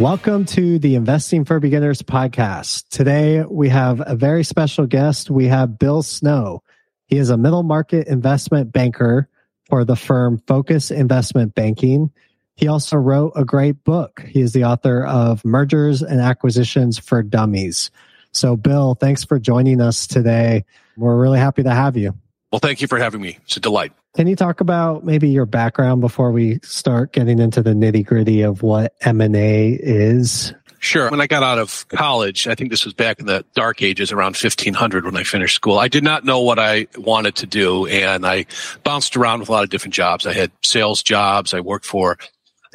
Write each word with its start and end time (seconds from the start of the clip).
Welcome 0.00 0.46
to 0.46 0.78
the 0.78 0.94
Investing 0.94 1.44
for 1.44 1.60
Beginners 1.60 2.00
podcast. 2.00 2.88
Today 2.88 3.42
we 3.42 3.68
have 3.68 4.02
a 4.06 4.16
very 4.16 4.44
special 4.44 4.86
guest. 4.86 5.28
We 5.28 5.48
have 5.48 5.78
Bill 5.78 6.02
Snow. 6.02 6.62
He 7.06 7.18
is 7.18 7.28
a 7.28 7.36
middle 7.36 7.62
market 7.62 8.08
investment 8.08 8.72
banker 8.72 9.28
for 9.68 9.84
the 9.84 9.96
firm 9.96 10.42
Focus 10.46 10.90
Investment 10.90 11.54
Banking. 11.54 12.10
He 12.56 12.66
also 12.66 12.96
wrote 12.96 13.34
a 13.36 13.44
great 13.44 13.84
book. 13.84 14.24
He 14.26 14.40
is 14.40 14.54
the 14.54 14.64
author 14.64 15.04
of 15.04 15.44
Mergers 15.44 16.00
and 16.00 16.18
Acquisitions 16.18 16.98
for 16.98 17.22
Dummies. 17.22 17.90
So, 18.32 18.56
Bill, 18.56 18.94
thanks 18.94 19.22
for 19.22 19.38
joining 19.38 19.82
us 19.82 20.06
today. 20.06 20.64
We're 20.96 21.20
really 21.20 21.40
happy 21.40 21.62
to 21.64 21.74
have 21.74 21.98
you. 21.98 22.14
Well, 22.50 22.60
thank 22.60 22.80
you 22.80 22.88
for 22.88 22.98
having 22.98 23.20
me. 23.20 23.36
It's 23.42 23.58
a 23.58 23.60
delight. 23.60 23.92
Can 24.16 24.26
you 24.26 24.34
talk 24.34 24.60
about 24.60 25.04
maybe 25.04 25.28
your 25.28 25.46
background 25.46 26.00
before 26.00 26.32
we 26.32 26.58
start 26.62 27.12
getting 27.12 27.38
into 27.38 27.62
the 27.62 27.70
nitty 27.70 28.04
gritty 28.04 28.42
of 28.42 28.62
what 28.62 28.94
M&A 29.02 29.70
is? 29.80 30.52
Sure. 30.80 31.10
When 31.10 31.20
I 31.20 31.26
got 31.26 31.42
out 31.42 31.58
of 31.58 31.86
college, 31.88 32.48
I 32.48 32.54
think 32.54 32.70
this 32.70 32.84
was 32.84 32.94
back 32.94 33.20
in 33.20 33.26
the 33.26 33.44
dark 33.54 33.82
ages 33.82 34.10
around 34.10 34.34
1500 34.36 35.04
when 35.04 35.16
I 35.16 35.22
finished 35.22 35.54
school. 35.54 35.78
I 35.78 35.88
did 35.88 36.02
not 36.02 36.24
know 36.24 36.40
what 36.40 36.58
I 36.58 36.88
wanted 36.96 37.36
to 37.36 37.46
do 37.46 37.86
and 37.86 38.26
I 38.26 38.46
bounced 38.82 39.16
around 39.16 39.40
with 39.40 39.48
a 39.48 39.52
lot 39.52 39.62
of 39.62 39.70
different 39.70 39.94
jobs. 39.94 40.26
I 40.26 40.32
had 40.32 40.50
sales 40.62 41.02
jobs. 41.02 41.54
I 41.54 41.60
worked 41.60 41.84
for 41.84 42.18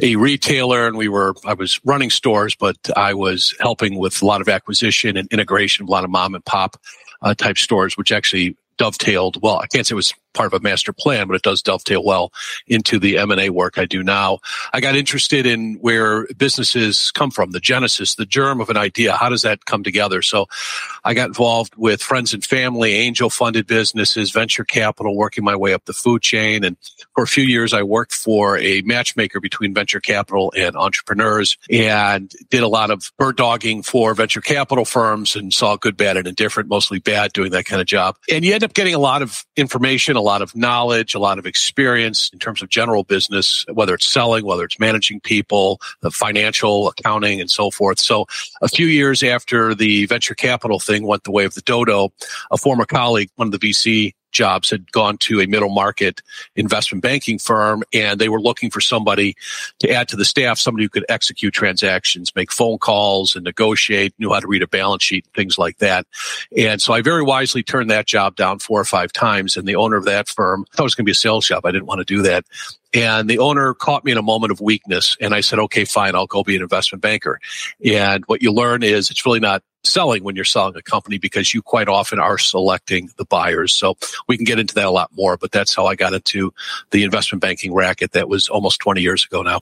a 0.01 0.15
retailer 0.15 0.87
and 0.87 0.95
we 0.95 1.09
were, 1.09 1.33
I 1.45 1.55
was 1.55 1.81
running 1.83 2.11
stores, 2.11 2.55
but 2.55 2.77
I 2.95 3.13
was 3.13 3.55
helping 3.59 3.97
with 3.97 4.21
a 4.21 4.25
lot 4.25 4.39
of 4.39 4.47
acquisition 4.47 5.17
and 5.17 5.27
integration 5.33 5.83
of 5.83 5.89
a 5.89 5.91
lot 5.91 6.03
of 6.03 6.11
mom 6.11 6.35
and 6.35 6.45
pop 6.45 6.77
uh, 7.23 7.33
type 7.33 7.57
stores, 7.57 7.97
which 7.97 8.11
actually 8.11 8.55
dovetailed 8.77 9.41
well. 9.41 9.57
I 9.57 9.67
can't 9.67 9.85
say 9.85 9.93
it 9.93 9.95
was 9.95 10.13
part 10.35 10.53
of 10.53 10.59
a 10.59 10.63
master 10.63 10.93
plan, 10.93 11.27
but 11.27 11.35
it 11.35 11.41
does 11.41 11.61
dovetail 11.61 12.03
well 12.03 12.31
into 12.67 12.99
the 12.99 13.17
M&A 13.17 13.49
work 13.49 13.77
I 13.77 13.85
do 13.85 14.03
now. 14.03 14.39
I 14.73 14.81
got 14.81 14.95
interested 14.95 15.45
in 15.45 15.75
where 15.75 16.27
businesses 16.37 17.11
come 17.11 17.31
from, 17.31 17.51
the 17.51 17.59
genesis, 17.59 18.15
the 18.15 18.25
germ 18.25 18.61
of 18.61 18.69
an 18.69 18.77
idea. 18.77 19.13
How 19.13 19.29
does 19.29 19.41
that 19.41 19.65
come 19.65 19.83
together? 19.83 20.21
So 20.21 20.47
I 21.03 21.13
got 21.13 21.27
involved 21.27 21.75
with 21.75 22.01
friends 22.01 22.33
and 22.33 22.43
family, 22.43 22.93
angel 22.93 23.29
funded 23.29 23.65
businesses, 23.65 24.31
venture 24.31 24.63
capital, 24.63 25.15
working 25.15 25.43
my 25.43 25.55
way 25.55 25.73
up 25.73 25.85
the 25.85 25.93
food 25.93 26.21
chain. 26.21 26.63
And 26.63 26.77
for 27.13 27.23
a 27.23 27.27
few 27.27 27.45
years, 27.45 27.73
I 27.73 27.83
worked 27.83 28.13
for 28.13 28.57
a 28.57 28.81
matchmaker 28.81 29.39
between 29.39 29.73
venture 29.73 29.99
capital 29.99 30.53
and 30.55 30.75
entrepreneurs 30.75 31.57
and 31.71 32.31
did 32.49 32.63
a 32.63 32.67
lot 32.67 32.91
of 32.91 33.11
bird 33.17 33.37
dogging 33.37 33.83
for 33.83 34.13
venture 34.13 34.41
capital 34.41 34.85
firms 34.85 35.35
and 35.35 35.53
saw 35.53 35.77
good, 35.77 35.95
bad, 35.95 36.17
and 36.17 36.27
indifferent, 36.27 36.69
mostly 36.69 36.99
bad 36.99 37.31
doing 37.33 37.51
that 37.51 37.65
kind 37.65 37.81
of 37.81 37.87
job. 37.87 38.17
And 38.31 38.43
you 38.43 38.53
end 38.53 38.63
up 38.63 38.73
getting 38.73 38.93
a 38.93 38.99
lot 38.99 39.21
of 39.21 39.45
information, 39.55 40.15
a 40.15 40.21
lot 40.25 40.41
of 40.41 40.55
knowledge, 40.55 41.15
a 41.15 41.19
lot 41.19 41.39
of 41.39 41.45
experience 41.45 42.29
in 42.33 42.39
terms 42.39 42.61
of 42.61 42.69
general 42.69 43.03
business, 43.03 43.65
whether 43.73 43.93
it's 43.93 44.05
selling, 44.07 44.45
whether 44.45 44.63
it's 44.63 44.79
managing 44.79 45.19
people, 45.21 45.79
the 46.01 46.11
financial 46.11 46.89
accounting 46.89 47.39
and 47.39 47.49
so 47.49 47.71
forth. 47.71 47.99
So 47.99 48.25
a 48.61 48.67
few 48.67 48.87
years 48.87 49.23
after 49.23 49.73
the 49.73 50.05
venture 50.07 50.35
capital 50.35 50.79
thing 50.79 51.05
went 51.05 51.23
the 51.23 51.31
way 51.31 51.45
of 51.45 51.53
the 51.53 51.61
dodo, 51.61 52.11
a 52.51 52.57
former 52.57 52.85
colleague, 52.85 53.29
one 53.35 53.47
of 53.47 53.51
the 53.51 53.59
VC 53.59 54.13
jobs 54.35 54.69
had 54.69 54.91
gone 54.91 55.17
to 55.17 55.41
a 55.41 55.47
middle 55.47 55.69
market 55.69 56.21
investment 56.55 57.01
banking 57.01 57.39
firm 57.39 57.83
and 57.93 58.19
they 58.19 58.29
were 58.29 58.41
looking 58.41 58.69
for 58.69 58.81
somebody 58.81 59.35
to 59.79 59.89
add 59.89 60.07
to 60.09 60.15
the 60.15 60.25
staff, 60.25 60.59
somebody 60.59 60.85
who 60.85 60.89
could 60.89 61.05
execute 61.09 61.53
transactions, 61.53 62.35
make 62.35 62.51
phone 62.51 62.77
calls 62.77 63.35
and 63.35 63.43
negotiate, 63.43 64.13
knew 64.19 64.31
how 64.31 64.39
to 64.39 64.47
read 64.47 64.61
a 64.61 64.67
balance 64.67 65.03
sheet, 65.03 65.25
things 65.33 65.57
like 65.57 65.77
that. 65.77 66.05
And 66.55 66.81
so 66.81 66.93
I 66.93 67.01
very 67.01 67.23
wisely 67.23 67.63
turned 67.63 67.89
that 67.89 68.05
job 68.05 68.35
down 68.35 68.59
four 68.59 68.79
or 68.79 68.85
five 68.85 69.11
times. 69.11 69.57
And 69.57 69.67
the 69.67 69.75
owner 69.75 69.97
of 69.97 70.05
that 70.05 70.27
firm 70.27 70.65
thought 70.73 70.83
it 70.83 70.85
was 70.85 70.95
going 70.95 71.05
to 71.05 71.09
be 71.09 71.13
a 71.13 71.15
sales 71.15 71.47
job. 71.47 71.65
I 71.65 71.71
didn't 71.71 71.87
want 71.87 71.99
to 71.99 72.05
do 72.05 72.21
that. 72.23 72.45
And 72.93 73.29
the 73.29 73.39
owner 73.39 73.73
caught 73.73 74.05
me 74.05 74.11
in 74.11 74.17
a 74.17 74.21
moment 74.21 74.51
of 74.51 74.61
weakness. 74.61 75.17
And 75.19 75.33
I 75.33 75.41
said, 75.41 75.59
okay, 75.59 75.83
fine, 75.83 76.15
I'll 76.15 76.27
go 76.27 76.43
be 76.43 76.55
an 76.55 76.61
investment 76.61 77.01
banker. 77.01 77.39
And 77.83 78.23
what 78.27 78.41
you 78.41 78.53
learn 78.53 78.83
is 78.83 79.09
it's 79.09 79.25
really 79.25 79.41
not 79.41 79.63
selling 79.85 80.23
when 80.23 80.35
you're 80.35 80.45
selling 80.45 80.75
a 80.75 80.81
company 80.81 81.17
because 81.17 81.53
you 81.53 81.61
quite 81.61 81.87
often 81.87 82.19
are 82.19 82.37
selecting 82.37 83.09
the 83.17 83.25
buyers. 83.25 83.73
So 83.73 83.97
we 84.27 84.37
can 84.37 84.45
get 84.45 84.59
into 84.59 84.75
that 84.75 84.85
a 84.85 84.91
lot 84.91 85.11
more, 85.15 85.37
but 85.37 85.51
that's 85.51 85.75
how 85.75 85.85
I 85.85 85.95
got 85.95 86.13
into 86.13 86.53
the 86.91 87.03
investment 87.03 87.41
banking 87.41 87.73
racket 87.73 88.11
that 88.13 88.29
was 88.29 88.49
almost 88.49 88.79
20 88.79 89.01
years 89.01 89.25
ago 89.25 89.41
now. 89.41 89.59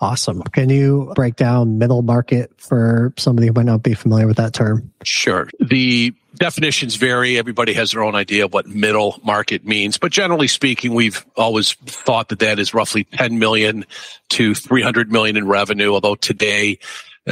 Awesome. 0.00 0.42
Can 0.42 0.70
you 0.70 1.12
break 1.14 1.36
down 1.36 1.78
middle 1.78 2.02
market 2.02 2.52
for 2.58 3.14
somebody 3.16 3.46
who 3.46 3.52
might 3.52 3.64
not 3.64 3.82
be 3.82 3.94
familiar 3.94 4.26
with 4.26 4.36
that 4.36 4.52
term? 4.52 4.92
Sure. 5.04 5.48
The 5.60 6.12
definitions 6.34 6.96
vary. 6.96 7.38
Everybody 7.38 7.72
has 7.74 7.92
their 7.92 8.02
own 8.02 8.14
idea 8.14 8.44
of 8.44 8.52
what 8.52 8.66
middle 8.66 9.20
market 9.22 9.64
means, 9.64 9.96
but 9.96 10.10
generally 10.10 10.48
speaking, 10.48 10.94
we've 10.94 11.24
always 11.36 11.72
thought 11.72 12.28
that 12.30 12.40
that 12.40 12.58
is 12.58 12.74
roughly 12.74 13.04
10 13.04 13.38
million 13.38 13.84
to 14.30 14.54
300 14.54 15.12
million 15.12 15.36
in 15.36 15.46
revenue. 15.46 15.94
Although 15.94 16.16
today, 16.16 16.78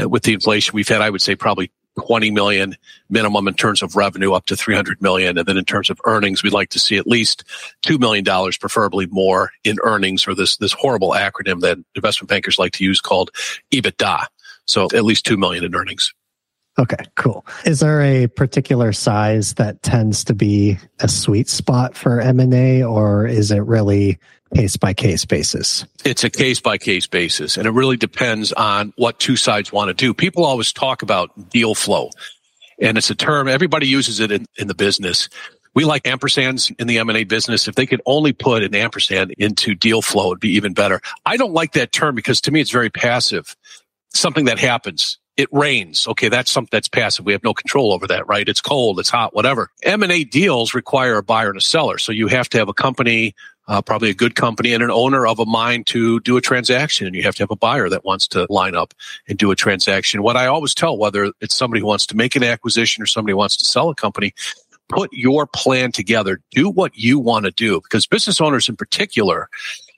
uh, 0.01 0.09
with 0.09 0.23
the 0.23 0.33
inflation 0.33 0.75
we've 0.75 0.89
had, 0.89 1.03
I 1.03 1.11
would 1.11 1.21
say 1.21 1.35
probably 1.35 1.71
20 2.01 2.31
million 2.31 2.77
minimum 3.11 3.49
in 3.49 3.55
terms 3.55 3.83
of 3.83 3.97
revenue 3.97 4.33
up 4.33 4.47
to 4.47 4.57
300 4.57 5.03
million. 5.03 5.39
And 5.39 5.47
then 5.47 5.57
in 5.57 5.65
terms 5.65 5.91
of 5.91 6.01
earnings, 6.05 6.43
we'd 6.43 6.53
like 6.53 6.71
to 6.71 6.79
see 6.79 6.97
at 6.97 7.07
least 7.07 7.45
$2 7.85 7.99
million, 7.99 8.25
preferably 8.61 9.07
more 9.07 9.51
in 9.65 9.79
earnings 9.83 10.27
or 10.27 10.35
this, 10.35 10.57
this 10.57 10.73
horrible 10.73 11.11
acronym 11.11 11.61
that 11.61 11.79
investment 11.95 12.29
bankers 12.29 12.59
like 12.59 12.73
to 12.73 12.85
use 12.85 13.01
called 13.01 13.31
EBITDA. 13.73 14.27
So 14.67 14.89
at 14.95 15.05
least 15.05 15.27
2 15.27 15.37
million 15.37 15.65
in 15.65 15.75
earnings. 15.75 16.13
Okay, 16.79 17.05
cool. 17.17 17.45
Is 17.67 17.81
there 17.81 18.01
a 18.01 18.29
particular 18.29 18.93
size 18.93 19.55
that 19.55 19.83
tends 19.83 20.25
to 20.25 20.35
be 20.35 20.79
a 21.01 21.09
sweet 21.09 21.49
spot 21.49 21.95
for 21.95 22.21
M&A 22.21 22.83
or 22.83 23.27
is 23.27 23.51
it 23.51 23.59
really 23.59 24.19
case 24.55 24.77
by 24.77 24.95
case 24.95 25.25
basis? 25.25 25.85
It's 26.05 26.25
a 26.25 26.31
case 26.31 26.61
by 26.61 26.79
case 26.79 27.07
basis, 27.07 27.57
and 27.57 27.67
it 27.67 27.71
really 27.71 27.97
depends 27.97 28.53
on 28.53 28.93
what 28.97 29.19
two 29.19 29.37
sides 29.37 29.73
want 29.73 29.89
to 29.89 29.95
do. 29.95 30.15
People 30.15 30.45
always 30.45 30.73
talk 30.73 31.03
about 31.03 31.51
deal 31.51 31.75
flow. 31.75 32.11
And 32.81 32.99
it's 32.99 33.11
a 33.11 33.15
term, 33.15 33.49
everybody 33.49 33.87
uses 33.87 34.19
it 34.19 34.33
in, 34.33 34.47
in 34.57 34.67
the 34.67 34.75
business. 34.75 35.29
We 35.75 35.85
like 35.85 36.03
ampersands 36.03 36.75
in 36.79 36.87
the 36.87 36.99
M&A 36.99 37.25
business. 37.25 37.69
If 37.69 37.77
they 37.77 37.87
could 37.87 38.03
only 38.05 38.33
put 38.33 38.63
an 38.63 38.75
ampersand 38.75 39.35
into 39.39 39.75
deal 39.75 40.03
flow, 40.03 40.33
it'd 40.33 40.41
be 40.41 40.57
even 40.57 40.75
better. 40.75 41.01
I 41.25 41.37
don't 41.37 41.53
like 41.53 41.73
that 41.73 41.93
term 41.93 42.15
because 42.15 42.41
to 42.43 42.51
me 42.51 42.61
it's 42.61 42.71
very 42.71 42.91
passive. 42.91 43.57
Something 44.13 44.47
that 44.47 44.59
happens. 44.59 45.19
It 45.37 45.49
rains. 45.51 46.07
Okay, 46.09 46.29
that's 46.29 46.51
something 46.51 46.69
that's 46.71 46.89
passive. 46.89 47.25
We 47.25 47.33
have 47.33 47.43
no 47.43 47.55
control 47.55 47.95
over 47.95 48.07
that, 48.09 48.29
right? 48.29 48.47
It's 48.47 48.61
cold, 48.61 48.99
it's 49.01 49.09
hot, 49.09 49.35
whatever. 49.35 49.71
M&A 49.83 50.25
deals 50.25 50.75
require 50.75 51.17
a 51.17 51.23
buyer 51.23 51.49
and 51.49 51.57
a 51.57 51.63
seller. 51.63 51.97
So 51.97 52.13
you 52.13 52.27
have 52.27 52.51
to 52.51 52.59
have 52.59 52.69
a 52.69 52.75
company 52.75 53.35
uh, 53.69 53.81
probably 53.83 54.11
a 54.11 54.15
good 54.15 54.35
company 54.35 54.73
and 54.73 54.83
an 54.83 54.91
owner 54.91 55.27
of 55.27 55.39
a 55.39 55.47
mine 55.47 55.85
to 55.85 56.21
do 56.21 56.37
a 56.37 56.41
transaction. 56.41 57.07
And 57.07 57.15
you 57.15 57.23
have 57.23 57.37
to 57.37 57.43
have 57.43 57.51
a 57.51 57.57
buyer 57.57 57.89
that 57.89 58.05
wants 58.05 58.27
to 58.29 58.47
line 58.51 58.75
up 58.75 58.95
and 59.29 59.39
do 59.39 59.51
a 59.51 59.57
transaction. 59.57 60.23
What 60.23 60.37
I 60.37 60.47
always 60.47 60.75
tell, 60.75 60.99
whether 60.99 61.33
it's 61.41 61.57
somebody 61.57 61.81
who 61.81 61.87
wants 61.87 62.07
to 62.07 62.17
make 62.17 62.37
an 62.37 62.43
acquisition 62.43 63.03
or 63.03 63.07
somebody 63.07 63.33
who 63.33 63.39
wants 63.39 63.57
to 63.59 63.65
sell 63.65 63.89
a 63.89 63.95
company, 63.95 64.35
put 64.89 65.13
your 65.13 65.47
plan 65.47 65.93
together. 65.93 66.41
Do 66.51 66.69
what 66.69 66.97
you 66.97 67.19
want 67.19 67.45
to 67.47 67.51
do 67.51 67.81
because 67.81 68.07
business 68.07 68.41
owners 68.41 68.69
in 68.69 68.77
particular 68.77 69.49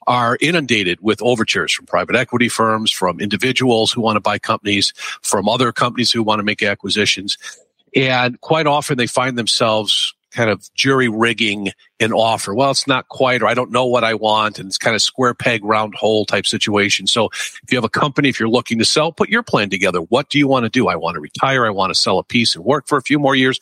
are 0.07 0.37
inundated 0.39 0.99
with 1.01 1.21
overtures 1.21 1.73
from 1.73 1.87
private 1.87 2.15
equity 2.15 2.47
firms, 2.47 2.91
from 2.91 3.19
individuals 3.19 3.91
who 3.91 4.01
want 4.01 4.15
to 4.15 4.21
buy 4.21 4.37
companies, 4.37 4.93
from 5.23 5.49
other 5.49 5.71
companies 5.71 6.11
who 6.11 6.21
want 6.21 6.39
to 6.39 6.43
make 6.43 6.61
acquisitions. 6.61 7.37
And 7.95 8.39
quite 8.41 8.67
often 8.67 8.97
they 8.97 9.07
find 9.07 9.37
themselves 9.37 10.13
kind 10.35 10.49
of 10.49 10.71
jury 10.75 11.07
rigging 11.07 11.71
an 11.99 12.11
offer. 12.11 12.53
Well, 12.53 12.71
it's 12.71 12.87
not 12.87 13.07
quite, 13.07 13.41
or 13.41 13.47
I 13.47 13.53
don't 13.53 13.71
know 13.71 13.85
what 13.85 14.03
I 14.03 14.13
want. 14.13 14.59
And 14.59 14.67
it's 14.67 14.77
kind 14.77 14.95
of 14.95 15.01
square 15.01 15.33
peg, 15.33 15.63
round 15.63 15.95
hole 15.95 16.25
type 16.25 16.45
situation. 16.45 17.07
So 17.07 17.27
if 17.27 17.63
you 17.71 17.77
have 17.77 17.85
a 17.85 17.89
company, 17.89 18.29
if 18.29 18.39
you're 18.39 18.49
looking 18.49 18.77
to 18.79 18.85
sell, 18.85 19.11
put 19.11 19.29
your 19.29 19.43
plan 19.43 19.69
together. 19.69 19.99
What 19.99 20.29
do 20.29 20.37
you 20.37 20.47
want 20.47 20.65
to 20.65 20.69
do? 20.69 20.87
I 20.87 20.95
want 20.95 21.15
to 21.15 21.21
retire. 21.21 21.65
I 21.65 21.69
want 21.69 21.93
to 21.93 21.99
sell 21.99 22.19
a 22.19 22.23
piece 22.23 22.55
and 22.55 22.65
work 22.65 22.87
for 22.87 22.97
a 22.97 23.01
few 23.01 23.17
more 23.17 23.35
years. 23.35 23.59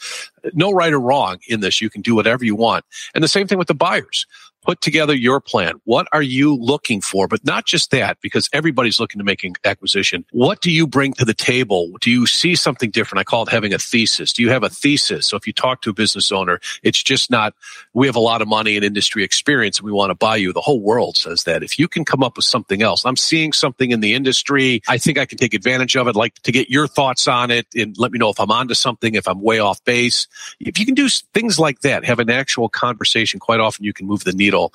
No 0.53 0.71
right 0.71 0.91
or 0.91 0.99
wrong 0.99 1.37
in 1.47 1.59
this. 1.59 1.79
You 1.79 1.89
can 1.89 2.01
do 2.01 2.15
whatever 2.15 2.43
you 2.43 2.55
want. 2.55 2.85
And 3.13 3.23
the 3.23 3.27
same 3.27 3.47
thing 3.47 3.59
with 3.59 3.67
the 3.67 3.75
buyers 3.75 4.25
put 4.63 4.81
together 4.81 5.13
your 5.13 5.39
plan. 5.39 5.75
What 5.83 6.07
are 6.11 6.21
you 6.21 6.55
looking 6.55 7.01
for? 7.01 7.27
But 7.27 7.45
not 7.45 7.65
just 7.65 7.91
that, 7.91 8.19
because 8.21 8.49
everybody's 8.53 8.99
looking 8.99 9.19
to 9.19 9.25
make 9.25 9.43
an 9.43 9.53
acquisition. 9.65 10.25
What 10.31 10.61
do 10.61 10.71
you 10.71 10.87
bring 10.87 11.13
to 11.13 11.25
the 11.25 11.33
table? 11.33 11.91
Do 11.99 12.09
you 12.09 12.25
see 12.25 12.55
something 12.55 12.89
different? 12.89 13.19
I 13.19 13.23
call 13.23 13.43
it 13.43 13.49
having 13.49 13.73
a 13.73 13.79
thesis. 13.79 14.33
Do 14.33 14.41
you 14.41 14.49
have 14.49 14.63
a 14.63 14.69
thesis? 14.69 15.27
So 15.27 15.37
if 15.37 15.45
you 15.45 15.53
talk 15.53 15.81
to 15.81 15.89
a 15.89 15.93
business 15.93 16.31
owner, 16.31 16.59
it's 16.81 17.01
just 17.01 17.29
not, 17.29 17.53
we 17.93 18.07
have 18.07 18.15
a 18.15 18.21
lot 18.21 18.41
of 18.41 18.47
money 18.47 18.75
and 18.75 18.85
industry 18.85 19.23
experience 19.23 19.79
and 19.79 19.85
we 19.85 19.91
want 19.91 20.11
to 20.11 20.15
buy 20.15 20.37
you. 20.37 20.53
The 20.53 20.61
whole 20.61 20.79
world 20.79 21.17
says 21.17 21.43
that. 21.43 21.63
If 21.63 21.77
you 21.77 21.87
can 21.87 22.05
come 22.05 22.23
up 22.23 22.37
with 22.37 22.45
something 22.45 22.81
else, 22.81 23.05
I'm 23.05 23.17
seeing 23.17 23.51
something 23.53 23.91
in 23.91 23.99
the 23.99 24.13
industry. 24.13 24.81
I 24.87 24.97
think 24.97 25.17
I 25.17 25.25
can 25.25 25.37
take 25.37 25.53
advantage 25.53 25.95
of 25.97 26.07
it. 26.07 26.11
I'd 26.11 26.15
like 26.15 26.35
to 26.35 26.51
get 26.51 26.69
your 26.69 26.87
thoughts 26.87 27.27
on 27.27 27.51
it 27.51 27.67
and 27.75 27.97
let 27.97 28.11
me 28.11 28.19
know 28.19 28.29
if 28.29 28.39
I'm 28.39 28.51
onto 28.51 28.73
something, 28.73 29.15
if 29.15 29.27
I'm 29.27 29.41
way 29.41 29.59
off 29.59 29.83
base. 29.83 30.27
If 30.59 30.79
you 30.79 30.85
can 30.85 30.95
do 30.95 31.09
things 31.09 31.59
like 31.59 31.81
that, 31.81 32.05
have 32.05 32.19
an 32.19 32.29
actual 32.29 32.69
conversation, 32.69 33.39
quite 33.39 33.59
often 33.59 33.83
you 33.83 33.93
can 33.93 34.07
move 34.07 34.23
the 34.23 34.31
needle 34.31 34.52
needle 34.53 34.73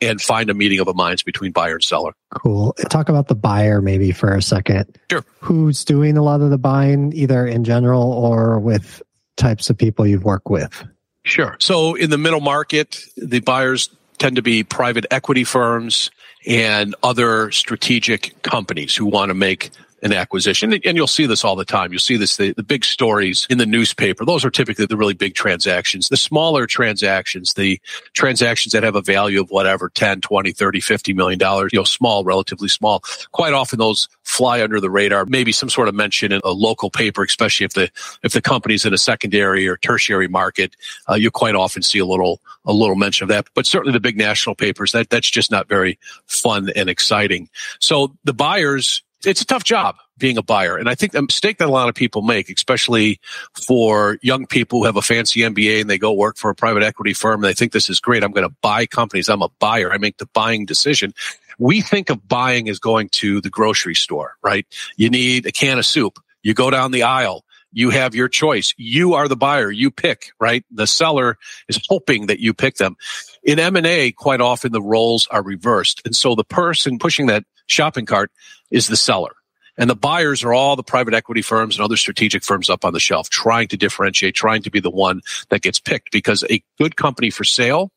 and 0.00 0.20
find 0.20 0.48
a 0.50 0.54
meeting 0.54 0.80
of 0.80 0.86
the 0.86 0.94
minds 0.94 1.22
between 1.22 1.52
buyer 1.52 1.74
and 1.74 1.84
seller. 1.84 2.12
Cool. 2.34 2.72
Talk 2.88 3.08
about 3.08 3.28
the 3.28 3.34
buyer 3.34 3.82
maybe 3.82 4.12
for 4.12 4.34
a 4.34 4.42
second. 4.42 4.98
Sure. 5.10 5.24
Who's 5.40 5.84
doing 5.84 6.16
a 6.16 6.22
lot 6.22 6.40
of 6.40 6.50
the 6.50 6.58
buying, 6.58 7.12
either 7.12 7.46
in 7.46 7.64
general 7.64 8.12
or 8.12 8.58
with 8.58 9.02
types 9.36 9.68
of 9.70 9.76
people 9.76 10.06
you've 10.06 10.24
worked 10.24 10.48
with? 10.48 10.84
Sure. 11.24 11.56
So 11.60 11.94
in 11.94 12.10
the 12.10 12.18
middle 12.18 12.40
market, 12.40 13.02
the 13.16 13.40
buyers 13.40 13.90
tend 14.18 14.36
to 14.36 14.42
be 14.42 14.64
private 14.64 15.06
equity 15.10 15.44
firms 15.44 16.10
and 16.46 16.94
other 17.02 17.50
strategic 17.50 18.42
companies 18.42 18.96
who 18.96 19.04
want 19.04 19.28
to 19.28 19.34
make 19.34 19.70
an 20.02 20.12
acquisition. 20.12 20.72
And 20.72 20.96
you'll 20.96 21.06
see 21.06 21.26
this 21.26 21.44
all 21.44 21.56
the 21.56 21.64
time. 21.64 21.92
You'll 21.92 22.00
see 22.00 22.16
this, 22.16 22.36
the, 22.36 22.52
the 22.52 22.62
big 22.62 22.84
stories 22.84 23.46
in 23.50 23.58
the 23.58 23.66
newspaper. 23.66 24.24
Those 24.24 24.44
are 24.44 24.50
typically 24.50 24.86
the 24.86 24.96
really 24.96 25.14
big 25.14 25.34
transactions. 25.34 26.08
The 26.08 26.16
smaller 26.16 26.66
transactions, 26.66 27.54
the 27.54 27.80
transactions 28.12 28.72
that 28.72 28.82
have 28.82 28.96
a 28.96 29.02
value 29.02 29.40
of 29.40 29.50
whatever, 29.50 29.90
10, 29.90 30.20
20, 30.20 30.52
30, 30.52 30.80
50 30.80 31.12
million 31.12 31.38
dollars, 31.38 31.72
you 31.72 31.78
know, 31.78 31.84
small, 31.84 32.24
relatively 32.24 32.68
small. 32.68 33.02
Quite 33.32 33.52
often 33.52 33.78
those 33.78 34.08
fly 34.22 34.62
under 34.62 34.80
the 34.80 34.90
radar. 34.90 35.26
Maybe 35.26 35.52
some 35.52 35.68
sort 35.68 35.88
of 35.88 35.94
mention 35.94 36.32
in 36.32 36.40
a 36.44 36.50
local 36.50 36.90
paper, 36.90 37.22
especially 37.22 37.64
if 37.64 37.74
the, 37.74 37.90
if 38.22 38.32
the 38.32 38.42
company's 38.42 38.86
in 38.86 38.94
a 38.94 38.98
secondary 38.98 39.66
or 39.66 39.76
tertiary 39.76 40.28
market, 40.28 40.76
uh, 41.08 41.14
you 41.14 41.30
quite 41.30 41.54
often 41.54 41.82
see 41.82 41.98
a 41.98 42.06
little, 42.06 42.40
a 42.64 42.72
little 42.72 42.96
mention 42.96 43.24
of 43.24 43.28
that. 43.28 43.48
But 43.54 43.66
certainly 43.66 43.92
the 43.92 44.00
big 44.00 44.16
national 44.16 44.54
papers, 44.54 44.92
that, 44.92 45.10
that's 45.10 45.30
just 45.30 45.50
not 45.50 45.68
very 45.68 45.98
fun 46.26 46.70
and 46.76 46.88
exciting. 46.88 47.48
So 47.80 48.16
the 48.24 48.34
buyers, 48.34 49.02
it's 49.24 49.42
a 49.42 49.46
tough 49.46 49.64
job 49.64 49.96
being 50.18 50.36
a 50.36 50.42
buyer. 50.42 50.76
And 50.76 50.88
I 50.88 50.94
think 50.94 51.12
the 51.12 51.22
mistake 51.22 51.58
that 51.58 51.68
a 51.68 51.72
lot 51.72 51.88
of 51.88 51.94
people 51.94 52.22
make, 52.22 52.50
especially 52.50 53.20
for 53.54 54.18
young 54.22 54.46
people 54.46 54.80
who 54.80 54.84
have 54.86 54.96
a 54.96 55.02
fancy 55.02 55.40
MBA 55.40 55.80
and 55.80 55.90
they 55.90 55.98
go 55.98 56.12
work 56.12 56.36
for 56.36 56.50
a 56.50 56.54
private 56.54 56.82
equity 56.82 57.14
firm 57.14 57.42
and 57.42 57.44
they 57.44 57.54
think 57.54 57.72
this 57.72 57.90
is 57.90 58.00
great. 58.00 58.22
I'm 58.22 58.32
going 58.32 58.48
to 58.48 58.54
buy 58.60 58.86
companies. 58.86 59.28
I'm 59.28 59.42
a 59.42 59.48
buyer. 59.58 59.92
I 59.92 59.98
make 59.98 60.18
the 60.18 60.26
buying 60.26 60.66
decision. 60.66 61.14
We 61.58 61.80
think 61.80 62.10
of 62.10 62.26
buying 62.26 62.68
as 62.68 62.78
going 62.78 63.08
to 63.10 63.40
the 63.40 63.50
grocery 63.50 63.94
store, 63.94 64.36
right? 64.42 64.66
You 64.96 65.10
need 65.10 65.46
a 65.46 65.52
can 65.52 65.78
of 65.78 65.86
soup. 65.86 66.18
You 66.42 66.54
go 66.54 66.70
down 66.70 66.90
the 66.90 67.02
aisle. 67.02 67.44
You 67.72 67.90
have 67.90 68.14
your 68.14 68.28
choice. 68.28 68.74
You 68.76 69.14
are 69.14 69.28
the 69.28 69.36
buyer. 69.36 69.70
You 69.70 69.90
pick, 69.90 70.32
right? 70.40 70.64
The 70.70 70.86
seller 70.86 71.38
is 71.68 71.80
hoping 71.88 72.26
that 72.26 72.40
you 72.40 72.52
pick 72.52 72.76
them. 72.76 72.96
In 73.44 73.58
M&A, 73.58 74.10
quite 74.12 74.40
often 74.40 74.72
the 74.72 74.82
roles 74.82 75.28
are 75.28 75.42
reversed. 75.42 76.02
And 76.04 76.16
so 76.16 76.34
the 76.34 76.44
person 76.44 76.98
pushing 76.98 77.26
that 77.26 77.44
shopping 77.70 78.06
cart 78.06 78.30
is 78.70 78.88
the 78.88 78.96
seller. 78.96 79.32
And 79.76 79.88
the 79.88 79.96
buyers 79.96 80.44
are 80.44 80.52
all 80.52 80.76
the 80.76 80.82
private 80.82 81.14
equity 81.14 81.42
firms 81.42 81.76
and 81.76 81.84
other 81.84 81.96
strategic 81.96 82.44
firms 82.44 82.68
up 82.68 82.84
on 82.84 82.92
the 82.92 83.00
shelf 83.00 83.30
trying 83.30 83.68
to 83.68 83.76
differentiate, 83.76 84.34
trying 84.34 84.62
to 84.62 84.70
be 84.70 84.80
the 84.80 84.90
one 84.90 85.22
that 85.48 85.62
gets 85.62 85.80
picked 85.80 86.12
because 86.12 86.44
a 86.50 86.62
good 86.78 86.96
company 86.96 87.30
for 87.30 87.44
sale, 87.44 87.90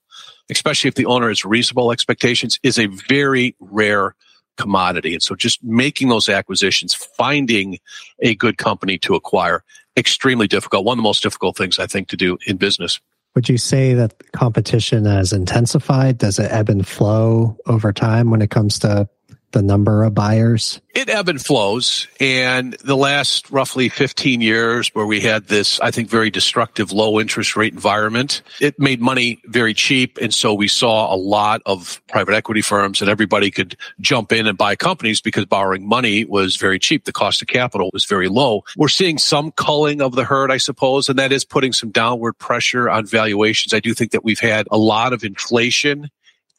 especially 0.50 0.88
if 0.88 0.96
the 0.96 1.08
owner 1.08 1.28
has 1.28 1.44
reasonable 1.44 1.92
expectations, 1.92 2.58
is 2.64 2.80
a 2.80 2.86
very 2.86 3.56
rare 3.60 4.16
commodity. 4.56 5.14
And 5.14 5.24
so 5.24 5.36
just 5.36 5.64
making 5.64 6.10
those 6.10 6.30
acquisitions, 6.30 6.94
finding 6.94 7.80
a 8.19 8.36
good 8.36 8.58
company 8.58 8.98
to 9.00 9.16
acquire, 9.16 9.64
extremely 9.98 10.48
difficult. 10.48 10.86
One 10.86 10.94
of 10.94 11.00
the 11.00 11.08
most 11.08 11.24
difficult 11.24 11.58
things 11.58 11.80
I 11.80 11.88
think 11.88 12.08
to 12.10 12.18
do 12.18 12.38
in 12.46 12.58
business. 12.58 13.02
Would 13.36 13.50
you 13.50 13.58
say 13.58 13.96
that 13.96 14.31
competition 14.31 15.06
has 15.06 15.34
intensified? 15.34 16.19
Does 16.19 16.38
it 16.38 16.52
ebb 16.52 16.69
and 16.69 16.88
flow 16.88 17.58
over 17.66 17.92
time 17.92 18.30
when 18.30 18.44
it 18.44 18.52
comes 18.52 18.78
to 18.80 19.10
the 19.54 19.62
number 19.62 20.04
of 20.04 20.14
buyers? 20.14 20.82
It 20.94 21.10
ebb 21.10 21.30
and 21.30 21.44
flows. 21.44 22.08
And 22.20 22.74
the 22.84 22.98
last 22.98 23.50
roughly 23.50 23.90
15 23.90 24.42
years 24.42 24.90
where 24.94 25.06
we 25.06 25.22
had 25.22 25.48
this, 25.48 25.80
I 25.80 25.90
think, 25.90 26.10
very 26.10 26.30
destructive 26.30 26.92
low 26.92 27.20
interest 27.20 27.56
rate 27.56 27.74
environment, 27.74 28.42
it 28.60 28.80
made 28.80 29.02
money 29.02 29.42
very 29.45 29.74
cheap. 29.74 30.18
And 30.22 30.33
so 30.33 30.54
we 30.54 30.68
saw 30.68 31.14
a 31.14 31.16
lot 31.16 31.62
of 31.66 32.02
private 32.07 32.36
equity 32.36 32.62
firms 32.62 33.02
and 33.02 33.10
everybody 33.10 33.50
could 33.50 33.76
jump 34.02 34.31
in 34.31 34.45
and 34.45 34.57
buy 34.57 34.76
companies 34.76 35.22
because 35.22 35.45
borrowing 35.45 35.88
money 35.88 36.26
was 36.26 36.57
very 36.57 36.78
cheap. 36.78 37.06
The 37.06 37.14
cost 37.14 37.42
of 37.42 37.48
capital 37.48 37.90
was 37.94 38.06
very 38.06 38.28
low. 38.28 38.64
We're 38.78 38.88
seeing 38.88 39.18
some 39.18 39.52
culling 39.52 40.02
of 40.02 40.16
the 40.16 40.26
herd, 40.26 40.52
I 40.52 40.57
suppose, 40.57 41.10
and 41.10 41.18
that 41.18 41.31
is 41.31 41.45
putting 41.45 41.74
some 41.74 41.90
downward 41.92 42.33
pressure 42.33 42.90
on 42.90 43.06
valuations. 43.06 43.74
I 43.74 43.80
do 43.80 43.94
think 43.94 44.12
that 44.12 44.24
we've 44.24 44.40
had 44.40 44.68
a 44.69 44.78
lot 44.78 45.14
of 45.14 45.24
inflation 45.24 46.10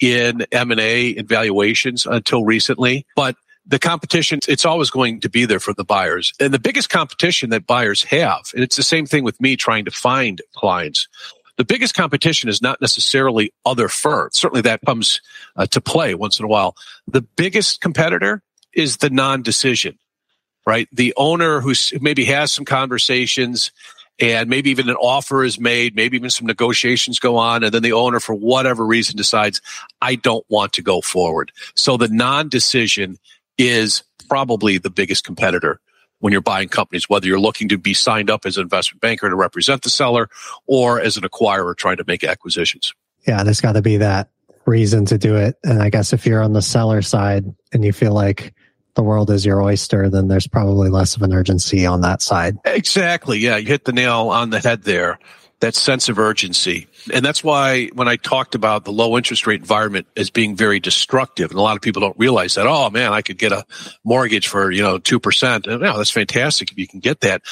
in 0.00 0.46
M&A 0.52 1.14
valuations 1.22 2.06
until 2.06 2.44
recently, 2.44 3.06
but 3.16 3.36
the 3.66 3.78
competition, 3.78 4.40
it's 4.46 4.64
always 4.64 4.90
going 4.90 5.20
to 5.20 5.30
be 5.30 5.46
there 5.46 5.60
for 5.60 5.72
the 5.72 5.84
buyers. 5.84 6.32
And 6.38 6.52
the 6.52 6.58
biggest 6.58 6.90
competition 6.90 7.50
that 7.50 7.66
buyers 7.66 8.02
have, 8.04 8.50
and 8.54 8.62
it's 8.62 8.76
the 8.76 8.82
same 8.82 9.06
thing 9.06 9.24
with 9.24 9.40
me 9.40 9.56
trying 9.56 9.86
to 9.86 9.90
find 9.90 10.42
clients. 10.54 11.08
The 11.56 11.64
biggest 11.64 11.94
competition 11.94 12.48
is 12.48 12.60
not 12.60 12.80
necessarily 12.80 13.52
other 13.64 13.88
firms. 13.88 14.38
Certainly 14.38 14.62
that 14.62 14.80
comes 14.84 15.20
uh, 15.56 15.66
to 15.66 15.80
play 15.80 16.14
once 16.14 16.38
in 16.38 16.44
a 16.44 16.48
while. 16.48 16.76
The 17.06 17.22
biggest 17.22 17.80
competitor 17.80 18.42
is 18.72 18.98
the 18.98 19.10
non-decision, 19.10 19.98
right? 20.66 20.88
The 20.92 21.14
owner 21.16 21.60
who 21.60 21.72
maybe 22.00 22.24
has 22.26 22.50
some 22.52 22.64
conversations 22.64 23.70
and 24.20 24.48
maybe 24.48 24.70
even 24.70 24.88
an 24.88 24.96
offer 24.96 25.44
is 25.44 25.58
made, 25.58 25.96
maybe 25.96 26.16
even 26.16 26.30
some 26.30 26.46
negotiations 26.46 27.18
go 27.18 27.36
on, 27.36 27.64
and 27.64 27.72
then 27.72 27.82
the 27.82 27.92
owner, 27.92 28.20
for 28.20 28.34
whatever 28.34 28.86
reason, 28.86 29.16
decides, 29.16 29.60
I 30.00 30.14
don't 30.14 30.44
want 30.48 30.72
to 30.74 30.82
go 30.82 31.00
forward. 31.00 31.52
So 31.74 31.96
the 31.96 32.08
non 32.08 32.48
decision 32.48 33.18
is 33.58 34.02
probably 34.28 34.78
the 34.78 34.90
biggest 34.90 35.24
competitor 35.24 35.80
when 36.20 36.32
you're 36.32 36.40
buying 36.40 36.68
companies, 36.68 37.08
whether 37.08 37.26
you're 37.26 37.40
looking 37.40 37.68
to 37.68 37.78
be 37.78 37.92
signed 37.92 38.30
up 38.30 38.46
as 38.46 38.56
an 38.56 38.62
investment 38.62 39.00
banker 39.00 39.28
to 39.28 39.36
represent 39.36 39.82
the 39.82 39.90
seller 39.90 40.28
or 40.66 41.00
as 41.00 41.16
an 41.16 41.22
acquirer 41.22 41.76
trying 41.76 41.98
to 41.98 42.04
make 42.06 42.24
acquisitions. 42.24 42.94
Yeah, 43.26 43.42
there's 43.42 43.60
got 43.60 43.72
to 43.72 43.82
be 43.82 43.98
that 43.98 44.30
reason 44.66 45.04
to 45.06 45.18
do 45.18 45.36
it. 45.36 45.56
And 45.64 45.82
I 45.82 45.90
guess 45.90 46.12
if 46.12 46.24
you're 46.24 46.42
on 46.42 46.52
the 46.52 46.62
seller 46.62 47.02
side 47.02 47.44
and 47.72 47.84
you 47.84 47.92
feel 47.92 48.12
like 48.12 48.54
the 48.94 49.02
world 49.02 49.30
is 49.30 49.44
your 49.44 49.62
oyster, 49.62 50.08
then 50.08 50.28
there's 50.28 50.46
probably 50.46 50.88
less 50.88 51.16
of 51.16 51.22
an 51.22 51.32
urgency 51.32 51.86
on 51.86 52.00
that 52.02 52.22
side. 52.22 52.58
Exactly. 52.64 53.38
Yeah. 53.38 53.56
You 53.56 53.66
hit 53.66 53.84
the 53.84 53.92
nail 53.92 54.28
on 54.30 54.50
the 54.50 54.60
head 54.60 54.82
there. 54.82 55.18
That 55.60 55.74
sense 55.74 56.08
of 56.08 56.18
urgency. 56.18 56.88
And 57.12 57.24
that's 57.24 57.42
why 57.42 57.86
when 57.94 58.06
I 58.06 58.16
talked 58.16 58.54
about 58.54 58.84
the 58.84 58.92
low 58.92 59.16
interest 59.16 59.46
rate 59.46 59.60
environment 59.60 60.06
as 60.16 60.28
being 60.28 60.56
very 60.56 60.78
destructive, 60.78 61.50
and 61.50 61.58
a 61.58 61.62
lot 61.62 61.76
of 61.76 61.80
people 61.80 62.00
don't 62.00 62.18
realize 62.18 62.56
that, 62.56 62.66
oh 62.66 62.90
man, 62.90 63.12
I 63.12 63.22
could 63.22 63.38
get 63.38 63.52
a 63.52 63.64
mortgage 64.04 64.48
for, 64.48 64.70
you 64.70 64.82
know, 64.82 64.98
2%. 64.98 65.66
And 65.66 65.82
yeah, 65.82 65.94
that's 65.96 66.10
fantastic 66.10 66.70
if 66.70 66.78
you 66.78 66.86
can 66.86 67.00
get 67.00 67.20
that. 67.20 67.42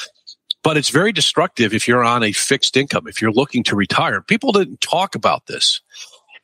but 0.63 0.77
it's 0.77 0.89
very 0.89 1.11
destructive 1.11 1.73
if 1.73 1.87
you're 1.87 2.03
on 2.03 2.23
a 2.23 2.31
fixed 2.31 2.75
income, 2.77 3.07
if 3.07 3.21
you're 3.21 3.31
looking 3.31 3.63
to 3.65 3.75
retire. 3.75 4.21
People 4.21 4.53
didn't 4.53 4.81
talk 4.81 5.13
about 5.13 5.45
this. 5.45 5.81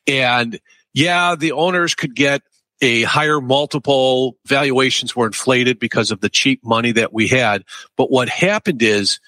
And 0.06 0.60
yeah, 0.94 1.36
the 1.36 1.54
owners 1.54 1.96
could 1.96 2.16
get 2.16 2.42
a 2.82 3.04
higher 3.04 3.42
multiple 3.42 4.38
valuations 4.46 5.16
were 5.16 5.28
inflated 5.28 5.80
because 5.80 6.12
of 6.12 6.22
the 6.22 6.30
cheap 6.30 6.64
money 6.64 6.92
that 6.94 7.14
we 7.14 7.28
had. 7.28 7.64
But 7.98 8.10
what 8.10 8.30
happened 8.30 8.82
is 8.82 9.20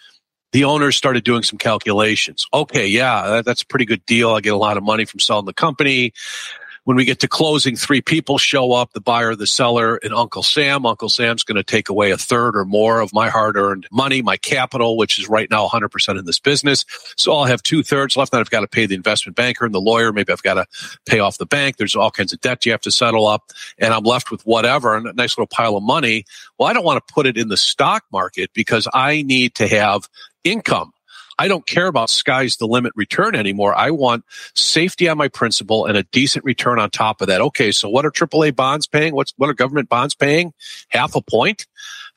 the 0.51 0.65
owners 0.65 0.95
started 0.95 1.23
doing 1.23 1.43
some 1.43 1.57
calculations. 1.57 2.45
Okay, 2.53 2.87
yeah, 2.87 3.41
that's 3.43 3.61
a 3.61 3.65
pretty 3.65 3.85
good 3.85 4.05
deal. 4.05 4.31
I 4.31 4.41
get 4.41 4.53
a 4.53 4.57
lot 4.57 4.77
of 4.77 4.83
money 4.83 5.05
from 5.05 5.19
selling 5.19 5.45
the 5.45 5.53
company. 5.53 6.13
When 6.83 6.97
we 6.97 7.05
get 7.05 7.19
to 7.19 7.27
closing, 7.27 7.75
three 7.75 8.01
people 8.01 8.39
show 8.39 8.71
up, 8.73 8.93
the 8.93 9.01
buyer, 9.01 9.35
the 9.35 9.45
seller, 9.45 9.97
and 9.97 10.15
Uncle 10.15 10.41
Sam. 10.41 10.83
Uncle 10.83 11.09
Sam's 11.09 11.43
going 11.43 11.57
to 11.57 11.63
take 11.63 11.89
away 11.89 12.09
a 12.09 12.17
third 12.17 12.55
or 12.57 12.65
more 12.65 13.01
of 13.01 13.13
my 13.13 13.29
hard 13.29 13.55
earned 13.55 13.87
money, 13.91 14.23
my 14.23 14.35
capital, 14.35 14.97
which 14.97 15.19
is 15.19 15.29
right 15.29 15.47
now 15.51 15.67
100% 15.67 16.17
in 16.17 16.25
this 16.25 16.39
business. 16.39 16.85
So 17.17 17.33
I'll 17.33 17.45
have 17.45 17.61
two 17.61 17.83
thirds 17.83 18.17
left. 18.17 18.31
Then 18.31 18.41
I've 18.41 18.49
got 18.49 18.61
to 18.61 18.67
pay 18.67 18.87
the 18.87 18.95
investment 18.95 19.35
banker 19.35 19.63
and 19.63 19.75
the 19.75 19.79
lawyer. 19.79 20.11
Maybe 20.11 20.33
I've 20.33 20.41
got 20.41 20.55
to 20.55 20.65
pay 21.05 21.19
off 21.19 21.37
the 21.37 21.45
bank. 21.45 21.77
There's 21.77 21.95
all 21.95 22.09
kinds 22.09 22.33
of 22.33 22.41
debt 22.41 22.65
you 22.65 22.71
have 22.71 22.81
to 22.81 22.91
settle 22.91 23.27
up. 23.27 23.51
And 23.77 23.93
I'm 23.93 24.03
left 24.03 24.31
with 24.31 24.41
whatever, 24.41 24.95
and 24.95 25.05
a 25.05 25.13
nice 25.13 25.37
little 25.37 25.45
pile 25.45 25.77
of 25.77 25.83
money. 25.83 26.25
Well, 26.57 26.67
I 26.67 26.73
don't 26.73 26.83
want 26.83 27.05
to 27.05 27.13
put 27.13 27.27
it 27.27 27.37
in 27.37 27.49
the 27.49 27.57
stock 27.57 28.05
market 28.11 28.49
because 28.55 28.87
I 28.91 29.21
need 29.21 29.53
to 29.55 29.67
have 29.67 30.09
income. 30.43 30.93
I 31.41 31.47
don't 31.47 31.65
care 31.65 31.87
about 31.87 32.11
sky's 32.11 32.57
the 32.57 32.67
limit 32.67 32.93
return 32.95 33.33
anymore. 33.33 33.73
I 33.75 33.89
want 33.89 34.25
safety 34.53 35.09
on 35.09 35.17
my 35.17 35.27
principal 35.27 35.87
and 35.87 35.97
a 35.97 36.03
decent 36.03 36.45
return 36.45 36.77
on 36.77 36.91
top 36.91 37.19
of 37.19 37.29
that. 37.29 37.41
Okay, 37.41 37.71
so 37.71 37.89
what 37.89 38.05
are 38.05 38.11
AAA 38.11 38.55
bonds 38.55 38.85
paying? 38.85 39.15
What's 39.15 39.33
what 39.37 39.49
are 39.49 39.55
government 39.55 39.89
bonds 39.89 40.13
paying? 40.13 40.53
Half 40.89 41.15
a 41.15 41.21
point? 41.23 41.65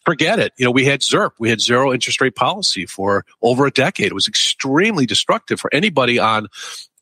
Forget 0.04 0.40
it. 0.40 0.52
You 0.58 0.66
know, 0.66 0.70
we 0.70 0.84
had 0.84 1.00
ZIRP. 1.00 1.30
We 1.38 1.48
had 1.48 1.62
zero 1.62 1.90
interest 1.90 2.20
rate 2.20 2.34
policy 2.34 2.84
for 2.84 3.24
over 3.40 3.64
a 3.64 3.70
decade. 3.70 4.08
It 4.08 4.14
was 4.14 4.28
extremely 4.28 5.06
destructive 5.06 5.58
for 5.58 5.74
anybody 5.74 6.18
on 6.18 6.48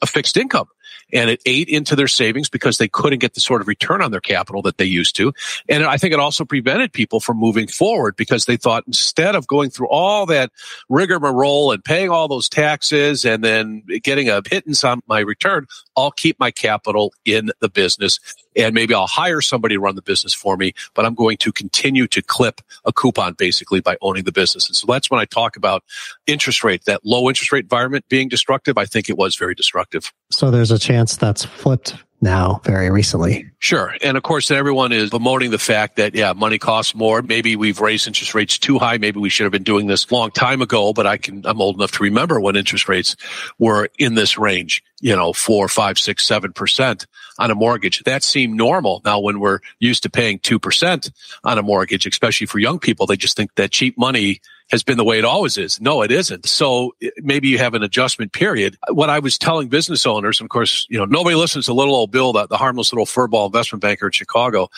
a 0.00 0.06
fixed 0.06 0.36
income 0.36 0.68
and 1.12 1.30
it 1.30 1.42
ate 1.46 1.68
into 1.68 1.96
their 1.96 2.08
savings 2.08 2.48
because 2.48 2.78
they 2.78 2.88
couldn't 2.88 3.18
get 3.18 3.34
the 3.34 3.40
sort 3.40 3.60
of 3.60 3.68
return 3.68 4.02
on 4.02 4.10
their 4.10 4.20
capital 4.20 4.62
that 4.62 4.78
they 4.78 4.84
used 4.84 5.16
to. 5.16 5.32
And 5.68 5.84
I 5.84 5.96
think 5.96 6.12
it 6.12 6.20
also 6.20 6.44
prevented 6.44 6.92
people 6.92 7.20
from 7.20 7.38
moving 7.38 7.66
forward 7.66 8.16
because 8.16 8.46
they 8.46 8.56
thought 8.56 8.84
instead 8.86 9.34
of 9.34 9.46
going 9.46 9.70
through 9.70 9.88
all 9.88 10.26
that 10.26 10.50
rigmarole 10.88 11.72
and 11.72 11.84
paying 11.84 12.10
all 12.10 12.28
those 12.28 12.48
taxes 12.48 13.24
and 13.24 13.42
then 13.44 13.82
getting 14.02 14.28
a 14.28 14.42
pittance 14.42 14.84
on 14.84 15.02
my 15.06 15.20
return, 15.20 15.66
I'll 15.96 16.10
keep 16.10 16.38
my 16.40 16.50
capital 16.50 17.12
in 17.24 17.50
the 17.60 17.68
business 17.68 18.18
and 18.56 18.74
maybe 18.74 18.94
I'll 18.94 19.06
hire 19.06 19.40
somebody 19.40 19.74
to 19.76 19.80
run 19.80 19.96
the 19.96 20.02
business 20.02 20.34
for 20.34 20.56
me, 20.56 20.72
but 20.94 21.04
I'm 21.04 21.14
going 21.14 21.36
to 21.38 21.52
continue 21.52 22.06
to 22.08 22.22
clip 22.22 22.60
a 22.84 22.92
coupon 22.92 23.34
basically 23.34 23.80
by 23.80 23.96
owning 24.00 24.24
the 24.24 24.32
business. 24.32 24.68
And 24.68 24.76
so 24.76 24.86
that's 24.86 25.10
when 25.10 25.20
I 25.20 25.24
talk 25.24 25.56
about 25.56 25.84
interest 26.26 26.64
rate, 26.64 26.84
that 26.84 27.04
low 27.04 27.28
interest 27.28 27.52
rate 27.52 27.64
environment 27.64 28.04
being 28.08 28.28
destructive. 28.28 28.78
I 28.78 28.86
think 28.86 29.08
it 29.08 29.16
was 29.16 29.36
very 29.36 29.54
destructive. 29.54 30.12
So 30.30 30.50
there's 30.50 30.70
a 30.70 30.78
chance 30.78 31.16
that's 31.16 31.44
flipped 31.44 31.96
now 32.22 32.60
very 32.64 32.88
recently. 32.88 33.50
Sure. 33.58 33.94
And 34.00 34.16
of 34.16 34.22
course, 34.22 34.50
everyone 34.50 34.92
is 34.92 35.10
bemoaning 35.10 35.50
the 35.50 35.58
fact 35.58 35.96
that, 35.96 36.14
yeah, 36.14 36.32
money 36.32 36.58
costs 36.58 36.94
more. 36.94 37.20
Maybe 37.20 37.56
we've 37.56 37.80
raised 37.80 38.06
interest 38.06 38.34
rates 38.34 38.58
too 38.58 38.78
high. 38.78 38.96
Maybe 38.98 39.18
we 39.20 39.28
should 39.28 39.44
have 39.44 39.52
been 39.52 39.64
doing 39.64 39.88
this 39.88 40.08
a 40.08 40.14
long 40.14 40.30
time 40.30 40.62
ago, 40.62 40.92
but 40.92 41.06
I 41.06 41.16
can, 41.16 41.44
I'm 41.44 41.60
old 41.60 41.76
enough 41.76 41.92
to 41.92 42.04
remember 42.04 42.40
when 42.40 42.56
interest 42.56 42.88
rates 42.88 43.16
were 43.58 43.88
in 43.98 44.14
this 44.14 44.38
range, 44.38 44.84
you 45.00 45.14
know, 45.14 45.32
four, 45.32 45.68
five, 45.68 45.98
six, 45.98 46.24
seven 46.24 46.52
percent 46.52 47.06
on 47.38 47.50
a 47.50 47.54
mortgage. 47.54 48.02
That 48.04 48.22
seemed 48.22 48.56
normal. 48.56 49.02
Now, 49.04 49.18
when 49.18 49.40
we're 49.40 49.58
used 49.80 50.04
to 50.04 50.10
paying 50.10 50.38
2% 50.38 51.10
on 51.44 51.58
a 51.58 51.62
mortgage, 51.62 52.06
especially 52.06 52.46
for 52.46 52.60
young 52.60 52.78
people, 52.78 53.06
they 53.06 53.16
just 53.16 53.36
think 53.36 53.54
that 53.56 53.72
cheap 53.72 53.98
money 53.98 54.40
has 54.72 54.82
been 54.82 54.96
the 54.96 55.04
way 55.04 55.18
it 55.18 55.24
always 55.24 55.58
is. 55.58 55.80
No, 55.80 56.00
it 56.00 56.10
isn't. 56.10 56.46
So 56.46 56.94
eh, 57.02 57.10
maybe 57.18 57.48
you 57.48 57.58
have 57.58 57.74
an 57.74 57.82
adjustment 57.82 58.32
period. 58.32 58.78
What 58.88 59.10
I 59.10 59.18
was 59.18 59.36
telling 59.36 59.68
business 59.68 60.06
owners, 60.06 60.40
of 60.40 60.48
course, 60.48 60.86
you 60.88 60.98
know, 60.98 61.04
nobody 61.04 61.36
listens 61.36 61.66
to 61.66 61.74
little 61.74 61.94
old 61.94 62.10
Bill, 62.10 62.32
the, 62.32 62.46
the 62.46 62.56
harmless 62.56 62.90
little 62.90 63.04
furball 63.04 63.46
investment 63.46 63.82
banker 63.82 64.06
in 64.06 64.12
Chicago. 64.12 64.70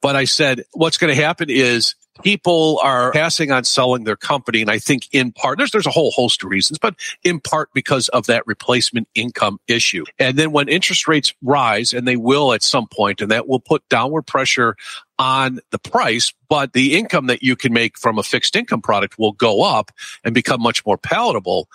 But 0.00 0.16
I 0.16 0.24
said, 0.24 0.64
what's 0.72 0.96
going 0.96 1.14
to 1.14 1.22
happen 1.22 1.50
is 1.50 1.94
people 2.22 2.80
are 2.82 3.12
passing 3.12 3.50
on 3.50 3.64
selling 3.64 4.04
their 4.04 4.16
company. 4.16 4.62
And 4.62 4.70
I 4.70 4.78
think 4.78 5.08
in 5.12 5.32
part, 5.32 5.58
there's, 5.58 5.72
there's 5.72 5.86
a 5.86 5.90
whole 5.90 6.10
host 6.10 6.42
of 6.42 6.50
reasons, 6.50 6.78
but 6.78 6.94
in 7.22 7.38
part 7.38 7.68
because 7.74 8.08
of 8.08 8.26
that 8.26 8.46
replacement 8.46 9.08
income 9.14 9.58
issue. 9.68 10.04
And 10.18 10.38
then 10.38 10.52
when 10.52 10.68
interest 10.68 11.06
rates 11.06 11.34
rise, 11.42 11.92
and 11.92 12.08
they 12.08 12.16
will 12.16 12.54
at 12.54 12.62
some 12.62 12.86
point, 12.86 13.20
and 13.20 13.30
that 13.30 13.46
will 13.46 13.60
put 13.60 13.86
downward 13.90 14.22
pressure 14.22 14.76
on 15.18 15.60
the 15.70 15.78
price, 15.78 16.32
but 16.48 16.72
the 16.72 16.96
income 16.96 17.26
that 17.26 17.42
you 17.42 17.56
can 17.56 17.72
make 17.72 17.96
from 17.96 18.18
a 18.18 18.22
fixed 18.22 18.56
income 18.56 18.82
product 18.82 19.18
will 19.18 19.32
go 19.32 19.62
up 19.62 19.90
and 20.24 20.34
become 20.34 20.60
much 20.60 20.84
more 20.84 20.98
palatable. 20.98 21.68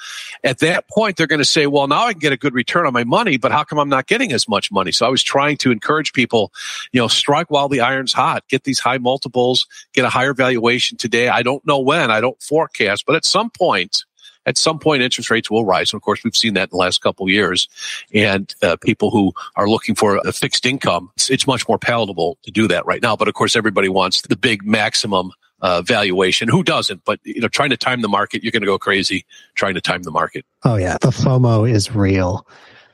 At 0.44 0.60
that 0.60 0.90
point, 0.90 1.18
they're 1.18 1.28
going 1.28 1.40
to 1.40 1.46
say, 1.46 1.68
well, 1.68 1.88
now 1.88 2.06
I 2.06 2.14
can 2.14 2.20
get 2.20 2.34
a 2.34 2.38
good 2.38 2.54
return 2.54 2.86
on 2.86 2.94
my 2.94 3.04
money, 3.04 3.38
but 3.38 3.52
how 3.52 3.64
come 3.64 3.80
I'm 3.80 3.90
not 3.90 4.08
getting 4.08 4.32
as 4.32 4.48
much 4.48 4.72
money? 4.72 4.92
So 4.92 5.06
I 5.06 5.10
was 5.10 5.24
trying 5.24 5.58
to 5.58 5.72
encourage 5.72 6.14
people, 6.14 6.52
you 6.92 7.00
know, 7.00 7.08
strike 7.08 7.50
while 7.50 7.70
the 7.70 7.82
iron's 7.82 8.14
hot, 8.14 8.44
get 8.50 8.64
these 8.64 8.80
high 8.80 8.98
multiples, 8.98 9.68
get 9.94 10.06
a 10.06 10.10
higher 10.10 10.34
valuation 10.34 10.98
today. 10.98 11.30
I 11.30 11.42
don't 11.44 11.66
know 11.66 11.80
when, 11.80 12.12
I 12.12 12.22
don't 12.22 12.42
forecast, 12.42 13.06
but 13.06 13.16
at 13.16 13.26
some 13.26 13.50
point, 13.50 14.04
at 14.50 14.58
some 14.58 14.80
point 14.80 15.04
interest 15.04 15.30
rates 15.30 15.50
will 15.50 15.64
rise. 15.64 15.94
And 15.94 16.00
of 16.00 16.04
course, 16.04 16.24
we've 16.24 16.36
seen 16.36 16.56
that 16.56 16.64
in 16.64 16.70
the 16.72 16.78
last 16.78 17.02
couple 17.02 17.26
of 17.26 17.30
years. 17.30 17.70
And 18.14 18.54
uh, 18.64 18.76
people 18.78 19.12
who 19.12 19.32
are 19.56 19.70
looking 19.70 19.94
for 19.94 20.18
a 20.26 20.34
fixed 20.34 20.66
income, 20.66 21.12
it's, 21.16 21.30
it's, 21.30 21.48
much 21.50 21.68
more 21.68 21.80
palatable 21.80 22.38
to 22.44 22.52
do 22.52 22.68
that 22.68 22.86
right 22.86 23.02
now. 23.02 23.16
But 23.16 23.28
of 23.28 23.34
course, 23.34 23.56
everybody 23.56 23.90
wants 23.90 24.22
the 24.22 24.36
big 24.36 24.64
maximum 24.64 25.32
uh, 25.62 25.82
valuation. 25.82 26.48
Who 26.48 26.64
doesn't? 26.64 27.04
But 27.06 27.20
you 27.24 27.42
know, 27.42 27.48
trying 27.48 27.70
to 27.70 27.78
time 27.78 28.02
the 28.02 28.08
market, 28.08 28.44
you're 28.44 28.52
going 28.52 28.62
to 28.62 28.68
go 28.68 28.78
crazy 28.78 29.26
trying 29.56 29.74
to 29.76 29.82
time 29.82 30.04
the 30.04 30.12
market. 30.12 30.46
Oh 30.64 30.76
yeah, 30.76 30.98
the 31.02 31.10
FOMO 31.10 31.70
is 31.70 31.94
real. 31.96 32.48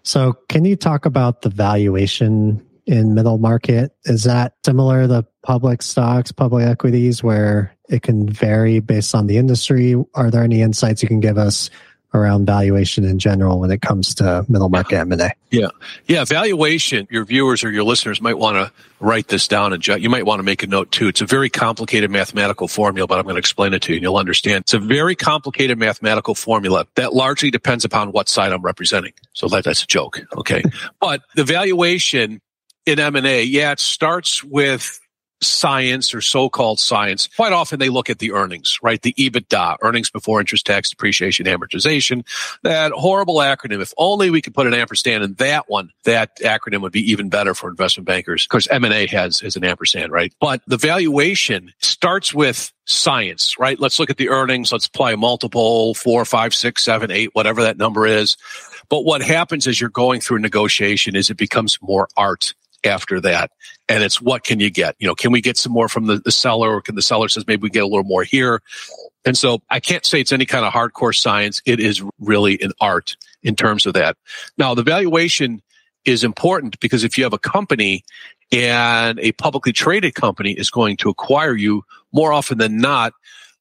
So, 0.04 0.34
can 0.50 0.64
you 0.66 0.76
talk 0.76 1.06
about 1.06 1.42
the 1.42 1.50
valuation 1.50 2.66
in 2.86 3.14
middle 3.14 3.40
market? 3.40 3.92
Is 4.06 4.24
that 4.24 4.54
similar 4.66 5.02
to 5.04 5.08
the 5.08 5.24
public 5.44 5.82
stocks, 5.82 6.32
public 6.32 6.66
equities, 6.66 7.24
where 7.24 7.75
it 7.90 8.02
can 8.02 8.28
vary 8.28 8.80
based 8.80 9.16
on 9.16 9.28
the 9.28 9.38
industry? 9.38 9.96
Are 10.14 10.32
there 10.32 10.44
any 10.44 10.62
insights 10.62 11.02
you 11.02 11.08
can 11.08 11.20
give 11.20 11.38
us 11.38 11.70
around 12.16 12.46
valuation 12.46 13.04
in 13.04 13.20
general 13.20 13.60
when 13.60 13.72
it 13.72 13.82
comes 13.82 14.16
to 14.16 14.46
middle 14.48 14.70
market 14.70 14.98
M&A? 15.00 15.32
Yeah. 15.52 15.68
Yeah. 16.06 16.24
Valuation, 16.26 17.08
your 17.12 17.26
viewers 17.26 17.64
or 17.64 17.72
your 17.72 17.84
listeners 17.84 18.22
might 18.22 18.38
want 18.38 18.56
to 18.56 18.72
write 19.00 19.28
this 19.28 19.48
down 19.48 19.74
and 19.74 19.86
you 19.86 20.10
might 20.10 20.26
want 20.26 20.40
to 20.40 20.44
make 20.44 20.64
a 20.64 20.68
note 20.68 20.92
too. 20.92 21.08
It's 21.08 21.22
a 21.22 21.26
very 21.26 21.50
complicated 21.50 22.10
mathematical 22.10 22.68
formula, 22.68 23.08
but 23.08 23.20
I'm 23.20 23.26
going 23.26 23.36
to 23.36 23.40
explain 23.40 23.74
it 23.74 23.82
to 23.84 23.92
you 23.92 23.98
and 23.98 24.04
you'll 24.04 24.18
understand. 24.18 24.62
It's 24.62 24.74
a 24.74 24.80
very 24.80 25.16
complicated 25.16 25.78
mathematical 25.78 26.36
formula 26.36 26.88
that 26.96 27.14
largely 27.14 27.52
depends 27.52 27.86
upon 27.86 28.12
what 28.12 28.30
side 28.30 28.54
I'm 28.54 28.62
representing. 28.62 29.14
So 29.34 29.48
that, 29.50 29.66
that's 29.66 29.84
a 29.84 29.88
joke. 29.88 30.20
Okay. 30.38 30.64
but 31.00 31.22
the 31.36 31.44
valuation 31.44 32.42
in 32.86 33.00
M&A, 33.00 33.44
yeah, 33.44 33.72
it 33.72 33.80
starts 33.80 34.44
with 34.44 35.00
science 35.42 36.14
or 36.14 36.22
so-called 36.22 36.80
science. 36.80 37.30
Quite 37.36 37.54
often 37.54 37.80
they 37.80 37.90
look 37.90 38.10
at 38.10 38.20
the 38.20 38.32
earnings, 38.32 38.80
right? 38.82 39.02
The 39.02 39.14
EBITDA, 39.14 39.78
earnings 39.82 40.10
before 40.10 40.40
interest, 40.40 40.66
tax, 40.66 40.90
depreciation, 40.90 41.46
amortization. 41.46 42.26
That 42.64 42.92
horrible 42.92 43.36
acronym. 43.38 43.82
If 43.82 43.94
only 43.98 44.30
we 44.30 44.42
could 44.42 44.54
put 44.54 44.68
an 44.68 44.74
ampersand 44.74 45.24
in 45.24 45.34
that 45.36 45.70
one, 45.70 45.92
that 46.04 46.38
acronym 46.40 46.82
would 46.82 46.92
be 46.92 47.12
even 47.12 47.30
better 47.30 47.54
for 47.54 47.70
investment 47.70 48.08
bankers. 48.08 48.44
Of 48.46 48.50
course, 48.50 48.68
M&A 48.70 49.08
has, 49.08 49.40
has 49.42 49.56
an 49.56 49.64
ampersand, 49.64 50.12
right? 50.12 50.34
But 50.40 50.62
the 50.68 50.78
valuation 50.78 51.74
starts 51.82 52.34
with 52.34 52.72
science, 52.86 53.58
right? 53.60 53.80
Let's 53.80 54.00
look 54.00 54.10
at 54.10 54.18
the 54.18 54.30
earnings. 54.30 54.72
Let's 54.72 54.88
apply 54.88 55.14
a 55.14 55.18
multiple, 55.18 55.94
four, 55.96 56.24
five, 56.26 56.54
six, 56.54 56.84
seven, 56.84 57.12
eight, 57.12 57.30
whatever 57.34 57.64
that 57.64 57.78
number 57.78 58.06
is. 58.06 58.38
But 58.90 59.04
what 59.04 59.22
happens 59.22 59.68
as 59.68 59.82
you're 59.82 59.90
going 59.90 60.22
through 60.22 60.40
negotiation 60.40 61.16
is 61.16 61.30
it 61.30 61.38
becomes 61.38 61.80
more 61.82 62.08
art 62.16 62.54
after 62.86 63.20
that. 63.22 63.52
And 63.88 64.04
it's 64.04 64.22
what 64.22 64.44
can 64.44 64.60
you 64.60 64.70
get? 64.70 64.96
You 65.00 65.08
know, 65.08 65.16
can 65.16 65.32
we 65.32 65.42
get 65.42 65.58
some 65.58 65.72
more 65.72 65.88
from 65.88 66.08
the, 66.08 66.18
the 66.18 66.32
seller 66.32 66.74
or 66.74 66.82
can 66.82 66.96
the 66.96 67.02
seller 67.02 67.28
says 67.28 67.46
maybe 67.48 67.64
we 67.64 67.70
get 67.70 67.84
a 67.84 67.88
little 67.88 68.04
more 68.04 68.24
here? 68.24 68.62
And 69.26 69.38
so 69.38 69.62
I 69.70 69.80
can't 69.80 70.06
say 70.06 70.20
it's 70.22 70.32
any 70.32 70.46
kind 70.46 70.66
of 70.66 70.74
hardcore 70.74 71.16
science. 71.16 71.62
It 71.66 71.80
is 71.80 72.04
really 72.20 72.62
an 72.62 72.72
art 72.80 73.18
in 73.44 73.56
terms 73.56 73.86
of 73.86 73.94
that. 73.94 74.18
Now 74.58 74.74
the 74.74 74.84
valuation 74.84 75.62
is 76.06 76.24
important 76.24 76.80
because 76.80 77.04
if 77.04 77.18
you 77.18 77.24
have 77.24 77.34
a 77.34 77.40
company 77.40 78.04
and 78.52 79.20
a 79.20 79.32
publicly 79.34 79.74
traded 79.74 80.14
company 80.14 80.52
is 80.52 80.70
going 80.70 80.98
to 80.98 81.10
acquire 81.10 81.56
you 81.56 81.84
more 82.12 82.32
often 82.32 82.58
than 82.58 82.78
not, 82.78 83.14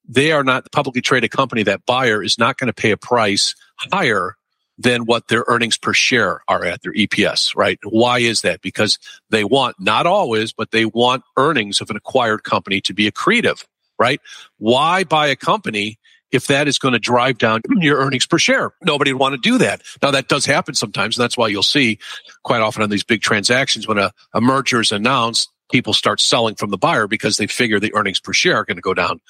they 0.07 0.33
are 0.33 0.45
not 0.45 0.65
the 0.65 0.71
publicly 0.71 1.01
traded 1.01 1.31
company. 1.31 1.63
That 1.63 1.87
buyer 1.87 2.23
is 2.23 2.39
not 2.39 2.59
going 2.59 2.69
to 2.69 2.75
pay 2.75 2.91
a 2.91 2.97
price 2.97 3.55
higher 3.77 4.37
than 4.79 5.05
what 5.05 5.29
their 5.29 5.45
earnings 5.47 5.77
per 5.77 5.93
share 5.93 6.43
are 6.49 6.65
at 6.65 6.83
their 6.83 6.93
EPS, 6.93 7.55
right? 7.57 7.79
Why 7.85 8.19
is 8.19 8.43
that? 8.43 8.61
Because 8.61 8.99
they 9.31 9.45
want, 9.45 9.77
not 9.79 10.07
always, 10.07 10.53
but 10.53 10.71
they 10.71 10.85
want 10.85 11.23
earnings 11.37 11.81
of 11.81 11.91
an 11.91 11.97
acquired 11.97 12.43
company 12.43 12.81
to 12.83 12.95
be 12.95 13.11
accretive, 13.11 13.65
right? 13.99 14.21
Why 14.59 15.05
buy 15.05 15.29
a 15.29 15.37
company 15.37 15.99
if 16.33 16.49
that 16.49 16.67
is 16.67 16.79
going 16.79 16.93
to 16.93 16.99
drive 16.99 17.39
down 17.39 17.61
your 17.79 17.99
earnings 17.99 18.27
per 18.27 18.39
share? 18.39 18.73
Nobody 18.83 19.13
would 19.13 19.21
want 19.21 19.35
to 19.35 19.41
do 19.41 19.59
that. 19.59 19.83
Now 20.03 20.11
that 20.11 20.29
does 20.29 20.45
happen 20.45 20.75
sometimes. 20.75 21.17
And 21.17 21.23
that's 21.23 21.37
why 21.37 21.49
you'll 21.49 21.63
see 21.63 21.99
quite 22.43 22.61
often 22.61 22.83
on 22.83 22.91
these 22.91 23.05
big 23.05 23.23
transactions 23.23 23.87
when 23.87 23.99
a, 23.99 24.13
a 24.33 24.41
merger 24.41 24.81
is 24.81 24.91
announced, 24.91 25.51
people 25.71 25.93
start 25.93 26.21
selling 26.21 26.57
from 26.57 26.71
the 26.71 26.79
buyer 26.79 27.07
because 27.07 27.37
they 27.37 27.47
figure 27.47 27.79
the 27.79 27.95
earnings 27.95 28.19
per 28.19 28.33
share 28.33 28.57
are 28.57 28.65
going 28.65 28.77
to 28.77 28.83
go 28.83 28.95
down. 28.95 29.21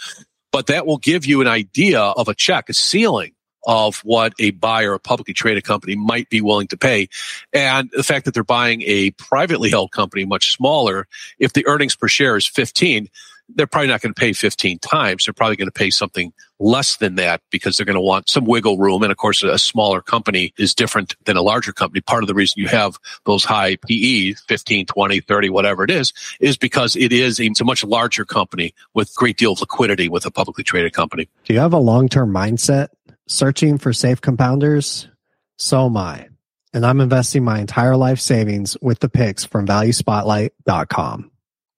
but 0.52 0.68
that 0.68 0.86
will 0.86 0.98
give 0.98 1.26
you 1.26 1.40
an 1.40 1.48
idea 1.48 2.00
of 2.00 2.28
a 2.28 2.34
check, 2.34 2.68
a 2.68 2.72
ceiling 2.72 3.33
of 3.66 3.98
what 3.98 4.32
a 4.38 4.50
buyer, 4.52 4.94
a 4.94 5.00
publicly 5.00 5.34
traded 5.34 5.64
company 5.64 5.96
might 5.96 6.28
be 6.28 6.40
willing 6.40 6.68
to 6.68 6.76
pay. 6.76 7.08
And 7.52 7.90
the 7.92 8.02
fact 8.02 8.24
that 8.24 8.34
they're 8.34 8.44
buying 8.44 8.82
a 8.82 9.10
privately 9.12 9.70
held 9.70 9.92
company 9.92 10.24
much 10.24 10.52
smaller, 10.52 11.06
if 11.38 11.52
the 11.52 11.66
earnings 11.66 11.96
per 11.96 12.08
share 12.08 12.36
is 12.36 12.46
15, 12.46 13.08
they're 13.48 13.66
probably 13.66 13.88
not 13.88 14.00
going 14.00 14.14
to 14.14 14.18
pay 14.18 14.32
15 14.32 14.78
times. 14.78 15.24
They're 15.24 15.34
probably 15.34 15.56
going 15.56 15.68
to 15.68 15.72
pay 15.72 15.90
something 15.90 16.32
less 16.58 16.96
than 16.96 17.16
that 17.16 17.42
because 17.50 17.76
they're 17.76 17.84
going 17.84 17.94
to 17.94 18.00
want 18.00 18.28
some 18.28 18.44
wiggle 18.44 18.78
room. 18.78 19.02
And 19.02 19.12
of 19.12 19.18
course, 19.18 19.42
a 19.42 19.58
smaller 19.58 20.00
company 20.00 20.54
is 20.56 20.74
different 20.74 21.16
than 21.24 21.36
a 21.36 21.42
larger 21.42 21.72
company. 21.72 22.00
Part 22.00 22.22
of 22.22 22.28
the 22.28 22.34
reason 22.34 22.62
you 22.62 22.68
have 22.68 22.98
those 23.26 23.44
high 23.44 23.76
PE, 23.76 24.34
15, 24.48 24.86
20, 24.86 25.20
30, 25.20 25.50
whatever 25.50 25.84
it 25.84 25.90
is, 25.90 26.12
is 26.40 26.56
because 26.56 26.96
it 26.96 27.12
is 27.12 27.38
a, 27.40 27.50
a 27.60 27.64
much 27.64 27.84
larger 27.84 28.24
company 28.24 28.74
with 28.94 29.14
great 29.14 29.36
deal 29.36 29.52
of 29.52 29.60
liquidity 29.60 30.08
with 30.08 30.24
a 30.24 30.30
publicly 30.30 30.64
traded 30.64 30.92
company. 30.92 31.28
Do 31.44 31.52
you 31.52 31.60
have 31.60 31.72
a 31.72 31.78
long-term 31.78 32.32
mindset 32.32 32.88
searching 33.26 33.78
for 33.78 33.92
safe 33.92 34.20
compounders? 34.20 35.08
So 35.56 35.86
am 35.86 35.96
I. 35.96 36.28
And 36.72 36.84
I'm 36.84 37.00
investing 37.00 37.44
my 37.44 37.60
entire 37.60 37.96
life 37.96 38.20
savings 38.20 38.76
with 38.82 39.00
the 39.00 39.08
picks 39.08 39.44
from 39.44 39.66
valuespotlight.com. 39.66 41.30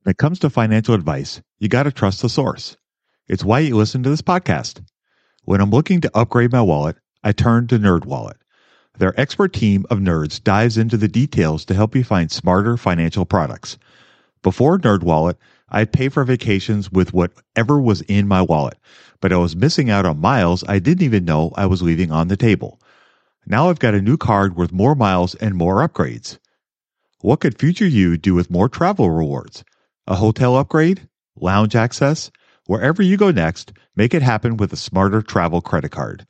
When 0.02 0.10
it 0.10 0.18
comes 0.18 0.38
to 0.40 0.50
financial 0.50 0.94
advice, 0.94 1.42
you 1.58 1.68
got 1.68 1.82
to 1.82 1.92
trust 1.92 2.22
the 2.22 2.28
source. 2.28 2.76
It's 3.28 3.44
why 3.44 3.58
you 3.60 3.76
listen 3.76 4.02
to 4.04 4.08
this 4.08 4.22
podcast. 4.22 4.82
When 5.44 5.60
I'm 5.60 5.70
looking 5.70 6.00
to 6.00 6.16
upgrade 6.16 6.52
my 6.52 6.62
wallet, 6.62 6.96
I 7.22 7.32
turn 7.32 7.66
to 7.68 7.78
NerdWallet. 7.78 8.36
Their 8.98 9.18
expert 9.20 9.52
team 9.52 9.84
of 9.90 9.98
nerds 9.98 10.42
dives 10.42 10.78
into 10.78 10.96
the 10.96 11.08
details 11.08 11.64
to 11.66 11.74
help 11.74 11.94
you 11.94 12.02
find 12.02 12.30
smarter 12.30 12.76
financial 12.76 13.26
products. 13.26 13.76
Before 14.46 14.78
NerdWallet, 14.78 15.34
I'd 15.70 15.92
pay 15.92 16.08
for 16.08 16.22
vacations 16.22 16.92
with 16.92 17.12
whatever 17.12 17.80
was 17.80 18.02
in 18.02 18.28
my 18.28 18.42
wallet, 18.42 18.78
but 19.20 19.32
I 19.32 19.38
was 19.38 19.56
missing 19.56 19.90
out 19.90 20.06
on 20.06 20.20
miles 20.20 20.62
I 20.68 20.78
didn't 20.78 21.02
even 21.02 21.24
know 21.24 21.52
I 21.56 21.66
was 21.66 21.82
leaving 21.82 22.12
on 22.12 22.28
the 22.28 22.36
table. 22.36 22.80
Now 23.44 23.68
I've 23.68 23.80
got 23.80 23.96
a 23.96 24.00
new 24.00 24.16
card 24.16 24.54
with 24.56 24.70
more 24.70 24.94
miles 24.94 25.34
and 25.34 25.56
more 25.56 25.78
upgrades. 25.78 26.38
What 27.22 27.40
could 27.40 27.58
future 27.58 27.88
you 27.88 28.16
do 28.16 28.34
with 28.34 28.48
more 28.48 28.68
travel 28.68 29.10
rewards? 29.10 29.64
A 30.06 30.14
hotel 30.14 30.54
upgrade? 30.56 31.08
Lounge 31.34 31.74
access? 31.74 32.30
Wherever 32.66 33.02
you 33.02 33.16
go 33.16 33.32
next, 33.32 33.72
make 33.96 34.14
it 34.14 34.22
happen 34.22 34.58
with 34.58 34.72
a 34.72 34.76
smarter 34.76 35.22
travel 35.22 35.60
credit 35.60 35.90
card. 35.90 36.24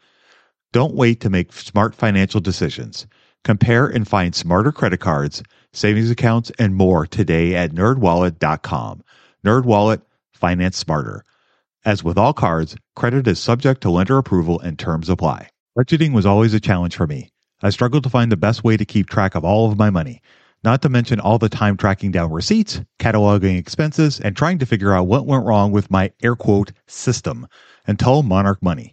Don't 0.73 0.95
wait 0.95 1.21
to 1.21 1.29
make 1.29 1.53
smart 1.53 1.95
financial 1.95 2.41
decisions. 2.41 3.07
Compare 3.45 3.87
and 3.87 4.09
find 4.09 4.35
smarter 4.35 4.73
credit 4.73 5.01
cards, 5.01 5.43
savings 5.77 6.11
accounts, 6.11 6.51
and 6.59 6.75
more 6.75 7.07
today 7.07 7.55
at 7.55 7.73
nerdwallet.com. 7.73 9.03
NerdWallet, 9.45 10.03
finance 10.33 10.77
smarter. 10.77 11.25
As 11.85 12.03
with 12.03 12.19
all 12.19 12.33
cards, 12.33 12.77
credit 12.97 13.27
is 13.29 13.39
subject 13.39 13.81
to 13.83 13.91
lender 13.91 14.19
approval 14.19 14.59
and 14.61 14.79
terms 14.79 15.09
apply. 15.09 15.51
Budgeting 15.79 16.13
was 16.13 16.27
always 16.27 16.55
a 16.55 16.61
challenge 16.61 16.97
for 16.97 17.07
me. 17.07 17.31
I 17.63 17.71
struggled 17.71 18.03
to 18.05 18.11
find 18.11 18.33
the 18.33 18.37
best 18.37 18.65
way 18.65 18.77
to 18.77 18.85
keep 18.85 19.09
track 19.09 19.35
of 19.35 19.45
all 19.45 19.71
of 19.71 19.79
my 19.79 19.91
money 19.91 20.21
not 20.67 20.83
to 20.83 20.89
mention 20.89 21.21
all 21.21 21.39
the 21.39 21.49
time 21.49 21.77
tracking 21.77 22.11
down 22.11 22.33
receipts, 22.33 22.81
cataloging 22.99 23.57
expenses, 23.57 24.19
and 24.19 24.37
trying 24.37 24.59
to 24.59 24.67
figure 24.67 24.93
out 24.93 25.07
what 25.07 25.25
went 25.25 25.47
wrong 25.47 25.71
with 25.71 25.93
my 25.93 26.11
air 26.25 26.35
quote 26.35 26.73
system 26.89 27.47
until 27.87 28.25
Monarch 28.25 28.61
Money. 28.61 28.93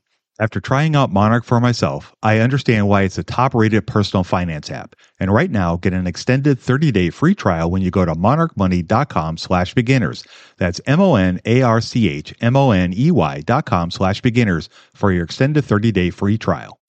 After 0.41 0.59
trying 0.59 0.95
out 0.95 1.11
Monarch 1.11 1.43
for 1.43 1.59
myself, 1.59 2.15
I 2.23 2.39
understand 2.39 2.87
why 2.87 3.03
it's 3.03 3.19
a 3.19 3.23
top 3.23 3.53
rated 3.53 3.85
personal 3.85 4.23
finance 4.23 4.71
app. 4.71 4.95
And 5.19 5.31
right 5.31 5.51
now, 5.51 5.77
get 5.77 5.93
an 5.93 6.07
extended 6.07 6.59
30 6.59 6.91
day 6.91 7.11
free 7.11 7.35
trial 7.35 7.69
when 7.69 7.83
you 7.83 7.91
go 7.91 8.05
to 8.05 8.15
monarchmoney.com 8.15 9.37
slash 9.37 9.75
beginners. 9.75 10.23
That's 10.57 10.81
M 10.87 10.99
O 10.99 11.13
N 11.13 11.39
A 11.45 11.61
R 11.61 11.79
C 11.79 12.09
H 12.09 12.33
M 12.41 12.55
O 12.55 12.71
N 12.71 12.91
E 12.97 13.11
Y 13.11 13.41
dot 13.41 13.67
com 13.67 13.91
slash 13.91 14.21
beginners 14.21 14.67
for 14.95 15.11
your 15.11 15.25
extended 15.25 15.63
30 15.63 15.91
day 15.91 16.09
free 16.09 16.39
trial. 16.39 16.79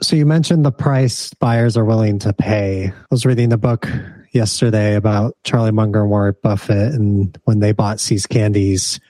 So 0.00 0.16
you 0.16 0.24
mentioned 0.24 0.64
the 0.64 0.72
price 0.72 1.34
buyers 1.34 1.76
are 1.76 1.84
willing 1.84 2.18
to 2.20 2.32
pay. 2.32 2.86
I 2.86 2.94
was 3.10 3.26
reading 3.26 3.50
the 3.50 3.58
book 3.58 3.86
yesterday 4.32 4.94
about 4.94 5.36
Charlie 5.44 5.70
Munger 5.70 6.00
and 6.00 6.10
Warren 6.10 6.34
Buffett 6.42 6.94
and 6.94 7.38
when 7.44 7.60
they 7.60 7.72
bought 7.72 8.00
See's 8.00 8.26
Candies 8.26 9.00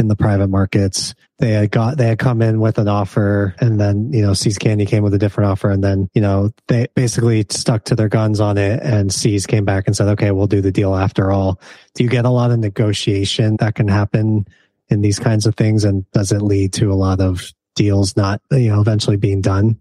in 0.00 0.08
the 0.08 0.16
private 0.16 0.48
markets. 0.48 1.14
They 1.38 1.52
had 1.52 1.70
got 1.70 1.96
they 1.96 2.08
had 2.08 2.18
come 2.18 2.42
in 2.42 2.58
with 2.58 2.78
an 2.78 2.88
offer, 2.88 3.54
and 3.60 3.78
then 3.78 4.12
you 4.12 4.22
know 4.22 4.34
See's 4.34 4.58
Candy 4.58 4.86
came 4.86 5.04
with 5.04 5.14
a 5.14 5.18
different 5.18 5.50
offer, 5.50 5.70
and 5.70 5.84
then 5.84 6.08
you 6.14 6.20
know 6.20 6.50
they 6.66 6.88
basically 6.94 7.46
stuck 7.50 7.84
to 7.84 7.94
their 7.94 8.08
guns 8.08 8.40
on 8.40 8.58
it. 8.58 8.80
And 8.82 9.12
See's 9.12 9.46
came 9.46 9.64
back 9.64 9.84
and 9.86 9.96
said, 9.96 10.08
"Okay, 10.08 10.32
we'll 10.32 10.48
do 10.48 10.60
the 10.60 10.72
deal 10.72 10.96
after 10.96 11.30
all." 11.30 11.60
Do 11.94 12.02
you 12.02 12.10
get 12.10 12.24
a 12.24 12.30
lot 12.30 12.50
of 12.50 12.58
negotiation 12.58 13.56
that 13.60 13.76
can 13.76 13.86
happen 13.86 14.46
in 14.88 15.02
these 15.02 15.20
kinds 15.20 15.46
of 15.46 15.54
things, 15.54 15.84
and 15.84 16.10
does 16.10 16.32
it 16.32 16.42
lead 16.42 16.72
to 16.74 16.92
a 16.92 16.94
lot 16.94 17.20
of 17.20 17.52
deals 17.76 18.16
not 18.16 18.40
you 18.50 18.70
know 18.70 18.80
eventually 18.80 19.16
being 19.16 19.40
done? 19.40 19.78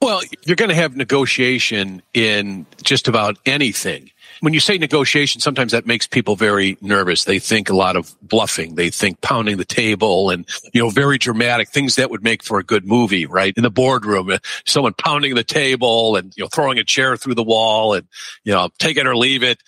Well, 0.00 0.22
you're 0.46 0.56
going 0.56 0.70
to 0.70 0.74
have 0.74 0.96
negotiation 0.96 2.00
in 2.14 2.64
just 2.82 3.06
about 3.06 3.36
anything 3.44 4.10
when 4.40 4.54
you 4.54 4.60
say 4.60 4.78
negotiation, 4.78 5.40
sometimes 5.40 5.72
that 5.72 5.86
makes 5.86 6.06
people 6.06 6.36
very 6.36 6.76
nervous. 6.80 7.24
They 7.24 7.38
think 7.38 7.68
a 7.68 7.76
lot 7.76 7.96
of 7.96 8.14
bluffing. 8.22 8.74
They 8.74 8.90
think 8.90 9.20
pounding 9.20 9.58
the 9.58 9.64
table 9.64 10.30
and, 10.30 10.48
you 10.72 10.80
know, 10.82 10.90
very 10.90 11.18
dramatic 11.18 11.68
things 11.68 11.96
that 11.96 12.10
would 12.10 12.22
make 12.22 12.42
for 12.42 12.58
a 12.58 12.64
good 12.64 12.86
movie, 12.86 13.26
right? 13.26 13.54
In 13.56 13.62
the 13.62 13.70
boardroom, 13.70 14.30
uh, 14.30 14.38
someone 14.64 14.94
pounding 14.94 15.34
the 15.34 15.44
table 15.44 16.16
and, 16.16 16.32
you 16.36 16.44
know, 16.44 16.48
throwing 16.48 16.78
a 16.78 16.84
chair 16.84 17.16
through 17.16 17.34
the 17.34 17.42
wall 17.42 17.94
and, 17.94 18.08
you 18.44 18.52
know, 18.52 18.70
take 18.78 18.96
it 18.96 19.06
or 19.06 19.16
leave 19.16 19.42
it. 19.42 19.62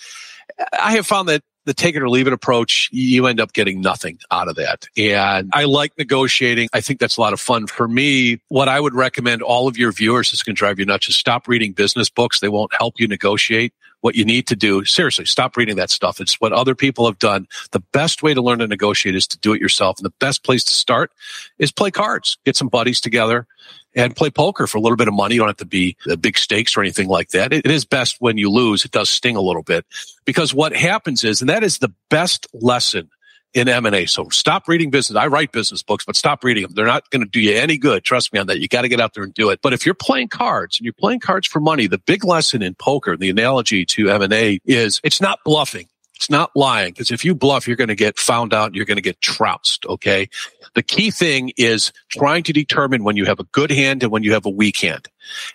I 0.78 0.92
have 0.92 1.06
found 1.06 1.28
that 1.28 1.42
the 1.64 1.74
take 1.74 1.94
it 1.94 2.02
or 2.02 2.10
leave 2.10 2.26
it 2.26 2.32
approach, 2.32 2.88
you 2.92 3.26
end 3.26 3.40
up 3.40 3.52
getting 3.52 3.80
nothing 3.80 4.18
out 4.30 4.48
of 4.48 4.56
that. 4.56 4.88
And 4.96 5.50
I 5.54 5.64
like 5.64 5.96
negotiating. 5.96 6.68
I 6.72 6.80
think 6.80 6.98
that's 6.98 7.16
a 7.16 7.20
lot 7.20 7.32
of 7.32 7.40
fun. 7.40 7.68
For 7.68 7.86
me, 7.86 8.40
what 8.48 8.68
I 8.68 8.80
would 8.80 8.94
recommend 8.94 9.42
all 9.42 9.68
of 9.68 9.78
your 9.78 9.92
viewers 9.92 10.32
is 10.32 10.42
going 10.42 10.56
to 10.56 10.58
drive 10.58 10.80
you 10.80 10.86
nuts 10.86 11.08
is 11.08 11.14
stop 11.14 11.46
reading 11.46 11.72
business 11.72 12.10
books. 12.10 12.40
They 12.40 12.48
won't 12.48 12.74
help 12.74 12.98
you 12.98 13.06
negotiate 13.06 13.72
what 14.02 14.14
you 14.14 14.24
need 14.24 14.46
to 14.48 14.56
do. 14.56 14.84
Seriously, 14.84 15.24
stop 15.24 15.56
reading 15.56 15.76
that 15.76 15.90
stuff. 15.90 16.20
It's 16.20 16.40
what 16.40 16.52
other 16.52 16.74
people 16.74 17.06
have 17.06 17.18
done. 17.18 17.48
The 17.70 17.80
best 17.92 18.22
way 18.22 18.34
to 18.34 18.42
learn 18.42 18.58
to 18.58 18.66
negotiate 18.66 19.16
is 19.16 19.26
to 19.28 19.38
do 19.38 19.54
it 19.54 19.60
yourself. 19.60 19.98
And 19.98 20.04
the 20.04 20.14
best 20.20 20.44
place 20.44 20.64
to 20.64 20.74
start 20.74 21.12
is 21.58 21.72
play 21.72 21.90
cards. 21.90 22.36
Get 22.44 22.56
some 22.56 22.68
buddies 22.68 23.00
together 23.00 23.46
and 23.94 24.14
play 24.16 24.30
poker 24.30 24.66
for 24.66 24.78
a 24.78 24.80
little 24.80 24.96
bit 24.96 25.08
of 25.08 25.14
money. 25.14 25.34
You 25.34 25.40
don't 25.40 25.48
have 25.48 25.56
to 25.58 25.64
be 25.64 25.96
big 26.20 26.36
stakes 26.36 26.76
or 26.76 26.80
anything 26.80 27.08
like 27.08 27.30
that. 27.30 27.52
it 27.52 27.66
is 27.66 27.84
best 27.84 28.16
when 28.20 28.38
you 28.38 28.50
lose. 28.50 28.84
It 28.84 28.90
does 28.90 29.08
sting 29.08 29.36
a 29.36 29.40
little 29.40 29.62
bit 29.62 29.86
because 30.24 30.52
what 30.52 30.74
happens 30.74 31.24
is, 31.24 31.40
and 31.40 31.48
that 31.48 31.62
is 31.62 31.78
the 31.78 31.92
best 32.10 32.46
lesson 32.52 33.10
in 33.54 33.68
M&A. 33.68 34.06
So 34.06 34.28
stop 34.30 34.66
reading 34.68 34.90
business. 34.90 35.16
I 35.16 35.26
write 35.26 35.52
business 35.52 35.82
books, 35.82 36.04
but 36.04 36.16
stop 36.16 36.42
reading 36.44 36.62
them. 36.62 36.72
They're 36.74 36.86
not 36.86 37.10
going 37.10 37.22
to 37.22 37.28
do 37.28 37.40
you 37.40 37.54
any 37.54 37.76
good. 37.76 38.04
Trust 38.04 38.32
me 38.32 38.38
on 38.38 38.46
that. 38.46 38.60
You 38.60 38.68
got 38.68 38.82
to 38.82 38.88
get 38.88 39.00
out 39.00 39.14
there 39.14 39.24
and 39.24 39.34
do 39.34 39.50
it. 39.50 39.60
But 39.62 39.72
if 39.72 39.84
you're 39.84 39.94
playing 39.94 40.28
cards 40.28 40.78
and 40.78 40.84
you're 40.84 40.94
playing 40.94 41.20
cards 41.20 41.46
for 41.46 41.60
money, 41.60 41.86
the 41.86 41.98
big 41.98 42.24
lesson 42.24 42.62
in 42.62 42.74
poker, 42.74 43.16
the 43.16 43.30
analogy 43.30 43.84
to 43.86 44.10
M&A 44.10 44.60
is 44.64 45.00
it's 45.04 45.20
not 45.20 45.40
bluffing. 45.44 45.88
It's 46.22 46.30
not 46.30 46.54
lying 46.54 46.92
because 46.92 47.10
if 47.10 47.24
you 47.24 47.34
bluff, 47.34 47.66
you're 47.66 47.76
going 47.76 47.88
to 47.88 47.96
get 47.96 48.16
found 48.16 48.54
out. 48.54 48.76
You're 48.76 48.84
going 48.84 48.96
to 48.96 49.02
get 49.02 49.20
trounced. 49.20 49.84
Okay. 49.86 50.28
The 50.74 50.82
key 50.82 51.10
thing 51.10 51.52
is 51.56 51.92
trying 52.08 52.44
to 52.44 52.52
determine 52.52 53.02
when 53.02 53.16
you 53.16 53.24
have 53.24 53.40
a 53.40 53.44
good 53.44 53.72
hand 53.72 54.04
and 54.04 54.12
when 54.12 54.22
you 54.22 54.34
have 54.34 54.46
a 54.46 54.50
weak 54.50 54.78
hand. 54.78 55.08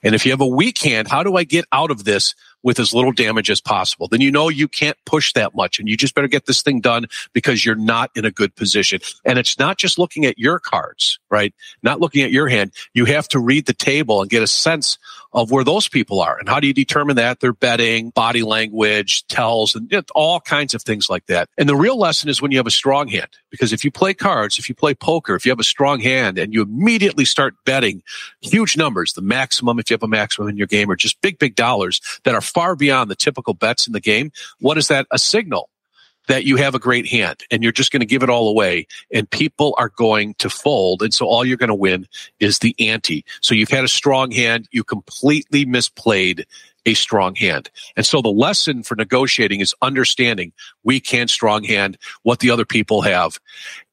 And 0.04 0.14
if 0.14 0.26
you 0.26 0.34
have 0.34 0.42
a 0.42 0.48
weak 0.48 0.78
hand, 0.80 1.08
how 1.08 1.24
do 1.24 1.38
I 1.38 1.46
get 1.46 1.64
out 1.72 1.90
of 1.90 2.04
this 2.04 2.36
with 2.68 2.82
as 2.82 2.94
little 2.94 3.14
damage 3.14 3.50
as 3.50 3.62
possible? 3.62 4.10
Then 4.10 4.20
you 4.20 4.30
know 4.30 4.50
you 4.50 4.68
can't 4.68 4.98
push 5.06 5.32
that 5.34 5.56
much 5.56 5.80
and 5.80 5.88
you 5.88 5.96
just 5.96 6.14
better 6.14 6.28
get 6.28 6.48
this 6.48 6.62
thing 6.62 6.82
done 6.82 7.06
because 7.32 7.66
you're 7.66 7.76
not 7.76 8.12
in 8.14 8.26
a 8.26 8.32
good 8.32 8.54
position. 8.58 9.00
And 9.24 9.40
it's 9.40 9.58
not 9.58 9.78
just 9.78 9.98
looking 9.98 10.26
at 10.26 10.38
your 10.38 10.60
cards, 10.60 11.18
right? 11.32 11.56
Not 11.82 12.02
looking 12.02 12.24
at 12.24 12.32
your 12.32 12.50
hand. 12.50 12.74
You 12.94 13.06
have 13.06 13.30
to 13.30 13.40
read 13.40 13.68
the 13.68 13.74
table 13.74 14.22
and 14.22 14.30
get 14.30 14.44
a 14.44 14.48
sense 14.48 14.98
of 15.32 15.50
where 15.50 15.64
those 15.64 15.88
people 15.88 16.20
are. 16.20 16.38
And 16.38 16.50
how 16.50 16.60
do 16.60 16.68
you 16.68 16.74
determine 16.74 17.16
that? 17.16 17.40
They're 17.40 17.54
betting, 17.54 18.10
body 18.10 18.44
language, 18.44 19.26
tells, 19.28 19.74
and 19.74 19.90
all 20.14 20.42
kinds 20.42 20.74
of 20.74 20.82
things 20.82 21.10
like 21.10 21.28
that. 21.28 21.48
And 21.58 21.70
the 21.70 21.76
real 21.76 21.98
lesson 21.98 22.28
is 22.28 22.42
when 22.42 22.52
you 22.52 22.58
have 22.58 22.68
a 22.68 22.72
strong 22.72 23.08
hand, 23.08 23.30
because 23.50 23.72
if 23.72 23.86
you 23.86 23.92
play 23.92 24.14
cards, 24.14 24.60
if 24.60 24.68
you 24.68 24.76
play 24.76 24.94
poker, 24.94 25.36
if 25.36 25.46
you 25.46 25.52
have 25.52 25.60
a 25.60 25.64
strong 25.64 26.02
hand 26.02 26.38
and 26.38 26.54
you 26.54 26.62
immediately 26.62 27.24
start 27.24 27.56
betting 27.66 28.04
huge 28.42 28.76
numbers, 28.76 29.14
the 29.14 29.22
maximum, 29.22 29.80
if 29.80 29.90
you 29.90 29.94
have 29.94 30.04
a 30.04 30.08
maximum 30.08 30.50
in 30.50 30.58
your 30.58 30.68
game, 30.68 30.92
or 30.92 30.98
just 30.98 31.22
big, 31.22 31.40
big 31.40 31.56
dollars 31.56 32.02
that 32.24 32.36
are 32.36 32.42
far 32.58 32.76
beyond 32.76 33.12
the 33.12 33.16
typical 33.16 33.54
bets 33.54 33.86
in 33.86 33.94
the 33.94 34.00
game, 34.00 34.32
what 34.60 34.80
is 34.80 34.88
that 34.88 35.06
a 35.12 35.20
signal? 35.20 35.70
that 36.28 36.44
you 36.44 36.58
have 36.58 36.76
a 36.76 36.80
great 36.80 37.08
hand 37.08 37.42
and 37.52 37.64
you're 37.64 37.72
just 37.72 37.90
going 37.90 38.02
to 38.02 38.06
give 38.06 38.22
it 38.22 38.30
all 38.30 38.50
away 38.50 38.86
and 39.14 39.30
people 39.30 39.74
are 39.78 39.88
going 39.88 40.34
to 40.40 40.50
fold. 40.50 41.02
And 41.02 41.14
so 41.14 41.26
all 41.26 41.46
you're 41.46 41.56
going 41.56 41.70
to 41.70 41.74
win 41.76 42.06
is 42.42 42.60
the 42.60 42.76
ante. 42.80 43.24
So 43.40 43.56
you've 43.56 43.70
had 43.70 43.86
a 43.86 43.88
strong 43.88 44.32
hand. 44.32 44.68
You 44.72 44.84
completely 44.84 45.66
misplayed 45.66 46.44
a 46.88 46.94
strong 46.94 47.36
hand. 47.36 47.70
And 47.96 48.06
so 48.06 48.22
the 48.22 48.30
lesson 48.30 48.82
for 48.82 48.96
negotiating 48.96 49.60
is 49.60 49.76
understanding 49.82 50.54
we 50.84 51.00
can 51.00 51.28
strong 51.28 51.66
hand, 51.66 51.98
what 52.24 52.40
the 52.40 52.50
other 52.50 52.66
people 52.66 53.02
have 53.02 53.40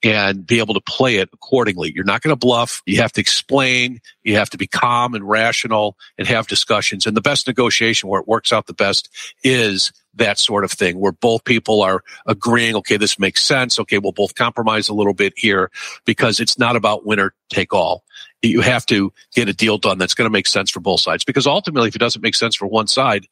and 0.02 0.46
be 0.46 0.60
able 0.60 0.74
to 0.74 0.80
play 0.80 1.16
it 1.16 1.28
accordingly. 1.32 1.92
You're 1.92 2.04
not 2.04 2.22
going 2.22 2.32
to 2.32 2.38
bluff. 2.38 2.82
You 2.86 2.98
have 2.98 3.12
to 3.12 3.20
explain. 3.20 4.00
You 4.22 4.36
have 4.36 4.50
to 4.50 4.58
be 4.58 4.68
calm 4.68 5.14
and 5.14 5.28
rational 5.28 5.96
and 6.16 6.28
have 6.28 6.46
discussions. 6.46 7.06
And 7.06 7.16
the 7.16 7.20
best 7.20 7.48
negotiation 7.48 8.08
where 8.08 8.20
it 8.20 8.28
works 8.28 8.52
out 8.52 8.66
the 8.66 8.74
best 8.74 9.08
is 9.42 9.92
that 10.16 10.38
sort 10.38 10.64
of 10.64 10.70
thing 10.70 10.98
where 10.98 11.12
both 11.12 11.44
people 11.44 11.82
are 11.82 12.02
agreeing, 12.26 12.76
okay, 12.76 12.96
this 12.96 13.18
makes 13.18 13.42
sense. 13.42 13.78
Okay, 13.78 13.98
we'll 13.98 14.12
both 14.12 14.34
compromise 14.34 14.88
a 14.88 14.94
little 14.94 15.14
bit 15.14 15.32
here 15.36 15.70
because 16.04 16.40
it's 16.40 16.58
not 16.58 16.76
about 16.76 17.04
winner 17.04 17.34
take 17.50 17.74
all 17.74 18.04
you 18.44 18.60
have 18.60 18.86
to 18.86 19.12
get 19.34 19.48
a 19.48 19.52
deal 19.52 19.78
done 19.78 19.98
that's 19.98 20.14
going 20.14 20.26
to 20.26 20.32
make 20.32 20.46
sense 20.46 20.70
for 20.70 20.80
both 20.80 21.00
sides. 21.00 21.24
Because 21.24 21.46
ultimately, 21.46 21.88
if 21.88 21.96
it 21.96 21.98
doesn't 21.98 22.22
make 22.22 22.34
sense 22.34 22.54
for 22.54 22.66
one 22.66 22.86
side, 22.86 23.26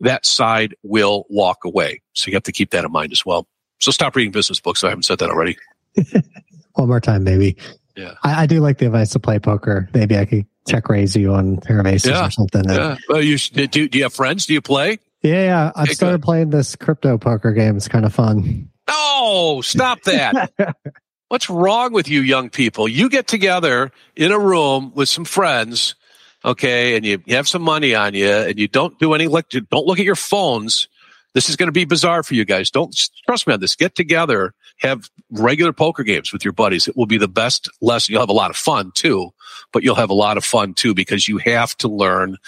that 0.00 0.26
side 0.26 0.74
will 0.82 1.26
walk 1.28 1.64
away. 1.64 2.02
So 2.12 2.28
you 2.28 2.34
have 2.34 2.42
to 2.44 2.52
keep 2.52 2.70
that 2.70 2.84
in 2.84 2.92
mind 2.92 3.12
as 3.12 3.24
well. 3.24 3.46
So 3.80 3.90
stop 3.90 4.16
reading 4.16 4.32
business 4.32 4.60
books. 4.60 4.84
I 4.84 4.88
haven't 4.88 5.04
said 5.04 5.18
that 5.20 5.30
already. 5.30 5.56
One 6.74 6.88
more 6.88 7.00
time, 7.00 7.24
maybe. 7.24 7.56
Yeah. 7.96 8.14
I, 8.22 8.42
I, 8.42 8.46
do 8.46 8.60
like 8.60 8.78
the 8.78 8.86
advice 8.86 9.10
to 9.10 9.18
play 9.18 9.38
poker. 9.38 9.88
Maybe 9.92 10.16
I 10.16 10.24
could 10.24 10.46
check 10.68 10.88
raise 10.88 11.16
you 11.16 11.34
on 11.34 11.58
pair 11.58 11.80
of 11.80 11.86
aces 11.86 12.10
yeah. 12.10 12.26
or 12.26 12.30
something. 12.30 12.64
Yeah. 12.68 12.96
Well, 13.08 13.20
you 13.20 13.36
do, 13.36 13.88
do 13.88 13.98
you 13.98 14.04
have 14.04 14.14
friends? 14.14 14.46
Do 14.46 14.54
you 14.54 14.60
play? 14.60 14.98
Yeah, 15.22 15.44
yeah. 15.44 15.72
I've 15.74 15.90
started 15.90 16.22
playing 16.22 16.50
this 16.50 16.76
crypto 16.76 17.18
poker 17.18 17.52
game. 17.52 17.76
It's 17.76 17.88
kind 17.88 18.04
of 18.04 18.14
fun. 18.14 18.70
No, 18.88 19.60
stop 19.62 20.02
that. 20.02 20.52
What's 21.28 21.48
wrong 21.48 21.92
with 21.92 22.08
you 22.08 22.22
young 22.22 22.50
people? 22.50 22.88
You 22.88 23.08
get 23.08 23.28
together 23.28 23.92
in 24.16 24.32
a 24.32 24.38
room 24.38 24.92
with 24.94 25.08
some 25.08 25.24
friends, 25.24 25.94
okay, 26.44 26.96
and 26.96 27.06
you, 27.06 27.22
you 27.24 27.36
have 27.36 27.48
some 27.48 27.62
money 27.62 27.94
on 27.94 28.14
you 28.14 28.28
and 28.28 28.58
you 28.58 28.66
don't 28.66 28.98
do 28.98 29.14
any, 29.14 29.28
like 29.28 29.48
don't 29.48 29.86
look 29.86 30.00
at 30.00 30.04
your 30.04 30.16
phones. 30.16 30.88
This 31.32 31.48
is 31.48 31.54
going 31.54 31.68
to 31.68 31.72
be 31.72 31.84
bizarre 31.84 32.24
for 32.24 32.34
you 32.34 32.44
guys. 32.44 32.72
Don't 32.72 32.92
trust 33.26 33.46
me 33.46 33.54
on 33.54 33.60
this. 33.60 33.76
Get 33.76 33.94
together, 33.94 34.54
have 34.78 35.08
regular 35.30 35.72
poker 35.72 36.02
games 36.02 36.32
with 36.32 36.44
your 36.44 36.52
buddies. 36.52 36.88
It 36.88 36.96
will 36.96 37.06
be 37.06 37.18
the 37.18 37.28
best 37.28 37.70
lesson. 37.80 38.12
You'll 38.12 38.22
have 38.22 38.28
a 38.28 38.32
lot 38.32 38.50
of 38.50 38.56
fun 38.56 38.90
too, 38.96 39.30
but 39.72 39.84
you'll 39.84 39.94
have 39.94 40.10
a 40.10 40.14
lot 40.14 40.36
of 40.36 40.44
fun 40.44 40.74
too 40.74 40.94
because 40.94 41.28
you 41.28 41.38
have 41.38 41.76
to 41.76 41.88
learn 41.88 42.38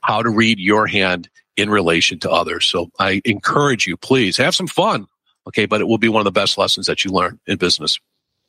how 0.00 0.20
to 0.22 0.30
read 0.30 0.58
your 0.58 0.88
hand 0.88 1.28
in 1.56 1.70
relation 1.70 2.18
to 2.20 2.30
others. 2.30 2.66
So 2.66 2.90
I 2.98 3.20
encourage 3.24 3.86
you, 3.86 3.96
please 3.96 4.36
have 4.36 4.54
some 4.54 4.66
fun. 4.66 5.06
Okay. 5.46 5.66
But 5.66 5.80
it 5.80 5.88
will 5.88 5.98
be 5.98 6.08
one 6.08 6.20
of 6.20 6.24
the 6.24 6.32
best 6.32 6.56
lessons 6.56 6.86
that 6.86 7.04
you 7.04 7.10
learn 7.10 7.40
in 7.46 7.58
business. 7.58 7.98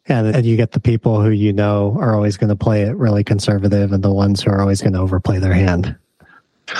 And, 0.06 0.36
and 0.36 0.46
you 0.46 0.58
get 0.58 0.72
the 0.74 0.82
people 0.82 1.22
who 1.22 1.30
you 1.30 1.54
know 1.54 1.96
are 2.00 2.13
always 2.13 2.36
going 2.36 2.50
to 2.50 2.56
play 2.56 2.82
it 2.82 2.96
really 2.98 3.24
conservative 3.24 3.94
and 3.94 4.04
the 4.04 4.12
ones 4.12 4.44
who 4.44 4.52
are 4.52 4.60
always 4.60 4.82
going 4.82 4.94
to 4.94 5.00
overplay 5.00 5.39
their 5.39 5.54
hand. 5.54 5.96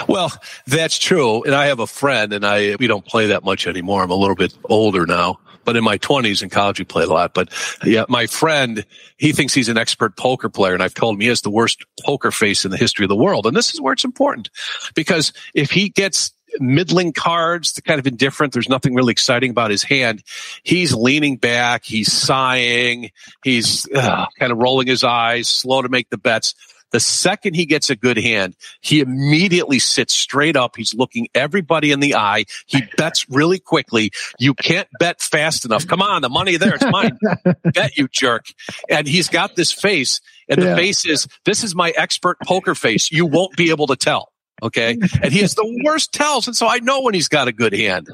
Well, 0.08 0.32
that's 0.68 0.98
true. 0.98 1.44
And 1.44 1.56
I 1.56 1.68
have 1.68 1.80
a 1.80 1.88
friend 1.88 2.34
and 2.34 2.46
I, 2.46 2.76
we 2.80 2.88
don't 2.88 3.06
play 3.06 3.28
that 3.28 3.44
much 3.44 3.68
anymore. 3.68 4.04
I'm 4.04 4.12
a 4.12 4.16
little 4.16 4.36
bit 4.36 4.54
older 4.66 5.06
now, 5.06 5.40
but 5.66 5.76
in 5.76 5.84
my 5.84 5.98
twenties 5.98 6.42
in 6.42 6.50
college, 6.50 6.80
we 6.80 6.86
played 6.86 7.08
a 7.08 7.14
lot. 7.14 7.34
But 7.34 7.50
yeah, 7.84 8.06
my 8.10 8.28
friend, 8.28 8.86
he 9.18 9.32
thinks 9.32 9.54
he's 9.54 9.70
an 9.70 9.78
expert 9.78 10.18
poker 10.18 10.50
player. 10.50 10.74
And 10.74 10.84
I've 10.84 10.94
told 10.94 11.16
him 11.16 11.22
he 11.22 11.28
has 11.28 11.42
the 11.42 11.50
worst 11.50 11.84
poker 12.04 12.32
face 12.32 12.66
in 12.66 12.72
the 12.72 12.78
history 12.78 13.06
of 13.06 13.10
the 13.10 13.16
world. 13.16 13.46
And 13.46 13.56
this 13.56 13.74
is 13.74 13.82
where 13.82 13.94
it's 13.94 14.06
important 14.06 14.50
because 14.96 15.34
if 15.54 15.72
he 15.72 15.90
gets 15.90 16.34
middling 16.60 17.14
cards, 17.14 17.74
the 17.74 17.82
kind 17.82 18.00
of 18.00 18.08
indifferent. 18.08 18.54
There's 18.54 18.70
nothing 18.70 18.94
really 18.94 19.12
exciting 19.12 19.52
about 19.52 19.72
his 19.72 19.84
hand. 19.84 20.24
He's 20.64 20.94
leaning 20.94 21.38
back. 21.38 21.84
He's 21.84 22.12
sighing. 22.12 23.12
He's 23.44 23.90
uh, 23.92 24.28
kind 24.40 24.52
of 24.52 24.58
rolling 24.58 24.88
his 24.88 25.04
eyes, 25.04 25.48
slow 25.48 25.82
to 25.82 25.90
make 25.90 26.10
the 26.10 26.18
bets. 26.18 26.56
The 26.94 27.02
second 27.02 27.56
he 27.56 27.66
gets 27.66 27.90
a 27.90 27.96
good 27.96 28.18
hand, 28.18 28.56
he 28.80 29.02
immediately 29.02 29.80
sits 29.80 30.14
straight 30.14 30.56
up. 30.56 30.78
He's 30.78 30.94
looking 30.94 31.28
everybody 31.36 31.92
in 31.92 32.00
the 32.00 32.16
eye. 32.16 32.46
He 32.68 32.84
bets 32.98 33.30
really 33.30 33.60
quickly. 33.60 34.12
You 34.40 34.54
can't 34.54 34.88
bet 35.00 35.22
fast 35.22 35.66
enough. 35.66 35.86
Come 35.86 36.02
on, 36.02 36.22
the 36.22 36.30
money 36.30 36.56
there. 36.56 36.76
It's 36.76 36.86
mine. 36.86 37.18
bet 37.74 37.98
you 37.98 38.08
jerk. 38.08 38.46
And 38.90 39.08
he's 39.08 39.28
got 39.28 39.56
this 39.56 39.72
face 39.72 40.22
and 40.48 40.62
the 40.62 40.68
yeah. 40.68 40.76
face 40.76 41.06
is, 41.06 41.28
this 41.46 41.64
is 41.64 41.76
my 41.76 41.92
expert 41.96 42.38
poker 42.46 42.76
face. 42.76 43.12
You 43.12 43.26
won't 43.26 43.56
be 43.56 43.70
able 43.70 43.88
to 43.88 43.96
tell. 43.96 44.33
Okay. 44.62 44.98
And 45.22 45.34
he 45.34 45.40
has 45.40 45.56
the 45.56 45.82
worst 45.84 46.14
tells. 46.14 46.48
And 46.48 46.56
so 46.56 46.68
I 46.68 46.80
know 46.80 47.02
when 47.02 47.14
he's 47.14 47.28
got 47.28 47.48
a 47.48 47.52
good 47.52 47.74
hand. 47.74 48.08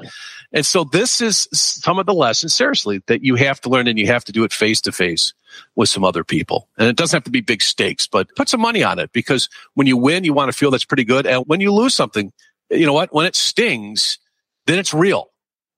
And 0.52 0.66
so 0.66 0.84
this 0.84 1.20
is 1.20 1.48
some 1.52 1.98
of 1.98 2.06
the 2.06 2.14
lessons, 2.14 2.54
seriously, 2.54 3.02
that 3.06 3.22
you 3.22 3.36
have 3.36 3.60
to 3.60 3.68
learn 3.68 3.86
and 3.86 3.98
you 3.98 4.06
have 4.06 4.24
to 4.24 4.32
do 4.32 4.42
it 4.42 4.52
face 4.52 4.80
to 4.82 4.92
face 4.92 5.32
with 5.76 5.88
some 5.88 6.04
other 6.04 6.24
people. 6.24 6.68
And 6.76 6.88
it 6.88 6.96
doesn't 6.96 7.16
have 7.16 7.24
to 7.24 7.30
be 7.30 7.40
big 7.40 7.62
stakes, 7.62 8.06
but 8.06 8.28
put 8.36 8.48
some 8.48 8.60
money 8.60 8.82
on 8.82 8.98
it 8.98 9.12
because 9.12 9.48
when 9.74 9.86
you 9.86 9.96
win, 9.96 10.24
you 10.24 10.32
want 10.32 10.50
to 10.50 10.56
feel 10.56 10.70
that's 10.70 10.84
pretty 10.84 11.04
good. 11.04 11.26
And 11.26 11.44
when 11.46 11.60
you 11.60 11.72
lose 11.72 11.94
something, 11.94 12.32
you 12.68 12.86
know 12.86 12.92
what? 12.92 13.12
When 13.12 13.26
it 13.26 13.36
stings, 13.36 14.18
then 14.66 14.78
it's 14.78 14.92
real. 14.92 15.30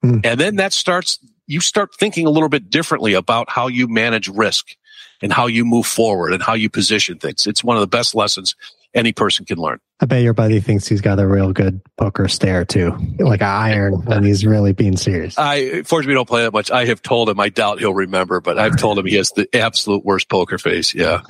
Mm. 0.04 0.24
And 0.24 0.40
then 0.40 0.56
that 0.56 0.72
starts, 0.72 1.18
you 1.46 1.60
start 1.60 1.94
thinking 1.98 2.26
a 2.26 2.30
little 2.30 2.48
bit 2.48 2.70
differently 2.70 3.12
about 3.12 3.50
how 3.50 3.68
you 3.68 3.88
manage 3.88 4.28
risk 4.28 4.68
and 5.20 5.32
how 5.32 5.46
you 5.46 5.64
move 5.64 5.86
forward 5.86 6.32
and 6.32 6.42
how 6.42 6.54
you 6.54 6.70
position 6.70 7.18
things. 7.18 7.46
It's 7.46 7.62
one 7.62 7.76
of 7.76 7.82
the 7.82 7.86
best 7.86 8.14
lessons 8.14 8.56
any 8.94 9.12
person 9.12 9.44
can 9.44 9.58
learn. 9.58 9.80
I 10.02 10.04
bet 10.04 10.22
your 10.22 10.34
buddy 10.34 10.58
thinks 10.58 10.88
he's 10.88 11.00
got 11.00 11.20
a 11.20 11.26
real 11.28 11.52
good 11.52 11.80
poker 11.96 12.26
stare 12.26 12.64
too, 12.64 12.90
like 13.20 13.40
an 13.40 13.46
iron 13.46 14.04
when 14.04 14.24
he's 14.24 14.44
really 14.44 14.72
being 14.72 14.96
serious. 14.96 15.38
I 15.38 15.82
fortunately 15.84 16.14
don't 16.14 16.28
play 16.28 16.42
that 16.42 16.52
much. 16.52 16.72
I 16.72 16.86
have 16.86 17.02
told 17.02 17.28
him. 17.28 17.38
I 17.38 17.50
doubt 17.50 17.78
he'll 17.78 17.94
remember, 17.94 18.40
but 18.40 18.58
I've 18.58 18.76
told 18.76 18.98
him 18.98 19.06
he 19.06 19.14
has 19.14 19.30
the 19.30 19.48
absolute 19.54 20.04
worst 20.04 20.28
poker 20.28 20.58
face. 20.58 20.92
Yeah. 20.92 21.20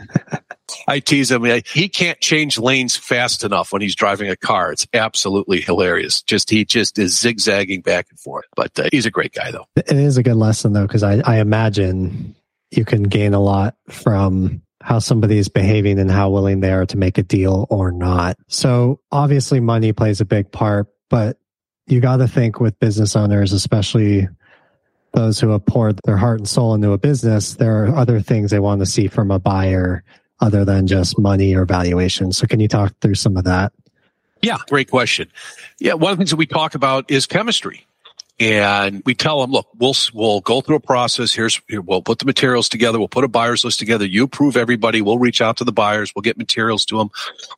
I 0.88 1.00
tease 1.00 1.30
him. 1.30 1.44
He 1.66 1.90
can't 1.90 2.18
change 2.20 2.58
lanes 2.58 2.96
fast 2.96 3.44
enough 3.44 3.74
when 3.74 3.82
he's 3.82 3.94
driving 3.94 4.30
a 4.30 4.36
car. 4.36 4.72
It's 4.72 4.86
absolutely 4.94 5.60
hilarious. 5.60 6.22
Just 6.22 6.48
he 6.48 6.64
just 6.64 6.98
is 6.98 7.18
zigzagging 7.18 7.82
back 7.82 8.06
and 8.08 8.18
forth. 8.18 8.46
But 8.56 8.78
uh, 8.78 8.88
he's 8.90 9.04
a 9.04 9.10
great 9.10 9.34
guy, 9.34 9.50
though. 9.50 9.66
It 9.76 9.92
is 9.92 10.16
a 10.16 10.22
good 10.22 10.36
lesson, 10.36 10.72
though, 10.72 10.86
because 10.86 11.02
I, 11.02 11.20
I 11.26 11.40
imagine 11.40 12.34
you 12.70 12.86
can 12.86 13.02
gain 13.02 13.34
a 13.34 13.40
lot 13.40 13.76
from 13.90 14.62
how 14.82 14.98
somebody 14.98 15.38
is 15.38 15.48
behaving 15.48 15.98
and 15.98 16.10
how 16.10 16.30
willing 16.30 16.60
they 16.60 16.72
are 16.72 16.86
to 16.86 16.96
make 16.96 17.18
a 17.18 17.22
deal 17.22 17.66
or 17.70 17.92
not. 17.92 18.36
So 18.48 19.00
obviously 19.10 19.60
money 19.60 19.92
plays 19.92 20.20
a 20.20 20.24
big 20.24 20.50
part, 20.50 20.88
but 21.08 21.38
you 21.86 22.00
got 22.00 22.16
to 22.16 22.28
think 22.28 22.60
with 22.60 22.78
business 22.80 23.16
owners, 23.16 23.52
especially 23.52 24.28
those 25.12 25.38
who 25.38 25.50
have 25.50 25.64
poured 25.66 26.00
their 26.04 26.16
heart 26.16 26.40
and 26.40 26.48
soul 26.48 26.74
into 26.74 26.92
a 26.92 26.98
business, 26.98 27.54
there 27.54 27.84
are 27.84 27.94
other 27.94 28.20
things 28.20 28.50
they 28.50 28.58
want 28.58 28.80
to 28.80 28.86
see 28.86 29.08
from 29.08 29.30
a 29.30 29.38
buyer 29.38 30.02
other 30.40 30.64
than 30.64 30.86
just 30.86 31.18
money 31.18 31.54
or 31.54 31.64
valuation. 31.64 32.32
So 32.32 32.46
can 32.46 32.60
you 32.60 32.68
talk 32.68 32.94
through 33.00 33.14
some 33.14 33.36
of 33.36 33.44
that? 33.44 33.72
Yeah, 34.40 34.58
great 34.68 34.90
question. 34.90 35.30
Yeah, 35.78 35.94
one 35.94 36.12
of 36.12 36.18
the 36.18 36.22
things 36.22 36.30
that 36.30 36.36
we 36.36 36.46
talk 36.46 36.74
about 36.74 37.10
is 37.10 37.26
chemistry 37.26 37.86
and 38.42 39.02
we 39.06 39.14
tell 39.14 39.40
them, 39.40 39.52
look, 39.52 39.68
we'll 39.78 39.94
we'll 40.12 40.40
go 40.40 40.60
through 40.60 40.76
a 40.76 40.80
process. 40.80 41.32
Here's 41.32 41.60
here, 41.68 41.80
we'll 41.80 42.02
put 42.02 42.18
the 42.18 42.24
materials 42.24 42.68
together. 42.68 42.98
We'll 42.98 43.06
put 43.06 43.22
a 43.22 43.28
buyers 43.28 43.64
list 43.64 43.78
together. 43.78 44.04
You 44.04 44.24
approve 44.24 44.56
everybody. 44.56 45.00
We'll 45.00 45.20
reach 45.20 45.40
out 45.40 45.58
to 45.58 45.64
the 45.64 45.70
buyers. 45.70 46.12
We'll 46.14 46.22
get 46.22 46.36
materials 46.36 46.84
to 46.86 46.98
them. 46.98 47.10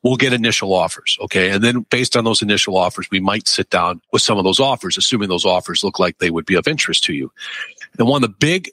We'll 0.03 0.17
get 0.17 0.35
initial 0.35 0.75
offers. 0.75 1.17
Okay, 1.23 1.49
and 1.49 1.65
then 1.65 1.87
based 1.89 2.17
on 2.17 2.25
those 2.25 2.43
initial 2.43 2.77
offers, 2.77 3.09
we 3.11 3.19
might 3.19 3.49
sit 3.49 3.71
down 3.71 4.03
with 4.13 4.21
some 4.21 4.37
of 4.37 4.45
those 4.45 4.61
offers, 4.61 4.99
assuming 4.99 5.31
those 5.31 5.47
offers 5.47 5.83
look 5.83 5.99
like 5.99 6.19
they 6.19 6.31
would 6.31 6.45
be 6.45 6.55
of 6.55 6.69
interest 6.69 7.05
to 7.05 7.15
you. 7.15 7.33
And 7.99 8.07
one 8.07 8.23
of 8.23 8.31
the 8.31 8.37
big 8.39 8.71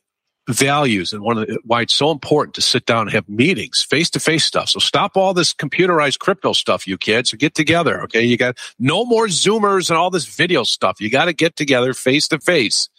values 0.53 1.13
and 1.13 1.21
one 1.21 1.37
of 1.37 1.47
the, 1.47 1.59
why 1.65 1.81
it's 1.81 1.95
so 1.95 2.11
important 2.11 2.55
to 2.55 2.61
sit 2.61 2.85
down 2.85 3.01
and 3.01 3.11
have 3.11 3.27
meetings, 3.27 3.81
face 3.81 4.09
to 4.11 4.19
face 4.19 4.45
stuff. 4.45 4.69
So 4.69 4.79
stop 4.79 5.17
all 5.17 5.33
this 5.33 5.53
computerized 5.53 6.19
crypto 6.19 6.53
stuff, 6.53 6.87
you 6.87 6.97
kids. 6.97 7.33
Get 7.33 7.55
together. 7.55 8.03
Okay. 8.03 8.23
You 8.23 8.37
got 8.37 8.57
no 8.79 9.05
more 9.05 9.27
Zoomers 9.27 9.89
and 9.89 9.97
all 9.97 10.09
this 10.09 10.25
video 10.25 10.63
stuff. 10.63 10.99
You 10.99 11.09
got 11.09 11.25
to 11.25 11.33
get 11.33 11.55
together 11.55 11.93
face 11.93 12.27
to 12.29 12.39
face 12.39 12.89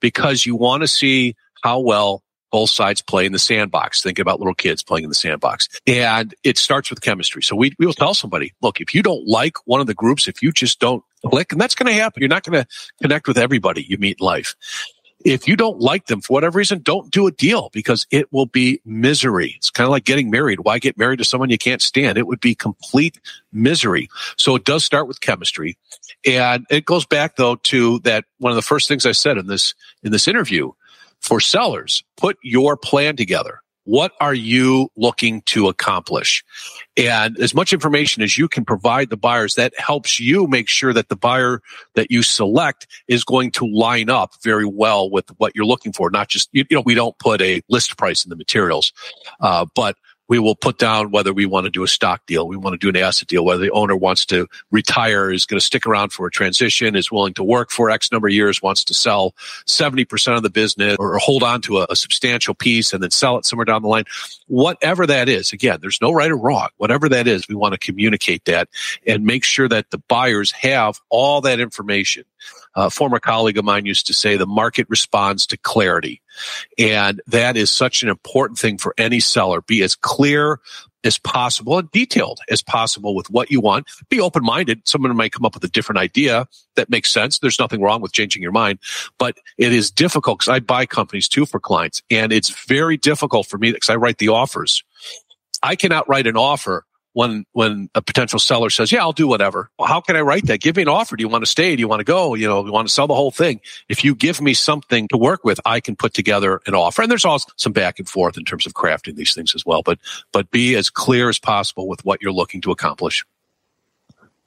because 0.00 0.46
you 0.46 0.56
want 0.56 0.82
to 0.82 0.88
see 0.88 1.36
how 1.62 1.80
well 1.80 2.22
both 2.50 2.70
sides 2.70 3.02
play 3.02 3.26
in 3.26 3.32
the 3.32 3.38
sandbox. 3.38 4.02
Think 4.02 4.18
about 4.18 4.38
little 4.40 4.54
kids 4.54 4.82
playing 4.82 5.04
in 5.04 5.10
the 5.10 5.14
sandbox. 5.14 5.68
And 5.86 6.34
it 6.44 6.56
starts 6.56 6.90
with 6.90 7.02
chemistry. 7.02 7.42
So 7.42 7.54
we, 7.54 7.74
we 7.78 7.86
will 7.86 7.92
tell 7.92 8.14
somebody, 8.14 8.54
look, 8.62 8.80
if 8.80 8.94
you 8.94 9.02
don't 9.02 9.26
like 9.26 9.56
one 9.66 9.80
of 9.80 9.86
the 9.86 9.94
groups, 9.94 10.28
if 10.28 10.42
you 10.42 10.50
just 10.52 10.80
don't 10.80 11.04
click, 11.26 11.52
and 11.52 11.60
that's 11.60 11.74
going 11.74 11.92
to 11.94 12.00
happen, 12.00 12.22
you're 12.22 12.28
not 12.28 12.44
going 12.44 12.62
to 12.62 12.68
connect 13.02 13.28
with 13.28 13.36
everybody 13.36 13.82
you 13.82 13.98
meet 13.98 14.16
in 14.20 14.24
life 14.24 14.54
if 15.24 15.48
you 15.48 15.56
don't 15.56 15.80
like 15.80 16.06
them 16.06 16.20
for 16.20 16.34
whatever 16.34 16.58
reason, 16.58 16.80
don't 16.80 17.10
do 17.10 17.26
a 17.26 17.32
deal 17.32 17.70
because 17.72 18.06
it 18.10 18.32
will 18.32 18.46
be 18.46 18.80
misery. 18.84 19.54
It's 19.56 19.70
kind 19.70 19.86
of 19.86 19.90
like 19.90 20.04
getting 20.04 20.30
married. 20.30 20.60
Why 20.60 20.78
get 20.78 20.96
married 20.96 21.18
to 21.18 21.24
someone 21.24 21.50
you 21.50 21.58
can't 21.58 21.82
stand? 21.82 22.18
It 22.18 22.26
would 22.26 22.40
be 22.40 22.54
complete 22.54 23.20
misery. 23.52 24.08
So 24.36 24.54
it 24.54 24.64
does 24.64 24.84
start 24.84 25.08
with 25.08 25.20
chemistry. 25.20 25.76
And 26.26 26.66
it 26.70 26.84
goes 26.84 27.04
back 27.04 27.36
though 27.36 27.56
to 27.56 27.98
that 28.00 28.24
one 28.38 28.52
of 28.52 28.56
the 28.56 28.62
first 28.62 28.88
things 28.88 29.06
I 29.06 29.12
said 29.12 29.38
in 29.38 29.46
this, 29.46 29.74
in 30.02 30.12
this 30.12 30.28
interview 30.28 30.72
for 31.20 31.40
sellers, 31.40 32.04
put 32.16 32.38
your 32.42 32.76
plan 32.76 33.16
together. 33.16 33.60
What 33.88 34.12
are 34.20 34.34
you 34.34 34.90
looking 34.98 35.40
to 35.46 35.68
accomplish? 35.68 36.44
And 36.98 37.38
as 37.38 37.54
much 37.54 37.72
information 37.72 38.22
as 38.22 38.36
you 38.36 38.46
can 38.46 38.66
provide 38.66 39.08
the 39.08 39.16
buyers, 39.16 39.54
that 39.54 39.72
helps 39.80 40.20
you 40.20 40.46
make 40.46 40.68
sure 40.68 40.92
that 40.92 41.08
the 41.08 41.16
buyer 41.16 41.62
that 41.94 42.10
you 42.10 42.22
select 42.22 42.86
is 43.08 43.24
going 43.24 43.50
to 43.52 43.66
line 43.66 44.10
up 44.10 44.32
very 44.42 44.66
well 44.66 45.08
with 45.08 45.30
what 45.38 45.56
you're 45.56 45.64
looking 45.64 45.94
for. 45.94 46.10
Not 46.10 46.28
just, 46.28 46.50
you 46.52 46.66
know, 46.70 46.82
we 46.82 46.92
don't 46.92 47.18
put 47.18 47.40
a 47.40 47.62
list 47.70 47.96
price 47.96 48.26
in 48.26 48.28
the 48.28 48.36
materials, 48.36 48.92
uh, 49.40 49.64
but 49.74 49.96
we 50.28 50.38
will 50.38 50.54
put 50.54 50.78
down 50.78 51.10
whether 51.10 51.32
we 51.32 51.46
want 51.46 51.64
to 51.64 51.70
do 51.70 51.82
a 51.82 51.88
stock 51.88 52.24
deal, 52.26 52.46
we 52.46 52.56
want 52.56 52.74
to 52.74 52.78
do 52.78 52.88
an 52.88 53.02
asset 53.02 53.28
deal, 53.28 53.44
whether 53.44 53.62
the 53.62 53.70
owner 53.70 53.96
wants 53.96 54.26
to 54.26 54.46
retire, 54.70 55.30
is 55.30 55.46
going 55.46 55.58
to 55.58 55.64
stick 55.64 55.86
around 55.86 56.12
for 56.12 56.26
a 56.26 56.30
transition, 56.30 56.94
is 56.94 57.10
willing 57.10 57.34
to 57.34 57.42
work 57.42 57.70
for 57.70 57.90
X 57.90 58.12
number 58.12 58.28
of 58.28 58.34
years, 58.34 58.62
wants 58.62 58.84
to 58.84 58.94
sell 58.94 59.34
70% 59.66 60.36
of 60.36 60.42
the 60.42 60.50
business 60.50 60.96
or 60.98 61.18
hold 61.18 61.42
on 61.42 61.62
to 61.62 61.78
a, 61.78 61.86
a 61.90 61.96
substantial 61.96 62.54
piece 62.54 62.92
and 62.92 63.02
then 63.02 63.10
sell 63.10 63.38
it 63.38 63.46
somewhere 63.46 63.64
down 63.64 63.82
the 63.82 63.88
line. 63.88 64.04
Whatever 64.46 65.06
that 65.06 65.28
is, 65.28 65.52
again, 65.52 65.78
there's 65.80 66.00
no 66.00 66.12
right 66.12 66.30
or 66.30 66.36
wrong. 66.36 66.68
Whatever 66.76 67.08
that 67.08 67.26
is, 67.26 67.48
we 67.48 67.54
want 67.54 67.72
to 67.72 67.78
communicate 67.78 68.44
that 68.44 68.68
and 69.06 69.24
make 69.24 69.44
sure 69.44 69.68
that 69.68 69.90
the 69.90 69.98
buyers 69.98 70.52
have 70.52 71.00
all 71.08 71.40
that 71.40 71.60
information. 71.60 72.24
A 72.74 72.90
former 72.90 73.18
colleague 73.18 73.58
of 73.58 73.64
mine 73.64 73.86
used 73.86 74.06
to 74.06 74.14
say 74.14 74.36
the 74.36 74.46
market 74.46 74.86
responds 74.88 75.46
to 75.46 75.56
clarity. 75.56 76.20
And 76.78 77.20
that 77.26 77.56
is 77.56 77.70
such 77.70 78.02
an 78.02 78.08
important 78.08 78.58
thing 78.58 78.78
for 78.78 78.94
any 78.98 79.20
seller. 79.20 79.60
Be 79.62 79.82
as 79.82 79.94
clear 79.94 80.60
as 81.04 81.18
possible 81.18 81.78
and 81.78 81.90
detailed 81.90 82.40
as 82.50 82.62
possible 82.62 83.14
with 83.14 83.30
what 83.30 83.50
you 83.50 83.60
want. 83.60 83.86
Be 84.08 84.20
open 84.20 84.44
minded. 84.44 84.86
Someone 84.86 85.14
might 85.16 85.32
come 85.32 85.44
up 85.44 85.54
with 85.54 85.64
a 85.64 85.68
different 85.68 85.98
idea 85.98 86.46
that 86.76 86.90
makes 86.90 87.10
sense. 87.10 87.38
There's 87.38 87.58
nothing 87.58 87.80
wrong 87.80 88.00
with 88.00 88.12
changing 88.12 88.42
your 88.42 88.52
mind, 88.52 88.78
but 89.18 89.38
it 89.56 89.72
is 89.72 89.90
difficult 89.90 90.40
because 90.40 90.52
I 90.52 90.60
buy 90.60 90.86
companies 90.86 91.28
too 91.28 91.46
for 91.46 91.60
clients 91.60 92.02
and 92.10 92.32
it's 92.32 92.50
very 92.66 92.96
difficult 92.96 93.46
for 93.46 93.58
me 93.58 93.72
because 93.72 93.90
I 93.90 93.96
write 93.96 94.18
the 94.18 94.28
offers. 94.28 94.82
I 95.62 95.76
cannot 95.76 96.08
write 96.08 96.26
an 96.26 96.36
offer 96.36 96.84
when 97.18 97.44
when 97.50 97.90
a 97.96 98.00
potential 98.00 98.38
seller 98.38 98.70
says, 98.70 98.92
"Yeah, 98.92 99.00
I'll 99.00 99.12
do 99.12 99.26
whatever." 99.26 99.70
Well, 99.76 99.88
how 99.88 100.00
can 100.00 100.14
I 100.14 100.20
write 100.20 100.46
that? 100.46 100.60
Give 100.60 100.76
me 100.76 100.82
an 100.82 100.88
offer. 100.88 101.16
Do 101.16 101.22
you 101.22 101.28
want 101.28 101.42
to 101.42 101.50
stay? 101.50 101.74
Do 101.74 101.80
you 101.80 101.88
want 101.88 101.98
to 101.98 102.04
go? 102.04 102.34
You 102.34 102.46
know, 102.46 102.64
you 102.64 102.70
want 102.70 102.86
to 102.86 102.94
sell 102.94 103.08
the 103.08 103.14
whole 103.16 103.32
thing? 103.32 103.60
If 103.88 104.04
you 104.04 104.14
give 104.14 104.40
me 104.40 104.54
something 104.54 105.08
to 105.08 105.16
work 105.16 105.42
with, 105.42 105.58
I 105.66 105.80
can 105.80 105.96
put 105.96 106.14
together 106.14 106.60
an 106.68 106.76
offer. 106.76 107.02
And 107.02 107.10
there's 107.10 107.24
also 107.24 107.50
some 107.56 107.72
back 107.72 107.98
and 107.98 108.08
forth 108.08 108.38
in 108.38 108.44
terms 108.44 108.66
of 108.66 108.74
crafting 108.74 109.16
these 109.16 109.34
things 109.34 109.52
as 109.56 109.66
well. 109.66 109.82
But 109.82 109.98
but 110.30 110.48
be 110.52 110.76
as 110.76 110.90
clear 110.90 111.28
as 111.28 111.40
possible 111.40 111.88
with 111.88 112.04
what 112.04 112.22
you're 112.22 112.30
looking 112.30 112.60
to 112.60 112.70
accomplish. 112.70 113.24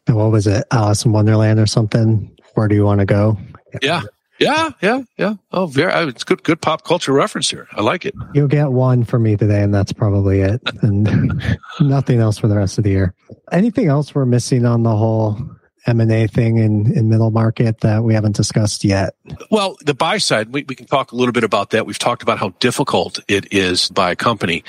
And 0.07 0.15
what 0.15 0.31
was 0.31 0.47
it, 0.47 0.63
Alice 0.71 1.03
in 1.03 1.11
Wonderland 1.11 1.59
or 1.59 1.67
something? 1.67 2.31
Where 2.53 2.69
do 2.69 2.75
you 2.75 2.85
want 2.85 2.99
to 2.99 3.05
go? 3.05 3.37
Yeah, 3.81 4.03
yeah, 4.41 4.69
yeah, 4.81 5.03
yeah. 5.17 5.35
Oh, 5.51 5.67
very. 5.67 5.91
Uh, 5.91 6.07
it's 6.07 6.23
good. 6.23 6.43
Good 6.43 6.61
pop 6.61 6.83
culture 6.83 7.13
reference 7.13 7.49
here. 7.49 7.67
I 7.73 7.81
like 7.81 8.05
it. 8.05 8.15
You'll 8.33 8.47
get 8.47 8.71
one 8.71 9.03
for 9.03 9.19
me 9.19 9.37
today, 9.37 9.61
and 9.61 9.73
that's 9.73 9.93
probably 9.93 10.41
it, 10.41 10.61
and 10.81 11.41
nothing 11.79 12.19
else 12.19 12.37
for 12.37 12.47
the 12.47 12.55
rest 12.55 12.77
of 12.77 12.83
the 12.83 12.89
year. 12.89 13.13
Anything 13.51 13.87
else 13.87 14.15
we're 14.15 14.25
missing 14.25 14.65
on 14.65 14.83
the 14.83 14.95
whole 14.95 15.39
M&A 15.87 16.27
thing 16.27 16.57
in, 16.57 16.91
in 16.95 17.09
middle 17.09 17.31
market 17.31 17.79
that 17.81 18.03
we 18.03 18.13
haven't 18.13 18.35
discussed 18.35 18.83
yet? 18.83 19.15
Well, 19.49 19.77
the 19.81 19.93
buy 19.93 20.19
side, 20.19 20.53
we, 20.53 20.63
we 20.63 20.75
can 20.75 20.85
talk 20.85 21.11
a 21.11 21.15
little 21.15 21.31
bit 21.31 21.43
about 21.43 21.71
that. 21.71 21.85
We've 21.85 21.97
talked 21.97 22.21
about 22.21 22.37
how 22.37 22.49
difficult 22.59 23.19
it 23.27 23.51
is 23.51 23.89
by 23.89 24.11
a 24.11 24.15
company. 24.15 24.63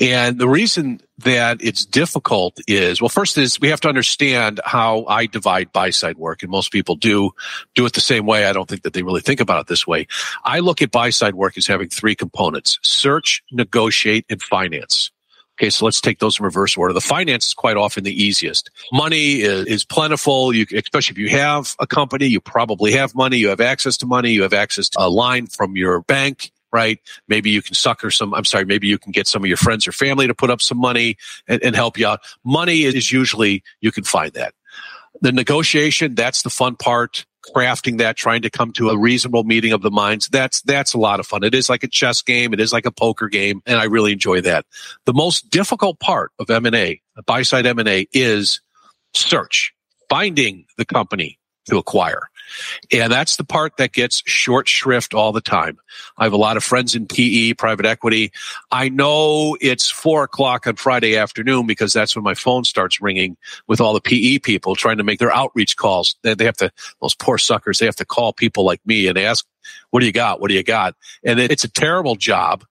And 0.00 0.38
the 0.38 0.48
reason 0.48 1.00
that 1.18 1.58
it's 1.60 1.84
difficult 1.84 2.58
is, 2.68 3.00
well, 3.00 3.08
first 3.08 3.38
is 3.38 3.58
we 3.60 3.68
have 3.68 3.80
to 3.80 3.88
understand 3.88 4.60
how 4.64 5.04
I 5.06 5.26
divide 5.26 5.72
buy 5.72 5.90
side 5.90 6.16
work. 6.16 6.42
And 6.42 6.50
most 6.50 6.70
people 6.70 6.94
do 6.94 7.30
do 7.74 7.86
it 7.86 7.94
the 7.94 8.00
same 8.00 8.26
way. 8.26 8.44
I 8.44 8.52
don't 8.52 8.68
think 8.68 8.82
that 8.82 8.92
they 8.92 9.02
really 9.02 9.22
think 9.22 9.40
about 9.40 9.62
it 9.62 9.66
this 9.66 9.86
way. 9.86 10.06
I 10.44 10.60
look 10.60 10.82
at 10.82 10.90
buy 10.90 11.10
side 11.10 11.34
work 11.34 11.56
as 11.56 11.66
having 11.66 11.88
three 11.88 12.14
components, 12.14 12.78
search, 12.82 13.42
negotiate, 13.50 14.26
and 14.28 14.42
finance. 14.42 15.10
Okay, 15.58 15.70
so 15.70 15.84
let's 15.84 16.00
take 16.00 16.20
those 16.20 16.38
in 16.38 16.44
reverse 16.44 16.76
order. 16.76 16.94
The 16.94 17.00
finance 17.00 17.48
is 17.48 17.54
quite 17.54 17.76
often 17.76 18.04
the 18.04 18.22
easiest. 18.22 18.70
Money 18.92 19.40
is, 19.40 19.66
is, 19.66 19.84
plentiful. 19.84 20.54
You, 20.54 20.64
especially 20.72 21.14
if 21.14 21.18
you 21.18 21.36
have 21.36 21.74
a 21.80 21.86
company, 21.86 22.26
you 22.26 22.40
probably 22.40 22.92
have 22.92 23.12
money. 23.16 23.38
You 23.38 23.48
have 23.48 23.60
access 23.60 23.96
to 23.98 24.06
money. 24.06 24.30
You 24.30 24.42
have 24.42 24.52
access 24.52 24.88
to 24.90 25.00
a 25.00 25.10
line 25.10 25.48
from 25.48 25.74
your 25.74 26.02
bank, 26.02 26.52
right? 26.72 27.00
Maybe 27.26 27.50
you 27.50 27.60
can 27.60 27.74
sucker 27.74 28.12
some. 28.12 28.34
I'm 28.34 28.44
sorry. 28.44 28.66
Maybe 28.66 28.86
you 28.86 28.98
can 28.98 29.10
get 29.10 29.26
some 29.26 29.42
of 29.42 29.48
your 29.48 29.56
friends 29.56 29.88
or 29.88 29.90
family 29.90 30.28
to 30.28 30.34
put 30.34 30.48
up 30.48 30.62
some 30.62 30.78
money 30.78 31.16
and, 31.48 31.60
and 31.64 31.74
help 31.74 31.98
you 31.98 32.06
out. 32.06 32.20
Money 32.44 32.84
is 32.84 33.10
usually 33.10 33.64
you 33.80 33.90
can 33.90 34.04
find 34.04 34.32
that. 34.34 34.54
The 35.22 35.32
negotiation, 35.32 36.14
that's 36.14 36.42
the 36.42 36.50
fun 36.50 36.76
part 36.76 37.26
crafting 37.48 37.98
that, 37.98 38.16
trying 38.16 38.42
to 38.42 38.50
come 38.50 38.72
to 38.72 38.90
a 38.90 38.98
reasonable 38.98 39.44
meeting 39.44 39.72
of 39.72 39.82
the 39.82 39.90
minds. 39.90 40.28
That's, 40.28 40.62
that's 40.62 40.94
a 40.94 40.98
lot 40.98 41.20
of 41.20 41.26
fun. 41.26 41.44
It 41.44 41.54
is 41.54 41.68
like 41.68 41.82
a 41.82 41.88
chess 41.88 42.22
game. 42.22 42.52
It 42.52 42.60
is 42.60 42.72
like 42.72 42.86
a 42.86 42.92
poker 42.92 43.28
game. 43.28 43.62
And 43.66 43.78
I 43.78 43.84
really 43.84 44.12
enjoy 44.12 44.40
that. 44.42 44.66
The 45.04 45.14
most 45.14 45.50
difficult 45.50 45.98
part 45.98 46.32
of 46.38 46.50
M&A, 46.50 47.00
buy 47.26 47.42
side 47.42 47.66
M&A 47.66 48.06
is 48.12 48.60
search, 49.14 49.74
finding 50.08 50.66
the 50.76 50.84
company 50.84 51.38
to 51.66 51.78
acquire. 51.78 52.28
And 52.92 53.12
that's 53.12 53.36
the 53.36 53.44
part 53.44 53.76
that 53.76 53.92
gets 53.92 54.22
short 54.26 54.68
shrift 54.68 55.14
all 55.14 55.32
the 55.32 55.40
time. 55.40 55.78
I 56.16 56.24
have 56.24 56.32
a 56.32 56.38
lot 56.38 56.56
of 56.56 56.64
friends 56.64 56.94
in 56.94 57.06
PE, 57.06 57.54
private 57.54 57.86
equity. 57.86 58.32
I 58.70 58.88
know 58.88 59.56
it's 59.60 59.90
four 59.90 60.24
o'clock 60.24 60.66
on 60.66 60.76
Friday 60.76 61.16
afternoon 61.16 61.66
because 61.66 61.92
that's 61.92 62.14
when 62.14 62.24
my 62.24 62.34
phone 62.34 62.64
starts 62.64 63.00
ringing 63.00 63.36
with 63.66 63.80
all 63.80 63.94
the 63.94 64.00
PE 64.00 64.38
people 64.38 64.74
trying 64.74 64.98
to 64.98 65.04
make 65.04 65.18
their 65.18 65.34
outreach 65.34 65.76
calls. 65.76 66.16
They 66.22 66.44
have 66.44 66.56
to, 66.58 66.70
those 67.00 67.14
poor 67.14 67.38
suckers, 67.38 67.78
they 67.78 67.86
have 67.86 67.96
to 67.96 68.04
call 68.04 68.32
people 68.32 68.64
like 68.64 68.80
me 68.86 69.06
and 69.06 69.18
ask, 69.18 69.46
what 69.90 70.00
do 70.00 70.06
you 70.06 70.12
got? 70.12 70.40
What 70.40 70.48
do 70.48 70.54
you 70.54 70.62
got? 70.62 70.94
And 71.24 71.38
it's 71.38 71.64
a 71.64 71.68
terrible 71.70 72.16
job 72.16 72.64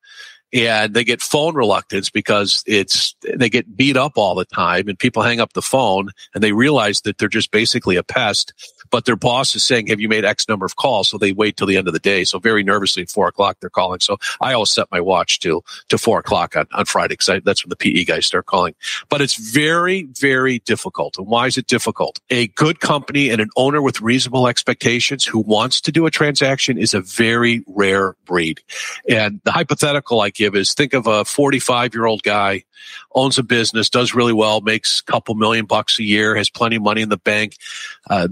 and 0.54 0.94
they 0.94 1.04
get 1.04 1.22
phone 1.22 1.56
reluctance 1.56 2.10
because 2.10 2.64
it's 2.66 3.16
they 3.36 3.50
get 3.50 3.76
beat 3.76 3.98
up 3.98 4.14
all 4.16 4.36
the 4.36 4.46
time 4.46 4.88
and 4.88 4.98
people 4.98 5.22
hang 5.22 5.40
up 5.40 5.54
the 5.54 5.62
phone 5.62 6.10
and 6.34 6.44
they 6.44 6.54
realize 6.54 7.02
that 7.02 7.18
they're 7.18 7.28
just 7.28 7.52
basically 7.52 7.98
a 7.98 8.04
pest 8.04 8.54
but 8.90 9.06
their 9.06 9.16
boss 9.16 9.56
is 9.56 9.64
saying, 9.64 9.88
have 9.88 10.00
you 10.00 10.10
made 10.10 10.26
X 10.26 10.48
number 10.48 10.66
of 10.66 10.76
calls? 10.76 11.10
So 11.10 11.18
they 11.18 11.32
wait 11.32 11.58
till 11.58 11.68
the 11.68 11.78
end 11.78 11.88
of 11.88 11.94
the 11.94 12.00
day. 12.00 12.24
So 12.24 12.40
very 12.40 12.64
nervously 12.64 13.04
at 13.04 13.10
four 13.10 13.28
o'clock, 13.28 13.58
they're 13.60 13.70
calling. 13.70 14.00
So 14.00 14.18
I 14.42 14.54
always 14.54 14.72
set 14.72 14.88
my 14.92 15.02
watch 15.02 15.40
to, 15.40 15.64
to 15.90 15.98
four 15.98 16.20
o'clock 16.20 16.56
on, 16.56 16.68
on 16.74 16.86
Friday 16.86 17.14
because 17.14 17.42
that's 17.44 17.64
when 17.64 17.70
the 17.70 17.76
PE 17.76 18.04
guys 18.06 18.26
start 18.26 18.46
calling. 18.46 18.76
But 19.10 19.22
it's 19.22 19.36
very, 19.36 20.04
very 20.04 20.60
difficult. 20.60 21.18
And 21.18 21.28
why 21.28 21.48
is 21.48 21.58
it 21.58 21.68
difficult? 21.68 22.20
A 22.30 22.48
good 22.48 22.80
company 22.80 23.30
and 23.30 23.42
an 23.42 23.50
owner 23.56 23.82
with 23.82 24.02
reasonable 24.02 24.48
expectations 24.48 25.26
who 25.26 25.40
wants 25.40 25.82
to 25.82 25.92
do 25.92 26.06
a 26.06 26.12
transaction 26.12 26.78
is 26.78 26.94
a 26.94 27.02
very 27.02 27.64
rare 27.68 28.16
breed. 28.26 28.62
And 29.10 29.42
the 29.44 29.52
hypothetical 29.52 30.22
I 30.22 30.30
give 30.30 30.56
is 30.56 30.74
think 30.74 30.94
of 30.94 31.08
a 31.08 31.26
45 31.26 31.94
year 31.94 32.06
old 32.06 32.24
guy 32.24 32.64
owns 33.14 33.38
a 33.38 33.44
business, 33.44 33.90
does 33.90 34.14
really 34.14 34.34
well, 34.34 34.62
makes 34.62 35.00
a 35.00 35.04
couple 35.04 35.36
million 35.36 35.66
bucks 35.66 36.00
a 36.00 36.04
year, 36.04 36.36
has 36.36 36.50
plenty 36.50 36.76
of 36.76 36.82
money 36.82 37.02
in 37.02 37.10
the 37.10 37.18
bank, 37.18 37.58
uh, 38.10 38.28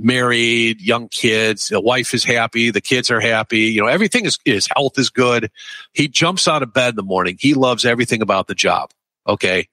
married, 0.45 0.81
young 0.81 1.07
kids, 1.09 1.69
the 1.69 1.79
wife 1.79 2.13
is 2.13 2.23
happy, 2.23 2.71
the 2.71 2.81
kids 2.81 3.11
are 3.11 3.19
happy, 3.19 3.61
you 3.61 3.81
know, 3.81 3.87
everything 3.87 4.25
is, 4.25 4.37
his 4.45 4.67
health 4.75 4.97
is 4.97 5.09
good. 5.09 5.51
He 5.93 6.07
jumps 6.07 6.47
out 6.47 6.63
of 6.63 6.73
bed 6.73 6.89
in 6.89 6.95
the 6.95 7.03
morning. 7.03 7.37
He 7.39 7.53
loves 7.53 7.85
everything 7.85 8.21
about 8.21 8.47
the 8.47 8.55
job. 8.55 8.91
Okay. 9.27 9.67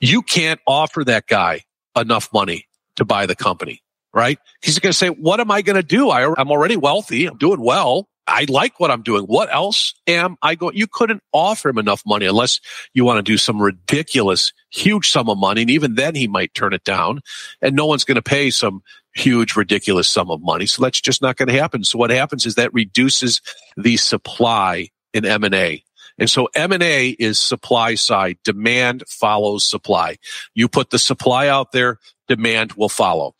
You 0.00 0.22
can't 0.22 0.60
offer 0.66 1.04
that 1.04 1.26
guy 1.26 1.62
enough 1.96 2.28
money 2.32 2.66
to 2.96 3.04
buy 3.04 3.26
the 3.26 3.36
company, 3.36 3.82
right? 4.12 4.38
He's 4.62 4.78
going 4.78 4.92
to 4.92 4.98
say, 4.98 5.08
what 5.08 5.40
am 5.40 5.50
I 5.50 5.62
going 5.62 5.76
to 5.76 5.82
do? 5.82 6.10
I, 6.10 6.32
I'm 6.38 6.50
already 6.50 6.76
wealthy. 6.76 7.26
I'm 7.26 7.38
doing 7.38 7.60
well. 7.60 8.08
I 8.28 8.44
like 8.48 8.80
what 8.80 8.90
I'm 8.90 9.02
doing. 9.02 9.24
What 9.24 9.54
else 9.54 9.94
am 10.08 10.36
I 10.42 10.56
going? 10.56 10.76
You 10.76 10.88
couldn't 10.88 11.22
offer 11.32 11.68
him 11.68 11.78
enough 11.78 12.02
money 12.04 12.26
unless 12.26 12.58
you 12.92 13.04
want 13.04 13.18
to 13.18 13.22
do 13.22 13.38
some 13.38 13.62
ridiculous, 13.62 14.52
huge 14.70 15.10
sum 15.10 15.30
of 15.30 15.38
money. 15.38 15.62
And 15.62 15.70
even 15.70 15.94
then 15.94 16.16
he 16.16 16.26
might 16.26 16.52
turn 16.52 16.72
it 16.72 16.82
down 16.82 17.20
and 17.62 17.76
no 17.76 17.86
one's 17.86 18.02
going 18.04 18.16
to 18.16 18.22
pay 18.22 18.50
some 18.50 18.82
huge, 19.16 19.56
ridiculous 19.56 20.08
sum 20.08 20.30
of 20.30 20.42
money. 20.42 20.66
So 20.66 20.82
that's 20.82 21.00
just 21.00 21.22
not 21.22 21.36
going 21.36 21.48
to 21.48 21.58
happen. 21.58 21.84
So 21.84 21.98
what 21.98 22.10
happens 22.10 22.46
is 22.46 22.56
that 22.56 22.72
reduces 22.74 23.40
the 23.76 23.96
supply 23.96 24.90
in 25.14 25.24
M&A. 25.24 25.82
And 26.18 26.30
so 26.30 26.48
M&A 26.54 27.10
is 27.10 27.38
supply 27.38 27.94
side. 27.94 28.38
Demand 28.44 29.04
follows 29.08 29.64
supply. 29.64 30.16
You 30.54 30.68
put 30.68 30.90
the 30.90 30.98
supply 30.98 31.48
out 31.48 31.72
there, 31.72 31.98
demand 32.28 32.74
will 32.74 32.88
follow. 32.88 33.34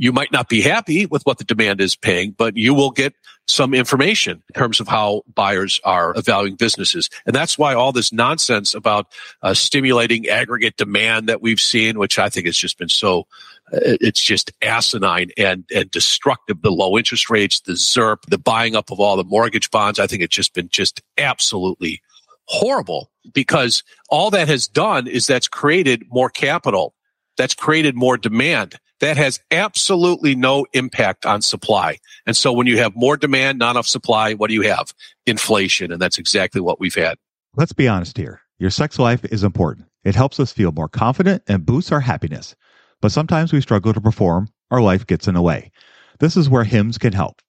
You 0.00 0.12
might 0.12 0.32
not 0.32 0.48
be 0.48 0.62
happy 0.62 1.04
with 1.04 1.22
what 1.24 1.36
the 1.36 1.44
demand 1.44 1.78
is 1.82 1.94
paying, 1.94 2.30
but 2.30 2.56
you 2.56 2.72
will 2.72 2.90
get 2.90 3.12
some 3.46 3.74
information 3.74 4.42
in 4.48 4.58
terms 4.58 4.80
of 4.80 4.88
how 4.88 5.24
buyers 5.34 5.78
are 5.84 6.16
evaluating 6.16 6.56
businesses. 6.56 7.10
And 7.26 7.34
that's 7.34 7.58
why 7.58 7.74
all 7.74 7.92
this 7.92 8.10
nonsense 8.10 8.74
about 8.74 9.08
uh, 9.42 9.52
stimulating 9.52 10.26
aggregate 10.26 10.78
demand 10.78 11.28
that 11.28 11.42
we've 11.42 11.60
seen, 11.60 11.98
which 11.98 12.18
I 12.18 12.30
think 12.30 12.46
has 12.46 12.56
just 12.56 12.78
been 12.78 12.88
so 12.88 13.26
it's 13.72 14.22
just 14.22 14.52
asinine 14.62 15.32
and, 15.36 15.64
and 15.74 15.90
destructive. 15.90 16.62
The 16.62 16.70
low 16.70 16.96
interest 16.96 17.28
rates, 17.28 17.60
the 17.60 17.74
ZIRP, 17.74 18.22
the 18.28 18.38
buying 18.38 18.74
up 18.74 18.90
of 18.90 19.00
all 19.00 19.18
the 19.18 19.24
mortgage 19.24 19.70
bonds. 19.70 19.98
I 19.98 20.06
think 20.06 20.22
it's 20.22 20.34
just 20.34 20.54
been 20.54 20.70
just 20.70 21.02
absolutely 21.18 22.00
horrible 22.46 23.10
because 23.34 23.84
all 24.08 24.30
that 24.30 24.48
has 24.48 24.66
done 24.66 25.06
is 25.06 25.26
that's 25.26 25.46
created 25.46 26.04
more 26.08 26.30
capital. 26.30 26.94
That's 27.36 27.54
created 27.54 27.94
more 27.94 28.16
demand. 28.16 28.78
That 29.00 29.16
has 29.16 29.40
absolutely 29.50 30.34
no 30.34 30.66
impact 30.72 31.26
on 31.26 31.42
supply. 31.42 31.98
And 32.26 32.36
so 32.36 32.52
when 32.52 32.66
you 32.66 32.78
have 32.78 32.94
more 32.94 33.16
demand, 33.16 33.58
not 33.58 33.72
enough 33.72 33.86
supply, 33.86 34.34
what 34.34 34.48
do 34.48 34.54
you 34.54 34.62
have? 34.62 34.94
Inflation. 35.26 35.90
And 35.90 36.00
that's 36.00 36.18
exactly 36.18 36.60
what 36.60 36.80
we've 36.80 36.94
had. 36.94 37.16
Let's 37.56 37.72
be 37.72 37.88
honest 37.88 38.16
here. 38.16 38.42
Your 38.58 38.70
sex 38.70 38.98
life 38.98 39.24
is 39.24 39.42
important. 39.42 39.88
It 40.04 40.14
helps 40.14 40.38
us 40.38 40.52
feel 40.52 40.70
more 40.72 40.88
confident 40.88 41.42
and 41.48 41.64
boosts 41.64 41.92
our 41.92 42.00
happiness. 42.00 42.54
But 43.00 43.12
sometimes 43.12 43.52
we 43.52 43.62
struggle 43.62 43.94
to 43.94 44.00
perform, 44.00 44.48
our 44.70 44.82
life 44.82 45.06
gets 45.06 45.26
in 45.26 45.34
the 45.34 45.42
way. 45.42 45.72
This 46.18 46.36
is 46.36 46.50
where 46.50 46.64
Hims 46.64 46.98
can 46.98 47.14
help. 47.14 47.40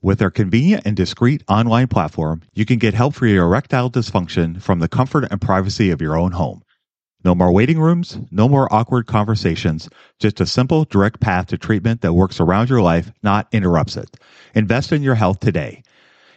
With 0.00 0.18
their 0.18 0.30
convenient 0.30 0.86
and 0.86 0.96
discreet 0.96 1.44
online 1.48 1.88
platform, 1.88 2.42
you 2.54 2.64
can 2.64 2.78
get 2.78 2.94
help 2.94 3.14
for 3.14 3.26
your 3.26 3.44
erectile 3.44 3.90
dysfunction 3.90 4.60
from 4.60 4.78
the 4.78 4.88
comfort 4.88 5.26
and 5.30 5.40
privacy 5.40 5.90
of 5.90 6.00
your 6.00 6.16
own 6.16 6.32
home. 6.32 6.62
No 7.24 7.34
more 7.34 7.50
waiting 7.50 7.80
rooms, 7.80 8.18
no 8.30 8.50
more 8.50 8.70
awkward 8.70 9.06
conversations, 9.06 9.88
just 10.18 10.42
a 10.42 10.46
simple, 10.46 10.84
direct 10.84 11.20
path 11.20 11.46
to 11.46 11.58
treatment 11.58 12.02
that 12.02 12.12
works 12.12 12.38
around 12.38 12.68
your 12.68 12.82
life, 12.82 13.10
not 13.22 13.48
interrupts 13.50 13.96
it. 13.96 14.18
Invest 14.54 14.92
in 14.92 15.02
your 15.02 15.14
health 15.14 15.40
today. 15.40 15.82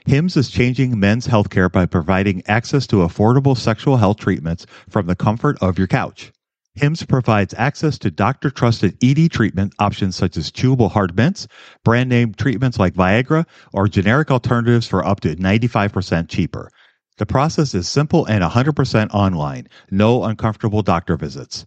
HIMS 0.06 0.38
is 0.38 0.50
changing 0.50 0.98
men's 0.98 1.28
healthcare 1.28 1.70
by 1.70 1.86
providing 1.86 2.42
access 2.48 2.88
to 2.88 2.98
affordable 2.98 3.58
sexual 3.58 3.98
health 3.98 4.16
treatments 4.16 4.66
from 4.88 5.08
the 5.08 5.16
comfort 5.16 5.58
of 5.62 5.78
your 5.78 5.88
couch. 5.88 6.32
HIMS 6.76 7.04
provides 7.04 7.54
access 7.58 7.98
to 7.98 8.12
doctor 8.12 8.50
trusted 8.50 8.96
ED 9.04 9.30
treatment 9.32 9.74
options 9.80 10.16
such 10.16 10.38
as 10.38 10.52
chewable 10.52 10.92
hard 10.92 11.18
mints, 11.18 11.48
brand 11.84 12.08
name 12.08 12.34
treatments 12.34 12.80
like 12.80 12.94
Viagra, 12.94 13.46
or 13.74 13.90
generic 13.90 14.32
alternatives 14.32 14.88
for 14.88 15.06
up 15.06 15.20
to 15.20 15.36
95% 15.36 16.30
cheaper. 16.30 16.70
The 17.18 17.26
process 17.26 17.74
is 17.74 17.90
simple 17.90 18.26
and 18.26 18.44
100% 18.44 19.10
online, 19.12 19.68
no 19.90 20.24
uncomfortable 20.24 20.84
doctor 20.84 21.18
visits. 21.18 21.66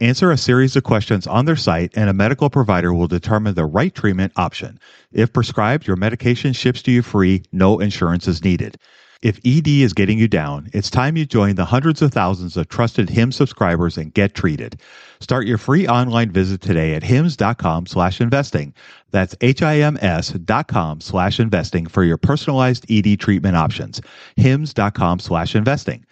Answer 0.00 0.30
a 0.30 0.36
series 0.36 0.76
of 0.76 0.84
questions 0.84 1.26
on 1.26 1.46
their 1.46 1.56
site, 1.56 1.90
and 1.96 2.10
a 2.10 2.14
medical 2.14 2.50
provider 2.50 2.92
will 2.92 3.08
determine 3.08 3.54
the 3.54 3.64
right 3.64 3.94
treatment 3.94 4.32
option. 4.36 4.78
If 5.10 5.32
prescribed, 5.32 5.86
your 5.86 5.96
medication 5.96 6.52
ships 6.52 6.82
to 6.82 6.92
you 6.92 7.02
free, 7.02 7.42
no 7.50 7.80
insurance 7.80 8.28
is 8.28 8.44
needed. 8.44 8.78
If 9.26 9.40
ED 9.44 9.66
is 9.66 9.92
getting 9.92 10.20
you 10.20 10.28
down, 10.28 10.70
it's 10.72 10.88
time 10.88 11.16
you 11.16 11.26
join 11.26 11.56
the 11.56 11.64
hundreds 11.64 12.00
of 12.00 12.12
thousands 12.12 12.56
of 12.56 12.68
trusted 12.68 13.10
HIMS 13.10 13.34
subscribers 13.34 13.98
and 13.98 14.14
get 14.14 14.36
treated. 14.36 14.80
Start 15.18 15.48
your 15.48 15.58
free 15.58 15.88
online 15.88 16.30
visit 16.30 16.60
today 16.60 16.94
at 16.94 17.02
hims.com 17.02 17.86
slash 17.86 18.20
investing. 18.20 18.72
That's 19.10 19.34
H-I-M-S 19.40 20.28
dot 20.28 20.68
com 20.68 21.00
slash 21.00 21.40
investing 21.40 21.88
for 21.88 22.04
your 22.04 22.18
personalized 22.18 22.88
ED 22.88 23.18
treatment 23.18 23.56
options. 23.56 24.00
hims.com 24.36 25.18
slash 25.18 25.56
investing. 25.56 26.05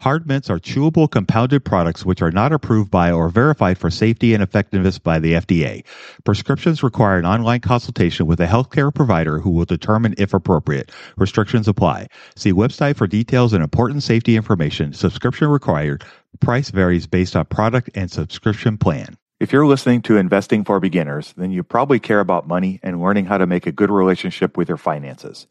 Hard 0.00 0.26
mints 0.26 0.48
are 0.48 0.58
chewable 0.58 1.10
compounded 1.10 1.62
products 1.62 2.06
which 2.06 2.22
are 2.22 2.30
not 2.30 2.52
approved 2.52 2.90
by 2.90 3.12
or 3.12 3.28
verified 3.28 3.76
for 3.76 3.90
safety 3.90 4.32
and 4.32 4.42
effectiveness 4.42 4.98
by 4.98 5.18
the 5.18 5.34
FDA. 5.34 5.84
Prescriptions 6.24 6.82
require 6.82 7.18
an 7.18 7.26
online 7.26 7.60
consultation 7.60 8.24
with 8.24 8.40
a 8.40 8.46
healthcare 8.46 8.94
provider 8.94 9.40
who 9.40 9.50
will 9.50 9.66
determine 9.66 10.14
if 10.16 10.32
appropriate. 10.32 10.90
Restrictions 11.18 11.68
apply. 11.68 12.06
See 12.34 12.50
website 12.50 12.96
for 12.96 13.06
details 13.06 13.52
and 13.52 13.62
important 13.62 14.02
safety 14.02 14.36
information. 14.36 14.94
Subscription 14.94 15.48
required. 15.48 16.02
Price 16.40 16.70
varies 16.70 17.06
based 17.06 17.36
on 17.36 17.44
product 17.44 17.90
and 17.94 18.10
subscription 18.10 18.78
plan. 18.78 19.18
If 19.38 19.52
you're 19.52 19.66
listening 19.66 20.00
to 20.02 20.16
Investing 20.16 20.64
for 20.64 20.80
Beginners, 20.80 21.34
then 21.36 21.50
you 21.50 21.62
probably 21.62 21.98
care 21.98 22.20
about 22.20 22.48
money 22.48 22.80
and 22.82 23.02
learning 23.02 23.26
how 23.26 23.36
to 23.36 23.46
make 23.46 23.66
a 23.66 23.72
good 23.72 23.90
relationship 23.90 24.56
with 24.56 24.68
your 24.68 24.78
finances. 24.78 25.46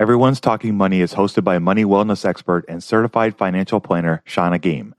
Everyone's 0.00 0.40
Talking 0.40 0.74
Money 0.74 1.02
is 1.02 1.14
hosted 1.14 1.44
by 1.44 1.58
money 1.58 1.84
wellness 1.84 2.24
expert 2.24 2.64
and 2.66 2.82
certified 2.82 3.36
financial 3.36 3.78
planner 3.78 4.22
Shannah 4.24 4.58
Game. 4.58 4.94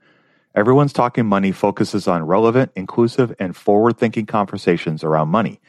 Everyone's 0.54 0.92
Talking 0.92 1.26
Money 1.26 1.50
focuses 1.50 2.06
on 2.06 2.22
relevant, 2.22 2.70
inclusive, 2.76 3.34
and 3.40 3.56
forward 3.56 3.98
thinking 3.98 4.24
conversations 4.24 5.02
around 5.02 5.28
money. 5.28 5.60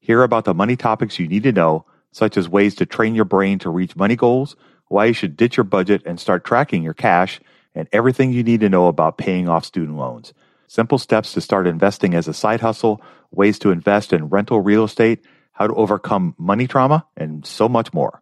Hear 0.00 0.22
about 0.22 0.46
the 0.46 0.54
money 0.54 0.74
topics 0.74 1.18
you 1.18 1.28
need 1.28 1.42
to 1.42 1.52
know, 1.52 1.84
such 2.12 2.38
as 2.38 2.48
ways 2.48 2.74
to 2.76 2.86
train 2.86 3.14
your 3.14 3.26
brain 3.26 3.58
to 3.58 3.68
reach 3.68 3.94
money 3.94 4.16
goals, 4.16 4.56
why 4.88 5.04
you 5.04 5.12
should 5.12 5.36
ditch 5.36 5.58
your 5.58 5.64
budget 5.64 6.02
and 6.06 6.18
start 6.18 6.42
tracking 6.42 6.82
your 6.82 6.94
cash, 6.94 7.40
and 7.74 7.88
everything 7.92 8.32
you 8.32 8.42
need 8.42 8.60
to 8.60 8.70
know 8.70 8.88
about 8.88 9.18
paying 9.18 9.50
off 9.50 9.66
student 9.66 9.98
loans. 9.98 10.32
Simple 10.66 10.98
steps 10.98 11.34
to 11.34 11.42
start 11.42 11.66
investing 11.66 12.14
as 12.14 12.26
a 12.26 12.34
side 12.34 12.62
hustle, 12.62 13.02
ways 13.30 13.58
to 13.58 13.70
invest 13.70 14.14
in 14.14 14.30
rental 14.30 14.60
real 14.60 14.84
estate, 14.84 15.22
how 15.52 15.66
to 15.66 15.74
overcome 15.74 16.34
money 16.38 16.66
trauma, 16.66 17.06
and 17.18 17.44
so 17.46 17.68
much 17.68 17.92
more. 17.92 18.21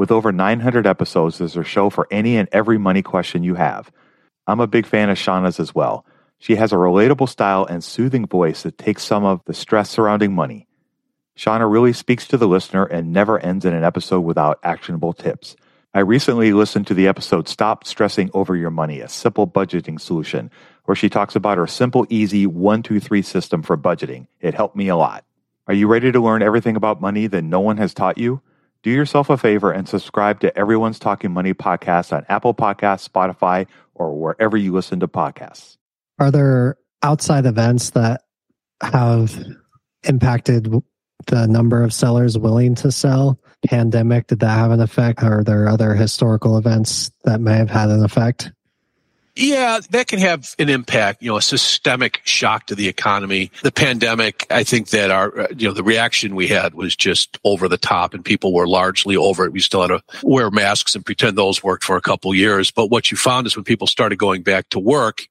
With 0.00 0.10
over 0.10 0.32
900 0.32 0.86
episodes, 0.86 1.36
there's 1.36 1.58
a 1.58 1.62
show 1.62 1.90
for 1.90 2.08
any 2.10 2.38
and 2.38 2.48
every 2.52 2.78
money 2.78 3.02
question 3.02 3.44
you 3.44 3.56
have. 3.56 3.92
I'm 4.46 4.58
a 4.58 4.66
big 4.66 4.86
fan 4.86 5.10
of 5.10 5.18
Shannah's 5.18 5.60
as 5.60 5.74
well. 5.74 6.06
She 6.38 6.56
has 6.56 6.72
a 6.72 6.76
relatable 6.76 7.28
style 7.28 7.66
and 7.66 7.84
soothing 7.84 8.26
voice 8.26 8.62
that 8.62 8.78
takes 8.78 9.02
some 9.02 9.26
of 9.26 9.42
the 9.44 9.52
stress 9.52 9.90
surrounding 9.90 10.34
money. 10.34 10.66
Shauna 11.36 11.70
really 11.70 11.92
speaks 11.92 12.26
to 12.28 12.38
the 12.38 12.48
listener 12.48 12.86
and 12.86 13.12
never 13.12 13.38
ends 13.40 13.66
in 13.66 13.74
an 13.74 13.84
episode 13.84 14.22
without 14.22 14.58
actionable 14.62 15.12
tips. 15.12 15.54
I 15.92 16.00
recently 16.00 16.54
listened 16.54 16.86
to 16.86 16.94
the 16.94 17.06
episode 17.06 17.46
Stop 17.46 17.84
Stressing 17.84 18.30
Over 18.32 18.56
Your 18.56 18.70
Money, 18.70 19.02
a 19.02 19.08
simple 19.10 19.46
budgeting 19.46 20.00
solution, 20.00 20.50
where 20.86 20.96
she 20.96 21.10
talks 21.10 21.36
about 21.36 21.58
her 21.58 21.66
simple, 21.66 22.06
easy 22.08 22.46
one, 22.46 22.82
two, 22.82 23.00
three 23.00 23.20
system 23.20 23.62
for 23.62 23.76
budgeting. 23.76 24.28
It 24.40 24.54
helped 24.54 24.76
me 24.76 24.88
a 24.88 24.96
lot. 24.96 25.26
Are 25.66 25.74
you 25.74 25.88
ready 25.88 26.10
to 26.10 26.20
learn 26.22 26.40
everything 26.40 26.74
about 26.74 27.02
money 27.02 27.26
that 27.26 27.42
no 27.42 27.60
one 27.60 27.76
has 27.76 27.92
taught 27.92 28.16
you? 28.16 28.40
Do 28.82 28.90
yourself 28.90 29.28
a 29.28 29.36
favor 29.36 29.70
and 29.70 29.86
subscribe 29.86 30.40
to 30.40 30.56
Everyone's 30.56 30.98
Talking 30.98 31.32
Money 31.32 31.52
podcast 31.52 32.16
on 32.16 32.24
Apple 32.30 32.54
Podcasts, 32.54 33.06
Spotify, 33.06 33.66
or 33.94 34.18
wherever 34.18 34.56
you 34.56 34.72
listen 34.72 35.00
to 35.00 35.08
podcasts. 35.08 35.76
Are 36.18 36.30
there 36.30 36.78
outside 37.02 37.44
events 37.44 37.90
that 37.90 38.22
have 38.82 39.38
impacted 40.04 40.72
the 41.26 41.46
number 41.46 41.82
of 41.82 41.92
sellers 41.92 42.38
willing 42.38 42.74
to 42.76 42.90
sell? 42.90 43.38
Pandemic, 43.66 44.28
did 44.28 44.40
that 44.40 44.58
have 44.58 44.70
an 44.70 44.80
effect? 44.80 45.22
Are 45.22 45.44
there 45.44 45.68
other 45.68 45.94
historical 45.94 46.56
events 46.56 47.10
that 47.24 47.42
may 47.42 47.56
have 47.56 47.68
had 47.68 47.90
an 47.90 48.02
effect? 48.02 48.50
Yeah, 49.36 49.80
that 49.90 50.08
can 50.08 50.18
have 50.18 50.54
an 50.58 50.68
impact, 50.68 51.22
you 51.22 51.30
know, 51.30 51.36
a 51.36 51.42
systemic 51.42 52.20
shock 52.24 52.66
to 52.66 52.74
the 52.74 52.88
economy. 52.88 53.50
The 53.62 53.70
pandemic, 53.72 54.46
I 54.50 54.64
think 54.64 54.88
that 54.90 55.10
our, 55.10 55.42
uh, 55.42 55.46
you 55.56 55.68
know, 55.68 55.74
the 55.74 55.84
reaction 55.84 56.34
we 56.34 56.48
had 56.48 56.74
was 56.74 56.96
just 56.96 57.38
over 57.44 57.68
the 57.68 57.78
top 57.78 58.12
and 58.12 58.24
people 58.24 58.52
were 58.52 58.66
largely 58.66 59.16
over 59.16 59.44
it. 59.44 59.52
We 59.52 59.60
still 59.60 59.82
had 59.82 59.88
to 59.88 60.02
wear 60.22 60.50
masks 60.50 60.94
and 60.94 61.06
pretend 61.06 61.38
those 61.38 61.62
worked 61.62 61.84
for 61.84 61.96
a 61.96 62.00
couple 62.00 62.34
years. 62.34 62.70
But 62.70 62.86
what 62.86 63.10
you 63.10 63.16
found 63.16 63.46
is 63.46 63.56
when 63.56 63.64
people 63.64 63.86
started 63.86 64.18
going 64.18 64.42
back 64.42 64.68
to 64.70 64.78
work 64.78 65.26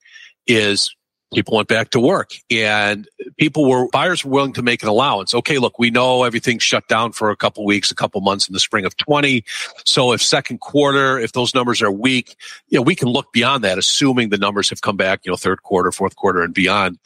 is 0.48 0.96
people 1.34 1.56
went 1.56 1.68
back 1.68 1.92
to 1.92 2.00
work. 2.00 2.32
And 2.50 3.08
people 3.38 3.70
were 3.70 3.88
buyers 3.90 4.26
were 4.26 4.32
willing 4.32 4.54
to 4.54 4.62
make 4.62 4.82
an 4.84 4.90
allowance. 4.90 5.34
Okay 5.34 5.58
look 5.58 5.80
we 5.80 5.90
know 5.90 6.24
everything's 6.24 6.64
shut 6.64 6.88
down 6.88 7.12
for 7.12 7.30
a 7.30 7.36
couple 7.36 7.66
weeks 7.66 7.92
a 7.92 7.96
couple 7.96 8.20
months 8.22 8.48
in 8.48 8.54
the 8.54 8.60
spring 8.60 8.86
of 8.86 8.96
20 8.98 9.44
so 9.86 10.12
if 10.12 10.22
second 10.22 10.60
quarter 10.60 11.20
if 11.20 11.32
those 11.34 11.54
numbers 11.54 11.82
are 11.82 11.92
weak 11.92 12.36
you 12.70 12.78
know 12.78 12.82
we 12.82 12.96
can 12.96 13.08
look 13.08 13.32
beyond 13.32 13.64
that 13.64 13.78
assuming 13.78 14.30
the 14.30 14.38
numbers 14.38 14.70
have 14.70 14.82
come 14.82 14.98
back 14.98 15.22
you 15.26 15.32
know 15.32 15.36
third 15.36 15.62
quarter 15.64 15.92
fourth 15.92 16.16
quarter 16.16 16.42
and 16.42 16.54
beyond. 16.54 16.98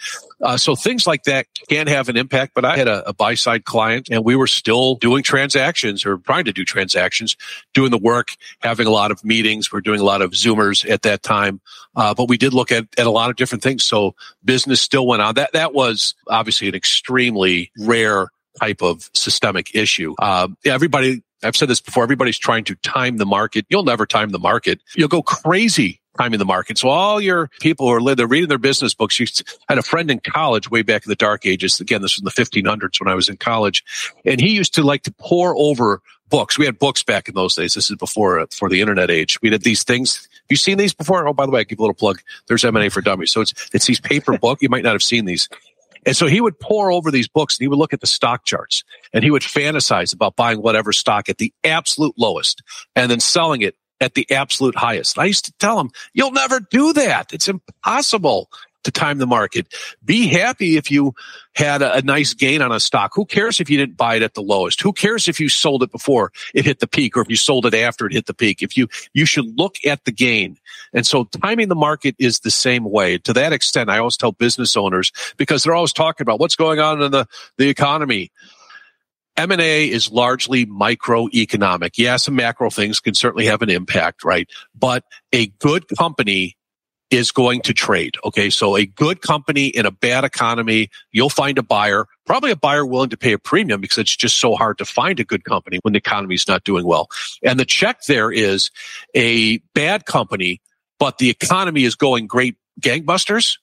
Uh, 0.41 0.57
so 0.57 0.75
things 0.75 1.07
like 1.07 1.23
that 1.23 1.47
can 1.69 1.88
have 1.88 2.09
an 2.09 2.17
impact 2.17 2.53
but 2.53 2.65
i 2.65 2.75
had 2.77 2.88
a, 2.88 3.07
a 3.07 3.13
buy 3.13 3.33
side 3.33 3.65
client 3.65 4.09
and 4.12 4.23
we 4.23 4.36
were 4.36 4.47
still 4.47 4.95
doing 4.95 5.23
transactions 5.23 6.05
or 6.05 6.17
trying 6.17 6.45
to 6.45 6.51
do 6.53 6.65
transactions 6.65 7.38
doing 7.73 7.91
the 7.91 7.97
work 7.97 8.36
having 8.59 8.88
a 8.88 8.91
lot 8.91 9.12
of 9.12 9.23
meetings. 9.23 9.71
We're 9.71 9.81
doing 9.81 10.00
a 10.00 10.04
lot 10.04 10.21
of 10.21 10.31
zoomers 10.31 10.89
at 10.89 11.04
that 11.04 11.23
time. 11.23 11.62
Uh, 11.95 12.13
but 12.13 12.27
we 12.27 12.37
did 12.37 12.54
look 12.54 12.71
at, 12.71 12.87
at 12.98 13.06
a 13.06 13.12
lot 13.12 13.29
of 13.29 13.35
different 13.35 13.63
things. 13.63 13.83
So 13.83 14.12
business 14.43 14.81
still 14.81 15.07
went 15.07 15.21
on. 15.21 15.35
That 15.35 15.53
that 15.53 15.73
was 15.73 16.15
obviously 16.27 16.67
an 16.67 16.75
extremely 16.75 17.71
rare 17.79 18.27
type 18.59 18.81
of 18.81 19.09
systemic 19.13 19.75
issue. 19.75 20.15
Um, 20.21 20.57
everybody, 20.65 21.23
I've 21.43 21.55
said 21.55 21.67
this 21.69 21.81
before. 21.81 22.03
Everybody's 22.03 22.37
trying 22.37 22.63
to 22.65 22.75
time 22.75 23.17
the 23.17 23.25
market. 23.25 23.65
You'll 23.69 23.83
never 23.83 24.05
time 24.05 24.29
the 24.29 24.39
market. 24.39 24.79
You'll 24.95 25.07
go 25.07 25.21
crazy 25.21 26.01
timing 26.17 26.39
the 26.39 26.45
market. 26.45 26.77
So 26.77 26.89
all 26.89 27.19
your 27.19 27.49
people 27.59 27.87
who 27.87 28.09
are 28.09 28.15
they're 28.15 28.27
reading 28.27 28.49
their 28.49 28.57
business 28.57 28.93
books. 28.93 29.19
You 29.19 29.25
had 29.67 29.77
a 29.77 29.83
friend 29.83 30.11
in 30.11 30.19
college 30.19 30.69
way 30.69 30.83
back 30.83 31.05
in 31.05 31.09
the 31.09 31.15
dark 31.15 31.45
ages. 31.45 31.79
Again, 31.79 32.01
this 32.01 32.15
was 32.15 32.21
in 32.21 32.25
the 32.25 32.61
1500s 32.61 32.99
when 32.99 33.11
I 33.11 33.15
was 33.15 33.29
in 33.29 33.37
college, 33.37 33.83
and 34.25 34.39
he 34.39 34.49
used 34.49 34.75
to 34.75 34.83
like 34.83 35.03
to 35.03 35.11
pour 35.11 35.55
over 35.57 36.01
books. 36.30 36.58
We 36.58 36.65
had 36.65 36.80
books 36.80 37.04
back 37.04 37.28
in 37.28 37.36
those 37.36 37.56
days. 37.56 37.74
This 37.74 37.90
is 37.90 37.98
before 37.98 38.40
uh, 38.40 38.46
for 38.52 38.69
the 38.69 38.82
internet 38.82 39.12
age. 39.12 39.40
We 39.42 39.52
had 39.52 39.63
these 39.63 39.84
things. 39.84 40.15
Have 40.15 40.50
you 40.50 40.58
seen 40.58 40.78
these 40.78 40.94
before? 40.94 41.28
Oh, 41.28 41.34
by 41.34 41.46
the 41.46 41.52
way, 41.52 41.62
I 41.62 41.63
give 41.63 41.80
a 41.80 41.82
little 41.82 41.94
plug. 41.94 42.21
There's 42.48 42.65
M 42.65 42.76
and 42.76 42.86
A 42.86 42.90
for 42.90 43.02
Dummies. 43.02 43.32
So 43.32 43.42
it's 43.42 43.54
it's 43.74 43.86
these 43.86 44.00
paper 44.00 44.38
book. 44.38 44.62
You 44.62 44.69
might 44.69 44.84
not 44.84 44.94
have 44.94 45.04
seen 45.04 45.26
these. 45.26 45.48
And 46.06 46.15
so 46.15 46.28
he 46.28 46.42
would 46.42 46.60
pour 46.60 46.92
over 46.92 47.12
these 47.12 47.28
books 47.28 47.58
and 47.58 47.63
he 47.63 47.67
would 47.67 47.80
look 47.80 47.94
at 47.94 48.02
the 48.02 48.08
stock 48.08 48.44
charts 48.46 48.84
and 49.13 49.24
he 49.24 49.32
would 49.32 49.42
fantasize 49.42 50.13
about 50.13 50.36
buying 50.36 50.62
whatever 50.62 50.92
stock 50.92 51.30
at 51.30 51.38
the 51.38 51.54
absolute 51.63 52.13
lowest 52.17 52.62
and 52.96 53.10
then 53.10 53.19
selling 53.19 53.62
it 53.62 53.76
at 54.02 54.15
the 54.15 54.30
absolute 54.30 54.76
highest. 54.76 55.17
I 55.17 55.26
used 55.26 55.46
to 55.46 55.54
tell 55.60 55.80
him, 55.80 55.92
you'll 56.13 56.32
never 56.32 56.60
do 56.60 56.92
that. 56.94 57.32
It's 57.32 57.48
impossible 57.48 58.50
to 58.84 58.92
time 58.92 59.17
the 59.17 59.27
market. 59.27 59.73
Be 60.04 60.27
happy 60.27 60.77
if 60.77 60.92
you 60.92 61.13
had 61.56 61.81
a, 61.81 61.98
a, 61.98 62.02
nice 62.02 62.34
gain 62.34 62.62
on 62.62 62.71
a 62.71 62.79
stock. 62.79 63.12
Who 63.15 63.25
cares 63.25 63.60
if 63.60 63.69
you 63.69 63.77
didn't 63.77 63.98
buy 63.98 64.15
it 64.15 64.23
at 64.23 64.34
the 64.34 64.42
lowest? 64.42 64.81
Who 64.81 64.94
cares 64.94 65.27
if 65.27 65.40
you 65.40 65.50
sold 65.50 65.84
it 65.84 65.92
before 65.92 66.31
it 66.54 66.65
hit 66.65 66.79
the 66.79 66.88
peak 66.88 67.15
or 67.15 67.21
if 67.21 67.29
you 67.29 67.36
sold 67.36 67.65
it 67.65 67.73
after 67.73 68.06
it 68.06 68.13
hit 68.13 68.25
the 68.25 68.34
peak? 68.34 68.62
If 68.62 68.75
you, 68.75 68.88
you 69.13 69.25
should 69.25 69.58
look 69.58 69.75
at 69.86 70.04
the 70.06 70.12
gain. 70.12 70.58
And 70.94 71.06
so 71.06 71.25
timing 71.25 71.69
the 71.69 71.75
market 71.75 72.15
is 72.19 72.40
the 72.40 72.52
same 72.52 72.84
way. 72.84 73.17
To 73.19 73.34
that 73.34 73.54
extent, 73.54 73.90
I 73.90 74.00
always 74.00 74.17
tell 74.17 74.31
business 74.31 74.75
owners 74.75 75.12
because 75.38 75.63
they're 75.63 75.75
always 75.75 75.94
talking 75.94 76.23
about 76.25 76.40
what's 76.40 76.56
going 76.56 76.79
on 76.79 77.02
in 77.02 77.12
the, 77.12 77.27
the 77.58 77.69
economy. 77.69 78.31
M&A 79.36 79.90
is 79.90 80.12
largely 80.12 80.65
microeconomic. 80.67 81.92
Yeah, 81.98 82.17
some 82.17 82.36
macro 82.36 82.69
things 82.69 83.00
can 83.00 83.15
certainly 83.15 83.48
have 83.48 83.63
an 83.63 83.69
impact, 83.69 84.23
right? 84.23 84.48
But 84.75 85.06
a 85.31 85.48
good 85.48 85.88
company 85.98 86.56
is 87.13 87.31
going 87.31 87.61
to 87.61 87.73
trade. 87.75 88.15
Okay. 88.25 88.49
So 88.49 88.75
a 88.75 88.87
good 88.87 89.21
company 89.21 89.67
in 89.67 89.85
a 89.85 89.91
bad 89.91 90.23
economy, 90.23 90.89
you'll 91.11 91.29
find 91.29 91.59
a 91.59 91.63
buyer, 91.63 92.07
probably 92.25 92.49
a 92.49 92.55
buyer 92.55 92.83
willing 92.83 93.11
to 93.11 93.17
pay 93.17 93.33
a 93.33 93.37
premium 93.37 93.81
because 93.81 93.99
it's 93.99 94.15
just 94.15 94.39
so 94.39 94.55
hard 94.55 94.79
to 94.79 94.85
find 94.85 95.19
a 95.19 95.23
good 95.23 95.43
company 95.43 95.77
when 95.83 95.93
the 95.93 95.99
economy 95.99 96.33
is 96.33 96.47
not 96.47 96.63
doing 96.63 96.85
well. 96.85 97.09
And 97.43 97.59
the 97.59 97.65
check 97.65 98.01
there 98.07 98.31
is 98.31 98.71
a 99.13 99.59
bad 99.75 100.07
company, 100.07 100.59
but 100.97 101.19
the 101.19 101.29
economy 101.29 101.83
is 101.83 101.93
going 101.93 102.25
great 102.25 102.57
gangbusters 102.81 103.57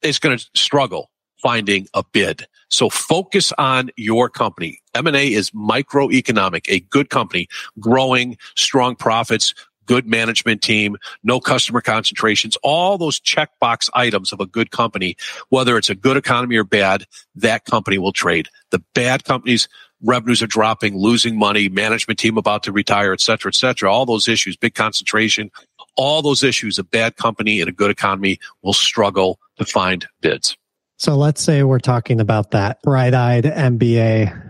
It's 0.00 0.20
going 0.20 0.38
to 0.38 0.46
struggle 0.54 1.10
finding 1.42 1.88
a 1.92 2.04
bid. 2.12 2.46
So 2.68 2.88
focus 2.88 3.52
on 3.58 3.90
your 3.96 4.28
company. 4.28 4.80
M&A 4.94 5.32
is 5.32 5.50
microeconomic, 5.50 6.64
a 6.68 6.80
good 6.80 7.10
company, 7.10 7.48
growing, 7.78 8.38
strong 8.54 8.96
profits, 8.96 9.54
good 9.86 10.06
management 10.06 10.62
team, 10.62 10.96
no 11.22 11.40
customer 11.40 11.80
concentrations, 11.80 12.56
all 12.62 12.98
those 12.98 13.20
checkbox 13.20 13.88
items 13.94 14.32
of 14.32 14.40
a 14.40 14.46
good 14.46 14.70
company, 14.70 15.16
whether 15.48 15.76
it's 15.78 15.90
a 15.90 15.94
good 15.94 16.16
economy 16.16 16.56
or 16.56 16.64
bad, 16.64 17.04
that 17.34 17.64
company 17.64 17.98
will 17.98 18.12
trade. 18.12 18.48
The 18.70 18.82
bad 18.94 19.24
companies, 19.24 19.68
revenues 20.02 20.42
are 20.42 20.46
dropping, 20.46 20.96
losing 20.96 21.38
money, 21.38 21.68
management 21.68 22.18
team 22.18 22.36
about 22.36 22.62
to 22.64 22.72
retire, 22.72 23.12
et 23.12 23.20
cetera, 23.20 23.50
et 23.50 23.54
cetera. 23.54 23.90
All 23.92 24.06
those 24.06 24.28
issues, 24.28 24.56
big 24.56 24.74
concentration, 24.74 25.50
all 25.96 26.22
those 26.22 26.42
issues, 26.42 26.78
a 26.78 26.84
bad 26.84 27.16
company 27.16 27.60
in 27.60 27.68
a 27.68 27.72
good 27.72 27.90
economy 27.90 28.38
will 28.62 28.72
struggle 28.72 29.38
to 29.58 29.64
find 29.64 30.06
bids. 30.20 30.56
So 30.98 31.16
let's 31.16 31.42
say 31.42 31.62
we're 31.62 31.78
talking 31.78 32.20
about 32.20 32.52
that 32.52 32.80
bright 32.82 33.14
eyed 33.14 33.44
MBA 33.44 34.44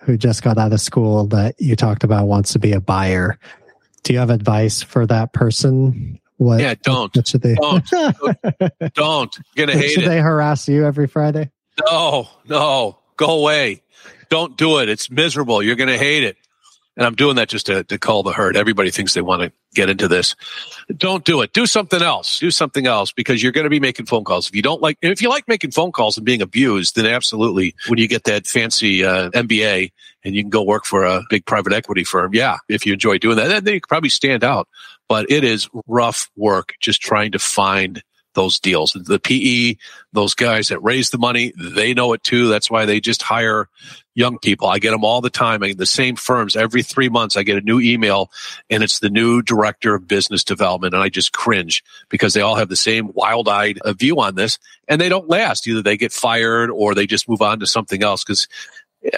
who 0.00 0.16
just 0.16 0.42
got 0.42 0.58
out 0.58 0.72
of 0.72 0.80
school 0.80 1.26
that 1.28 1.54
you 1.58 1.76
talked 1.76 2.04
about 2.04 2.26
wants 2.26 2.52
to 2.52 2.58
be 2.58 2.72
a 2.72 2.80
buyer 2.80 3.38
do 4.02 4.12
you 4.12 4.18
have 4.18 4.30
advice 4.30 4.82
for 4.82 5.06
that 5.06 5.32
person? 5.32 6.20
What? 6.36 6.60
Yeah, 6.60 6.74
don't. 6.82 7.14
What 7.14 7.28
should 7.28 7.42
they? 7.42 7.54
Don't. 7.54 7.84
don't. 8.94 9.38
You're 9.54 9.66
gonna 9.66 9.78
hate 9.78 9.90
should 9.90 9.98
it. 9.98 10.02
Should 10.02 10.10
they 10.10 10.20
harass 10.20 10.68
you 10.68 10.84
every 10.84 11.06
Friday? 11.06 11.50
No, 11.88 12.28
no. 12.46 12.98
Go 13.16 13.40
away. 13.40 13.82
Don't 14.28 14.56
do 14.56 14.78
it. 14.78 14.88
It's 14.88 15.10
miserable. 15.10 15.62
You're 15.62 15.76
gonna 15.76 15.98
hate 15.98 16.24
it. 16.24 16.36
And 16.96 17.06
I'm 17.06 17.14
doing 17.14 17.36
that 17.36 17.48
just 17.48 17.66
to, 17.66 17.84
to 17.84 17.98
call 17.98 18.22
the 18.22 18.32
herd. 18.32 18.54
Everybody 18.54 18.90
thinks 18.90 19.14
they 19.14 19.22
want 19.22 19.42
to 19.42 19.52
get 19.74 19.88
into 19.88 20.08
this. 20.08 20.36
Don't 20.94 21.24
do 21.24 21.40
it. 21.40 21.54
Do 21.54 21.64
something 21.64 22.02
else. 22.02 22.38
Do 22.38 22.50
something 22.50 22.86
else 22.86 23.12
because 23.12 23.42
you're 23.42 23.52
going 23.52 23.64
to 23.64 23.70
be 23.70 23.80
making 23.80 24.06
phone 24.06 24.24
calls. 24.24 24.48
If 24.48 24.54
you 24.54 24.60
don't 24.60 24.82
like, 24.82 24.98
if 25.00 25.22
you 25.22 25.30
like 25.30 25.48
making 25.48 25.70
phone 25.70 25.90
calls 25.90 26.18
and 26.18 26.26
being 26.26 26.42
abused, 26.42 26.96
then 26.96 27.06
absolutely, 27.06 27.74
when 27.88 27.98
you 27.98 28.08
get 28.08 28.24
that 28.24 28.46
fancy 28.46 29.04
uh, 29.04 29.30
MBA 29.30 29.92
and 30.24 30.34
you 30.34 30.42
can 30.42 30.50
go 30.50 30.62
work 30.62 30.84
for 30.84 31.04
a 31.04 31.22
big 31.28 31.44
private 31.44 31.72
equity 31.72 32.04
firm, 32.04 32.34
yeah, 32.34 32.58
if 32.68 32.86
you 32.86 32.92
enjoy 32.92 33.18
doing 33.18 33.36
that, 33.36 33.64
then 33.64 33.74
you 33.74 33.80
probably 33.86 34.08
stand 34.08 34.44
out. 34.44 34.68
But 35.08 35.30
it 35.30 35.44
is 35.44 35.68
rough 35.86 36.30
work 36.36 36.74
just 36.80 37.00
trying 37.00 37.32
to 37.32 37.38
find 37.38 38.02
those 38.34 38.60
deals. 38.60 38.92
The 38.92 39.18
PE, 39.18 39.76
those 40.12 40.34
guys 40.34 40.68
that 40.68 40.82
raise 40.82 41.10
the 41.10 41.18
money, 41.18 41.52
they 41.58 41.94
know 41.94 42.12
it 42.12 42.22
too. 42.22 42.48
That's 42.48 42.70
why 42.70 42.86
they 42.86 43.00
just 43.00 43.22
hire 43.22 43.68
young 44.14 44.38
people. 44.38 44.68
I 44.68 44.78
get 44.78 44.90
them 44.90 45.04
all 45.04 45.20
the 45.20 45.30
time. 45.30 45.62
I 45.62 45.72
the 45.72 45.86
same 45.86 46.16
firms 46.16 46.56
every 46.56 46.82
three 46.82 47.08
months. 47.08 47.36
I 47.36 47.42
get 47.42 47.56
a 47.56 47.62
new 47.62 47.80
email 47.80 48.30
and 48.68 48.82
it's 48.82 48.98
the 48.98 49.10
new 49.10 49.42
director 49.42 49.94
of 49.94 50.08
business 50.08 50.44
development. 50.44 50.94
And 50.94 51.02
I 51.02 51.08
just 51.08 51.32
cringe 51.32 51.82
because 52.08 52.34
they 52.34 52.40
all 52.40 52.56
have 52.56 52.68
the 52.68 52.76
same 52.76 53.12
wild 53.14 53.48
eyed 53.48 53.78
uh, 53.78 53.92
view 53.92 54.20
on 54.20 54.34
this 54.34 54.58
and 54.88 55.00
they 55.00 55.08
don't 55.08 55.28
last. 55.28 55.66
Either 55.66 55.82
they 55.82 55.96
get 55.96 56.12
fired 56.12 56.70
or 56.70 56.94
they 56.94 57.06
just 57.06 57.28
move 57.28 57.42
on 57.42 57.60
to 57.60 57.66
something 57.66 58.02
else 58.02 58.24
because 58.24 58.48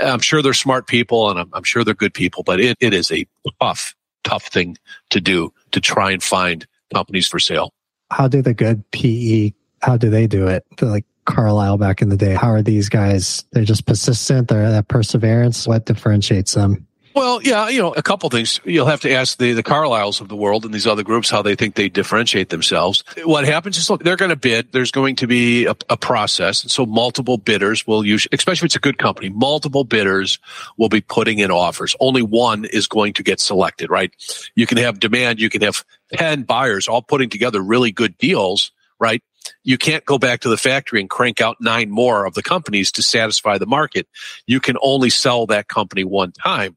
I'm 0.00 0.20
sure 0.20 0.42
they're 0.42 0.54
smart 0.54 0.86
people 0.86 1.30
and 1.30 1.38
I'm, 1.38 1.50
I'm 1.52 1.64
sure 1.64 1.84
they're 1.84 1.94
good 1.94 2.14
people, 2.14 2.42
but 2.42 2.60
it, 2.60 2.76
it 2.80 2.94
is 2.94 3.10
a 3.12 3.26
tough, 3.60 3.94
tough 4.22 4.46
thing 4.46 4.76
to 5.10 5.20
do 5.20 5.52
to 5.72 5.80
try 5.80 6.10
and 6.10 6.22
find 6.22 6.66
companies 6.92 7.26
for 7.26 7.38
sale 7.38 7.72
how 8.14 8.28
do 8.28 8.42
the 8.42 8.54
good 8.54 8.88
PE, 8.92 9.52
how 9.82 9.96
do 9.96 10.08
they 10.10 10.26
do 10.26 10.46
it? 10.46 10.64
like 10.80 11.04
Carlyle 11.24 11.78
back 11.78 12.02
in 12.02 12.10
the 12.10 12.16
day. 12.16 12.34
How 12.34 12.50
are 12.50 12.62
these 12.62 12.88
guys? 12.88 13.44
They're 13.52 13.64
just 13.64 13.86
persistent. 13.86 14.48
They're 14.48 14.70
that 14.70 14.88
perseverance. 14.88 15.66
What 15.66 15.86
differentiates 15.86 16.54
them? 16.54 16.86
Well, 17.14 17.40
yeah, 17.42 17.68
you 17.68 17.80
know, 17.80 17.92
a 17.92 18.02
couple 18.02 18.28
things. 18.28 18.60
You'll 18.64 18.86
have 18.86 19.02
to 19.02 19.12
ask 19.12 19.38
the, 19.38 19.52
the 19.52 19.62
Carlyles 19.62 20.20
of 20.20 20.28
the 20.28 20.34
world 20.34 20.64
and 20.64 20.74
these 20.74 20.86
other 20.86 21.04
groups 21.04 21.30
how 21.30 21.42
they 21.42 21.54
think 21.54 21.76
they 21.76 21.88
differentiate 21.88 22.48
themselves. 22.48 23.04
What 23.22 23.44
happens 23.44 23.78
is, 23.78 23.88
look, 23.88 24.02
they're 24.02 24.16
going 24.16 24.30
to 24.30 24.36
bid. 24.36 24.72
There's 24.72 24.90
going 24.90 25.14
to 25.16 25.28
be 25.28 25.66
a, 25.66 25.76
a 25.88 25.96
process. 25.96 26.64
And 26.64 26.72
so 26.72 26.84
multiple 26.84 27.38
bidders 27.38 27.86
will 27.86 28.04
use, 28.04 28.26
especially 28.32 28.66
if 28.66 28.70
it's 28.70 28.76
a 28.76 28.80
good 28.80 28.98
company, 28.98 29.28
multiple 29.28 29.84
bidders 29.84 30.40
will 30.76 30.88
be 30.88 31.00
putting 31.00 31.38
in 31.38 31.52
offers. 31.52 31.94
Only 32.00 32.22
one 32.22 32.64
is 32.64 32.88
going 32.88 33.12
to 33.12 33.22
get 33.22 33.38
selected, 33.38 33.90
right? 33.90 34.10
You 34.56 34.66
can 34.66 34.78
have 34.78 34.98
demand. 34.98 35.40
You 35.40 35.50
can 35.50 35.62
have 35.62 35.84
10 36.14 36.42
buyers 36.42 36.88
all 36.88 37.02
putting 37.02 37.30
together 37.30 37.62
really 37.62 37.92
good 37.92 38.18
deals, 38.18 38.72
right? 38.98 39.22
You 39.62 39.78
can't 39.78 40.04
go 40.04 40.18
back 40.18 40.40
to 40.40 40.48
the 40.48 40.56
factory 40.56 41.00
and 41.00 41.08
crank 41.08 41.40
out 41.40 41.58
nine 41.60 41.90
more 41.90 42.24
of 42.24 42.34
the 42.34 42.42
companies 42.42 42.90
to 42.92 43.02
satisfy 43.02 43.58
the 43.58 43.66
market. 43.66 44.08
You 44.46 44.58
can 44.58 44.76
only 44.82 45.10
sell 45.10 45.46
that 45.46 45.68
company 45.68 46.02
one 46.02 46.32
time. 46.32 46.76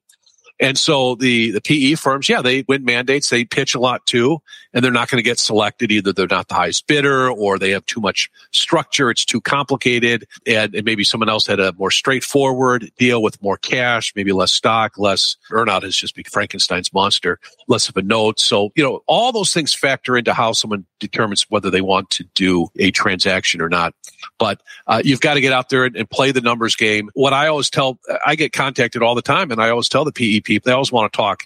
And 0.60 0.78
so 0.78 1.16
the, 1.16 1.51
the 1.51 1.62
PE 1.62 1.95
firms, 1.95 2.28
yeah, 2.28 2.41
they 2.41 2.64
win 2.68 2.84
mandates. 2.84 3.30
They 3.30 3.45
pitch 3.45 3.76
a 3.76 3.80
lot 3.80 4.05
too, 4.05 4.41
and 4.74 4.84
they're 4.84 4.91
not 4.91 5.10
going 5.10 5.20
to 5.20 5.24
get 5.24 5.39
selected. 5.39 5.91
Either 5.91 6.14
they're 6.14 6.28
not 6.28 6.47
the 6.47 6.55
highest 6.55 6.88
bidder 6.88 7.30
or 7.30 7.60
they 7.60 7.72
have 7.72 7.86
too 7.86 8.01
much 8.01 8.30
structure. 8.51 9.12
It's 9.12 9.26
too 9.26 9.41
complicated. 9.41 10.28
And, 10.47 10.74
and 10.74 10.84
maybe 10.84 11.03
someone 11.03 11.30
else 11.30 11.45
had 11.45 11.60
a 11.60 11.74
more 11.74 11.91
straightforward 11.91 12.91
deal 12.97 13.22
with 13.22 13.41
more 13.41 13.58
cash, 13.58 14.14
maybe 14.16 14.32
less 14.32 14.51
stock, 14.51 14.97
less 14.97 15.38
earnout 15.51 15.84
has 15.84 15.95
just 15.95 16.18
Frankenstein's 16.28 16.93
monster, 16.93 17.39
less 17.68 17.89
of 17.89 17.97
a 17.97 18.01
note. 18.01 18.39
So, 18.39 18.72
you 18.76 18.84
know, 18.84 19.03
all 19.08 19.32
those 19.32 19.53
things 19.53 19.74
factor 19.74 20.18
into 20.18 20.34
how 20.34 20.53
someone 20.53 20.86
determines 20.99 21.43
whether 21.49 21.70
they 21.70 21.82
want 21.82 22.10
to 22.12 22.24
do 22.34 22.70
a 22.80 22.91
transaction 22.91 23.62
or 23.62 23.70
not. 23.70 23.93
But 24.39 24.62
uh, 24.88 25.01
you've 25.03 25.22
got 25.22 25.36
to 25.36 25.41
get 25.41 25.53
out 25.53 25.70
there 25.70 25.86
and, 25.86 25.95
and 25.95 26.10
play 26.10 26.32
the 26.32 26.41
numbers 26.41 26.76
game. 26.76 27.10
What 27.14 27.34
I 27.34 27.47
always 27.47 27.70
tell, 27.70 27.99
I 28.26 28.36
get 28.36 28.53
contacted 28.53 29.03
all 29.03 29.16
the 29.16 29.22
time 29.22 29.51
and 29.51 29.62
I 29.62 29.70
always 29.70 29.89
tell 29.89 30.05
the 30.05 30.12
PE 30.12 30.41
people. 30.47 30.69
They 30.69 30.73
always 30.73 30.91
want 30.91 31.11
to 31.11 31.17
talk 31.17 31.43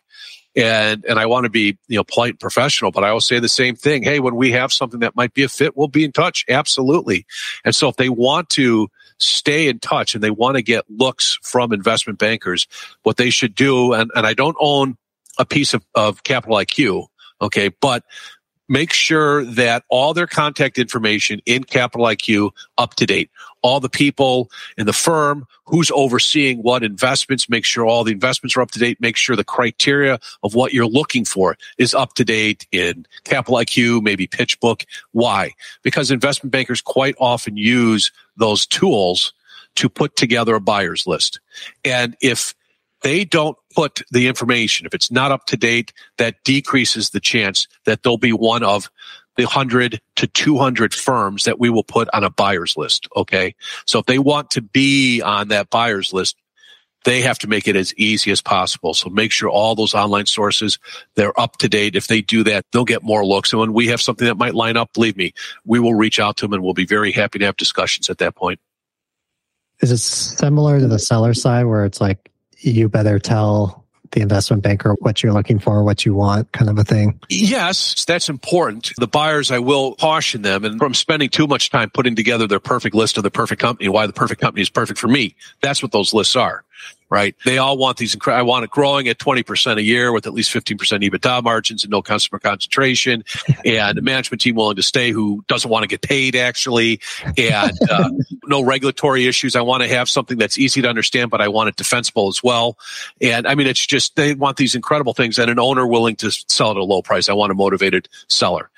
and 0.56 1.06
and 1.06 1.20
I 1.20 1.26
want 1.26 1.46
to 1.46 1.50
be 1.50 1.78
you 1.88 1.98
know 1.98 2.04
polite 2.04 2.32
and 2.32 2.40
professional, 2.40 2.92
but 2.92 3.04
I 3.04 3.10
always 3.10 3.26
say 3.26 3.40
the 3.40 3.50
same 3.50 3.76
thing. 3.76 4.04
Hey, 4.04 4.20
when 4.20 4.36
we 4.36 4.52
have 4.52 4.74
something 4.74 5.00
that 5.02 5.16
might 5.16 5.34
be 5.34 5.44
a 5.44 5.50
fit, 5.50 5.78
we'll 5.78 5.88
be 5.88 6.04
in 6.04 6.12
touch. 6.12 6.46
Absolutely. 6.50 7.26
And 7.64 7.76
so 7.76 7.90
if 7.90 7.96
they 7.96 8.10
want 8.10 8.50
to 8.52 8.90
stay 9.20 9.68
in 9.68 9.80
touch 9.80 10.14
and 10.14 10.24
they 10.24 10.32
want 10.32 10.58
to 10.58 10.62
get 10.62 10.84
looks 10.90 11.38
from 11.42 11.72
investment 11.72 12.20
bankers, 12.20 12.68
what 13.04 13.18
they 13.18 13.30
should 13.30 13.56
do, 13.56 13.94
and, 13.94 14.12
and 14.16 14.26
I 14.26 14.34
don't 14.34 14.58
own 14.60 14.98
a 15.38 15.46
piece 15.46 15.74
of, 15.74 15.86
of 15.96 16.24
Capital 16.24 16.58
IQ, 16.58 17.08
okay, 17.42 17.70
but 17.70 18.04
make 18.72 18.94
sure 18.94 19.44
that 19.44 19.84
all 19.90 20.14
their 20.14 20.26
contact 20.26 20.80
information 20.80 21.42
in 21.46 21.62
Capital 21.66 22.08
IQ 22.08 22.52
up 22.78 22.96
to 22.96 23.06
date. 23.06 23.30
All 23.62 23.82
the 23.82 23.90
people 23.90 24.50
in 24.78 24.86
the 24.86 24.94
firm, 24.94 25.46
who's 25.66 25.92
overseeing 25.92 26.60
what 26.60 26.82
investments, 26.82 27.50
make 27.50 27.66
sure 27.66 27.86
all 27.86 28.06
the 28.06 28.14
investments 28.14 28.56
are 28.56 28.62
up 28.62 28.72
to 28.72 28.80
date, 28.80 29.02
make 29.02 29.18
sure 29.18 29.36
the 29.36 29.44
criteria 29.44 30.20
of 30.42 30.56
what 30.56 30.72
you're 30.72 30.88
looking 30.88 31.26
for 31.26 31.58
is 31.78 31.94
up 31.94 32.14
to 32.14 32.24
date 32.24 32.66
in 32.72 33.06
Capital 33.26 33.58
IQ, 33.58 34.04
maybe 34.04 34.26
PitchBook. 34.26 34.86
Why? 35.12 35.52
Because 35.84 36.10
investment 36.10 36.54
bankers 36.54 36.82
quite 36.82 37.16
often 37.20 37.58
use 37.58 38.10
those 38.38 38.66
tools 38.66 39.34
to 39.76 39.90
put 39.90 40.16
together 40.16 40.56
a 40.56 40.62
buyer's 40.62 41.06
list. 41.06 41.42
And 41.84 42.16
if 42.22 42.56
they 43.02 43.26
don't 43.26 43.58
put 43.74 44.02
the 44.12 44.28
information, 44.28 44.86
if 44.86 44.94
it's 44.94 45.12
not 45.12 45.32
up 45.32 45.46
to 45.48 45.58
date, 45.58 45.94
that 46.18 46.36
decreases 46.44 47.10
the 47.10 47.20
chance 47.20 47.68
that 47.86 48.04
they'll 48.04 48.18
be 48.18 48.34
one 48.34 48.64
of 48.64 48.90
the 49.38 49.46
100 49.46 50.02
to 50.18 50.28
200 50.28 50.94
firms 50.94 51.46
that 51.46 51.60
we 51.60 51.70
will 51.70 51.84
put 51.84 52.10
on 52.14 52.24
a 52.24 52.30
buyer's 52.30 52.76
list. 52.78 53.08
Okay. 53.16 53.56
So 53.86 54.00
if 54.00 54.06
they 54.06 54.20
want 54.20 54.52
to 54.52 54.62
be 54.62 55.22
on 55.22 55.50
that 55.50 55.70
buyer's 55.70 56.14
list, 56.14 56.38
they 57.04 57.22
have 57.22 57.40
to 57.40 57.48
make 57.48 57.68
it 57.68 57.76
as 57.76 57.94
easy 57.96 58.30
as 58.32 58.42
possible. 58.42 58.94
So 58.94 59.10
make 59.10 59.32
sure 59.32 59.50
all 59.50 59.74
those 59.74 59.96
online 59.96 60.28
sources, 60.28 60.78
they're 61.16 61.38
up 61.40 61.58
to 61.58 61.70
date. 61.70 61.96
If 61.96 62.08
they 62.08 62.22
do 62.22 62.44
that, 62.44 62.66
they'll 62.72 62.86
get 62.86 63.02
more 63.02 63.26
looks. 63.26 63.52
And 63.54 63.60
when 63.60 63.74
we 63.74 63.88
have 63.88 64.02
something 64.02 64.28
that 64.28 64.38
might 64.38 64.54
line 64.54 64.78
up, 64.78 64.94
believe 64.94 65.18
me, 65.18 65.34
we 65.66 65.80
will 65.80 65.96
reach 65.96 66.20
out 66.20 66.38
to 66.38 66.46
them 66.46 66.54
and 66.54 66.64
we'll 66.64 66.74
be 66.74 66.86
very 66.86 67.12
happy 67.12 67.40
to 67.40 67.46
have 67.46 67.58
discussions 67.58 68.10
at 68.10 68.20
that 68.20 68.36
point. 68.36 68.60
Is 69.80 69.92
it 69.92 69.98
similar 69.98 70.80
to 70.80 70.88
the 70.88 71.00
seller 71.00 71.34
side 71.34 71.66
where 71.66 71.86
it's 71.86 72.00
like 72.00 72.31
you 72.62 72.90
better 72.90 73.20
tell 73.20 73.86
the 74.12 74.22
investment 74.22 74.62
banker 74.62 74.96
what 75.00 75.24
you're 75.24 75.34
looking 75.34 75.60
for, 75.60 75.84
what 75.84 76.06
you 76.06 76.14
want, 76.14 76.52
kind 76.52 76.70
of 76.70 76.78
a 76.78 76.84
thing? 76.84 77.20
Yes, 77.30 78.04
that's 78.06 78.30
important. 78.30 78.92
The 78.98 79.08
buyers, 79.08 79.52
I 79.52 79.60
will 79.60 79.96
caution 79.96 80.42
them 80.42 80.66
and 80.66 80.78
from 80.78 80.94
spending 80.94 81.30
too 81.30 81.48
much 81.48 81.70
time 81.70 81.90
putting 81.90 82.16
together 82.16 82.48
their 82.48 82.60
perfect 82.60 82.94
list 82.94 83.18
of 83.18 83.24
the 83.24 83.32
perfect 83.32 83.62
company, 83.62 83.90
why 83.90 84.08
the 84.08 84.14
perfect 84.14 84.42
company 84.42 84.62
is 84.62 84.70
perfect 84.70 85.00
for 85.00 85.08
me. 85.08 85.36
That's 85.62 85.82
what 85.82 85.92
those 85.92 86.14
lists 86.14 86.36
are 86.36 86.64
right? 87.12 87.36
They 87.44 87.58
all 87.58 87.78
want 87.78 87.98
these. 87.98 88.16
I 88.26 88.42
want 88.42 88.64
it 88.64 88.70
growing 88.70 89.10
at 89.10 89.18
20% 89.18 89.78
a 89.78 89.84
year 89.84 90.14
with 90.14 90.26
at 90.26 90.34
least 90.34 90.52
15% 90.54 90.78
EBITDA 90.78 91.44
margins 91.44 91.84
and 91.84 91.92
no 91.92 92.02
customer 92.02 92.40
concentration 92.40 93.26
and 93.66 93.98
a 93.98 94.02
management 94.02 94.40
team 94.40 94.56
willing 94.56 94.78
to 94.78 94.82
stay 94.82 95.12
who 95.12 95.44
doesn't 95.48 95.70
want 95.70 95.84
to 95.84 95.88
get 95.88 96.02
paid 96.02 96.38
actually 96.38 97.02
and 97.38 97.78
uh, 97.90 98.10
no 98.46 98.64
regulatory 98.64 99.28
issues. 99.28 99.58
I 99.58 99.62
want 99.62 99.84
to 99.84 99.90
have 99.90 100.10
something 100.10 100.38
that's 100.38 100.58
easy 100.58 100.82
to 100.82 100.88
understand, 100.88 101.30
but 101.30 101.42
I 101.42 101.50
want 101.50 101.68
it 101.68 101.76
defensible 101.76 102.30
as 102.30 102.42
well. 102.42 102.78
And 103.20 103.46
I 103.46 103.56
mean, 103.56 103.68
it's 103.68 103.86
just, 103.86 104.16
they 104.16 104.34
want 104.34 104.56
these 104.56 104.74
incredible 104.74 105.14
things 105.14 105.38
and 105.38 105.52
an 105.52 105.60
owner 105.60 105.86
willing 105.86 106.16
to 106.18 106.32
sell 106.32 106.72
at 106.72 106.78
a 106.78 106.84
low 106.84 107.02
price. 107.02 107.28
I 107.28 107.34
want 107.34 107.52
a 107.52 107.56
motivated 107.56 108.08
seller. 108.30 108.70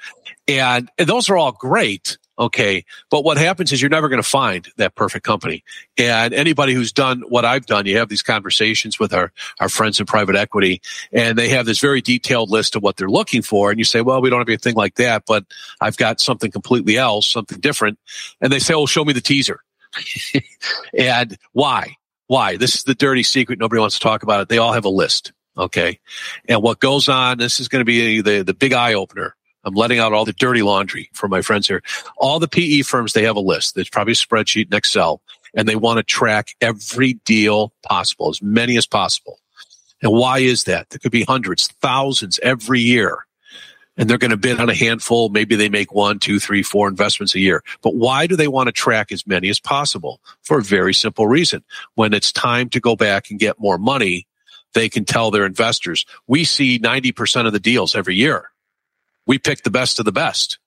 And, 0.48 0.90
and 0.98 1.08
those 1.08 1.30
are 1.30 1.38
all 1.38 1.52
great. 1.52 2.18
Okay. 2.38 2.84
But 3.12 3.24
what 3.24 3.38
happens 3.38 3.72
is 3.72 3.82
you're 3.82 3.90
never 3.90 4.10
going 4.10 4.22
to 4.22 4.28
find 4.28 4.68
that 4.78 4.96
perfect 4.96 5.24
company. 5.24 5.64
And 5.98 6.34
anybody 6.34 6.74
who's 6.74 6.92
done 6.92 7.22
what 7.28 7.46
I've 7.46 7.68
done, 7.68 7.86
you 7.86 7.98
have 7.98 8.10
these 8.10 8.24
conversations 8.24 9.00
with 9.00 9.14
our, 9.14 9.32
our 9.60 9.70
friends 9.70 10.00
in 10.00 10.08
private 10.08 10.36
equity 10.36 10.82
and 11.12 11.38
they 11.38 11.50
have 11.50 11.68
this 11.68 11.80
very 11.80 12.02
detailed 12.02 12.50
list 12.50 12.76
of 12.76 12.82
what 12.82 12.98
they're 12.98 13.10
looking 13.10 13.44
for. 13.44 13.70
And 13.70 13.78
you 13.78 13.86
say, 13.86 14.02
well, 14.02 14.20
we 14.20 14.32
don't 14.32 14.40
have 14.40 14.50
anything 14.50 14.76
like 14.76 14.96
that, 14.96 15.24
but 15.28 15.46
I've 15.80 15.98
got 15.98 16.20
something 16.20 16.50
completely 16.50 16.98
else, 16.98 17.28
something 17.28 17.60
different. 17.60 18.00
And 18.42 18.52
they 18.52 18.60
say, 18.60 18.74
oh, 18.74 18.88
show 18.88 19.06
me 19.06 19.14
the 19.14 19.22
teaser. 19.22 19.60
and 20.98 21.38
why? 21.52 21.98
Why? 22.26 22.58
This 22.58 22.76
is 22.76 22.84
the 22.84 22.96
dirty 22.96 23.22
secret. 23.22 23.60
Nobody 23.60 23.80
wants 23.80 24.00
to 24.00 24.02
talk 24.02 24.24
about 24.24 24.42
it. 24.42 24.50
They 24.50 24.58
all 24.58 24.74
have 24.74 24.86
a 24.86 24.90
list. 24.90 25.34
Okay. 25.56 26.00
And 26.50 26.64
what 26.64 26.80
goes 26.80 27.10
on, 27.10 27.38
this 27.38 27.60
is 27.60 27.68
going 27.68 27.82
to 27.82 27.86
be 27.86 28.22
the, 28.22 28.42
the 28.42 28.56
big 28.56 28.74
eye 28.74 28.96
opener 28.96 29.36
I'm 29.64 29.74
letting 29.74 30.00
out 30.00 30.14
all 30.14 30.26
the 30.26 30.34
dirty 30.34 30.62
laundry 30.62 31.10
for 31.14 31.28
my 31.28 31.42
friends 31.42 31.68
here. 31.68 31.82
All 32.18 32.40
the 32.40 32.48
PE 32.48 32.82
firms, 32.82 33.14
they 33.14 33.24
have 33.24 33.36
a 33.36 33.42
list. 33.42 33.76
There's 33.76 33.90
probably 33.90 34.14
a 34.14 34.16
spreadsheet 34.16 34.68
in 34.68 34.74
Excel 34.76 35.22
and 35.54 35.68
they 35.68 35.76
want 35.76 35.98
to 35.98 36.04
track 36.04 36.56
every 36.62 37.14
deal 37.14 37.74
possible, 37.84 38.30
as 38.30 38.42
many 38.42 38.78
as 38.78 38.86
possible. 38.86 39.40
And 40.02 40.12
why 40.12 40.40
is 40.40 40.66
that? 40.66 40.90
There 40.90 41.00
could 41.00 41.12
be 41.12 41.24
hundreds, 41.24 41.68
thousands 41.82 42.40
every 42.42 42.82
year. 42.82 43.26
And 43.96 44.10
they're 44.10 44.18
going 44.18 44.32
to 44.32 44.38
bid 44.38 44.60
on 44.60 44.70
a 44.70 44.76
handful. 44.76 45.30
Maybe 45.30 45.56
they 45.56 45.70
make 45.70 45.94
one, 45.94 46.18
two, 46.18 46.40
three, 46.40 46.64
four 46.64 46.88
investments 46.88 47.36
a 47.36 47.40
year. 47.40 47.64
But 47.84 47.94
why 47.94 48.26
do 48.26 48.36
they 48.36 48.48
want 48.48 48.68
to 48.68 48.72
track 48.72 49.12
as 49.12 49.28
many 49.28 49.50
as 49.50 49.60
possible? 49.60 50.20
For 50.42 50.58
a 50.58 50.64
very 50.64 50.96
simple 50.96 51.28
reason. 51.28 51.64
When 51.94 52.12
it's 52.12 52.32
time 52.32 52.70
to 52.70 52.80
go 52.80 52.96
back 52.96 53.30
and 53.30 53.40
get 53.40 53.60
more 53.60 53.78
money, 53.78 54.28
they 54.74 54.90
can 54.90 55.06
tell 55.06 55.30
their 55.30 55.46
investors, 55.46 56.08
we 56.26 56.44
see 56.44 56.80
90% 56.80 57.46
of 57.46 57.54
the 57.54 57.60
deals 57.60 57.96
every 57.96 58.16
year 58.16 58.50
we 59.26 59.38
picked 59.38 59.64
the 59.64 59.72
best 59.72 60.00
of 60.00 60.06
the 60.06 60.12
best. 60.12 60.60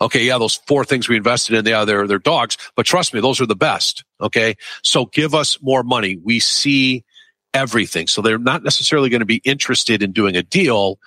Okay, 0.00 0.24
yeah, 0.24 0.38
those 0.38 0.54
four 0.54 0.84
things 0.84 1.08
we 1.08 1.16
invested 1.16 1.56
in, 1.56 1.66
yeah, 1.66 1.84
they're, 1.84 2.06
they're 2.06 2.18
dogs, 2.18 2.56
but 2.76 2.86
trust 2.86 3.12
me, 3.12 3.20
those 3.20 3.40
are 3.40 3.46
the 3.46 3.56
best. 3.56 4.04
Okay. 4.20 4.56
So 4.84 5.06
give 5.06 5.34
us 5.34 5.60
more 5.60 5.82
money. 5.82 6.16
We 6.22 6.38
see 6.38 7.04
everything. 7.52 8.06
So 8.06 8.22
they're 8.22 8.38
not 8.38 8.62
necessarily 8.62 9.08
going 9.08 9.20
to 9.20 9.26
be 9.26 9.40
interested 9.44 10.02
in 10.02 10.12
doing 10.12 10.36
a 10.36 10.42
deal. 10.42 10.98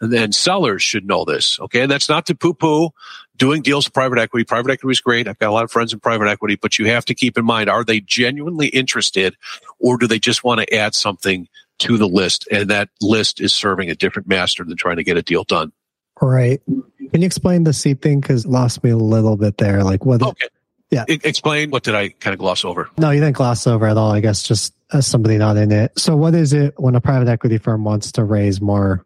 And 0.00 0.12
then 0.12 0.32
sellers 0.32 0.82
should 0.82 1.06
know 1.06 1.24
this. 1.24 1.58
Okay. 1.60 1.80
And 1.80 1.90
that's 1.90 2.08
not 2.08 2.26
to 2.26 2.34
poo 2.34 2.52
poo 2.52 2.90
doing 3.36 3.62
deals 3.62 3.86
with 3.86 3.94
private 3.94 4.18
equity. 4.18 4.44
Private 4.44 4.72
equity 4.72 4.92
is 4.92 5.00
great. 5.00 5.26
I've 5.26 5.38
got 5.38 5.48
a 5.48 5.52
lot 5.52 5.64
of 5.64 5.70
friends 5.70 5.92
in 5.92 6.00
private 6.00 6.28
equity, 6.28 6.56
but 6.60 6.78
you 6.78 6.86
have 6.88 7.04
to 7.06 7.14
keep 7.14 7.38
in 7.38 7.44
mind, 7.44 7.70
are 7.70 7.84
they 7.84 8.00
genuinely 8.00 8.66
interested 8.68 9.36
or 9.78 9.96
do 9.96 10.06
they 10.06 10.18
just 10.18 10.44
want 10.44 10.60
to 10.60 10.74
add 10.74 10.94
something 10.94 11.48
to 11.78 11.96
the 11.96 12.08
list? 12.08 12.46
And 12.50 12.68
that 12.70 12.90
list 13.00 13.40
is 13.40 13.52
serving 13.52 13.88
a 13.88 13.94
different 13.94 14.28
master 14.28 14.64
than 14.64 14.76
trying 14.76 14.96
to 14.96 15.04
get 15.04 15.16
a 15.16 15.22
deal 15.22 15.44
done. 15.44 15.72
Right. 16.20 16.62
Can 16.66 17.20
you 17.20 17.26
explain 17.26 17.64
the 17.64 17.72
seat 17.72 18.00
thing? 18.00 18.20
Because 18.20 18.46
lost 18.46 18.82
me 18.82 18.90
a 18.90 18.96
little 18.96 19.36
bit 19.36 19.58
there. 19.58 19.82
Like 19.82 20.04
what? 20.04 20.22
Okay. 20.22 20.48
Yeah. 20.90 21.04
I, 21.08 21.18
explain. 21.24 21.70
What 21.70 21.82
did 21.82 21.94
I 21.94 22.10
kind 22.10 22.32
of 22.32 22.38
gloss 22.38 22.64
over? 22.64 22.88
No, 22.98 23.10
you 23.10 23.20
didn't 23.20 23.36
gloss 23.36 23.66
over 23.66 23.86
at 23.86 23.96
all. 23.96 24.12
I 24.12 24.20
guess 24.20 24.42
just 24.42 24.74
as 24.92 25.06
somebody 25.06 25.38
not 25.38 25.56
in 25.56 25.72
it. 25.72 25.98
So 25.98 26.16
what 26.16 26.34
is 26.34 26.52
it 26.52 26.78
when 26.78 26.94
a 26.94 27.00
private 27.00 27.28
equity 27.28 27.58
firm 27.58 27.84
wants 27.84 28.12
to 28.12 28.24
raise 28.24 28.60
more 28.60 29.04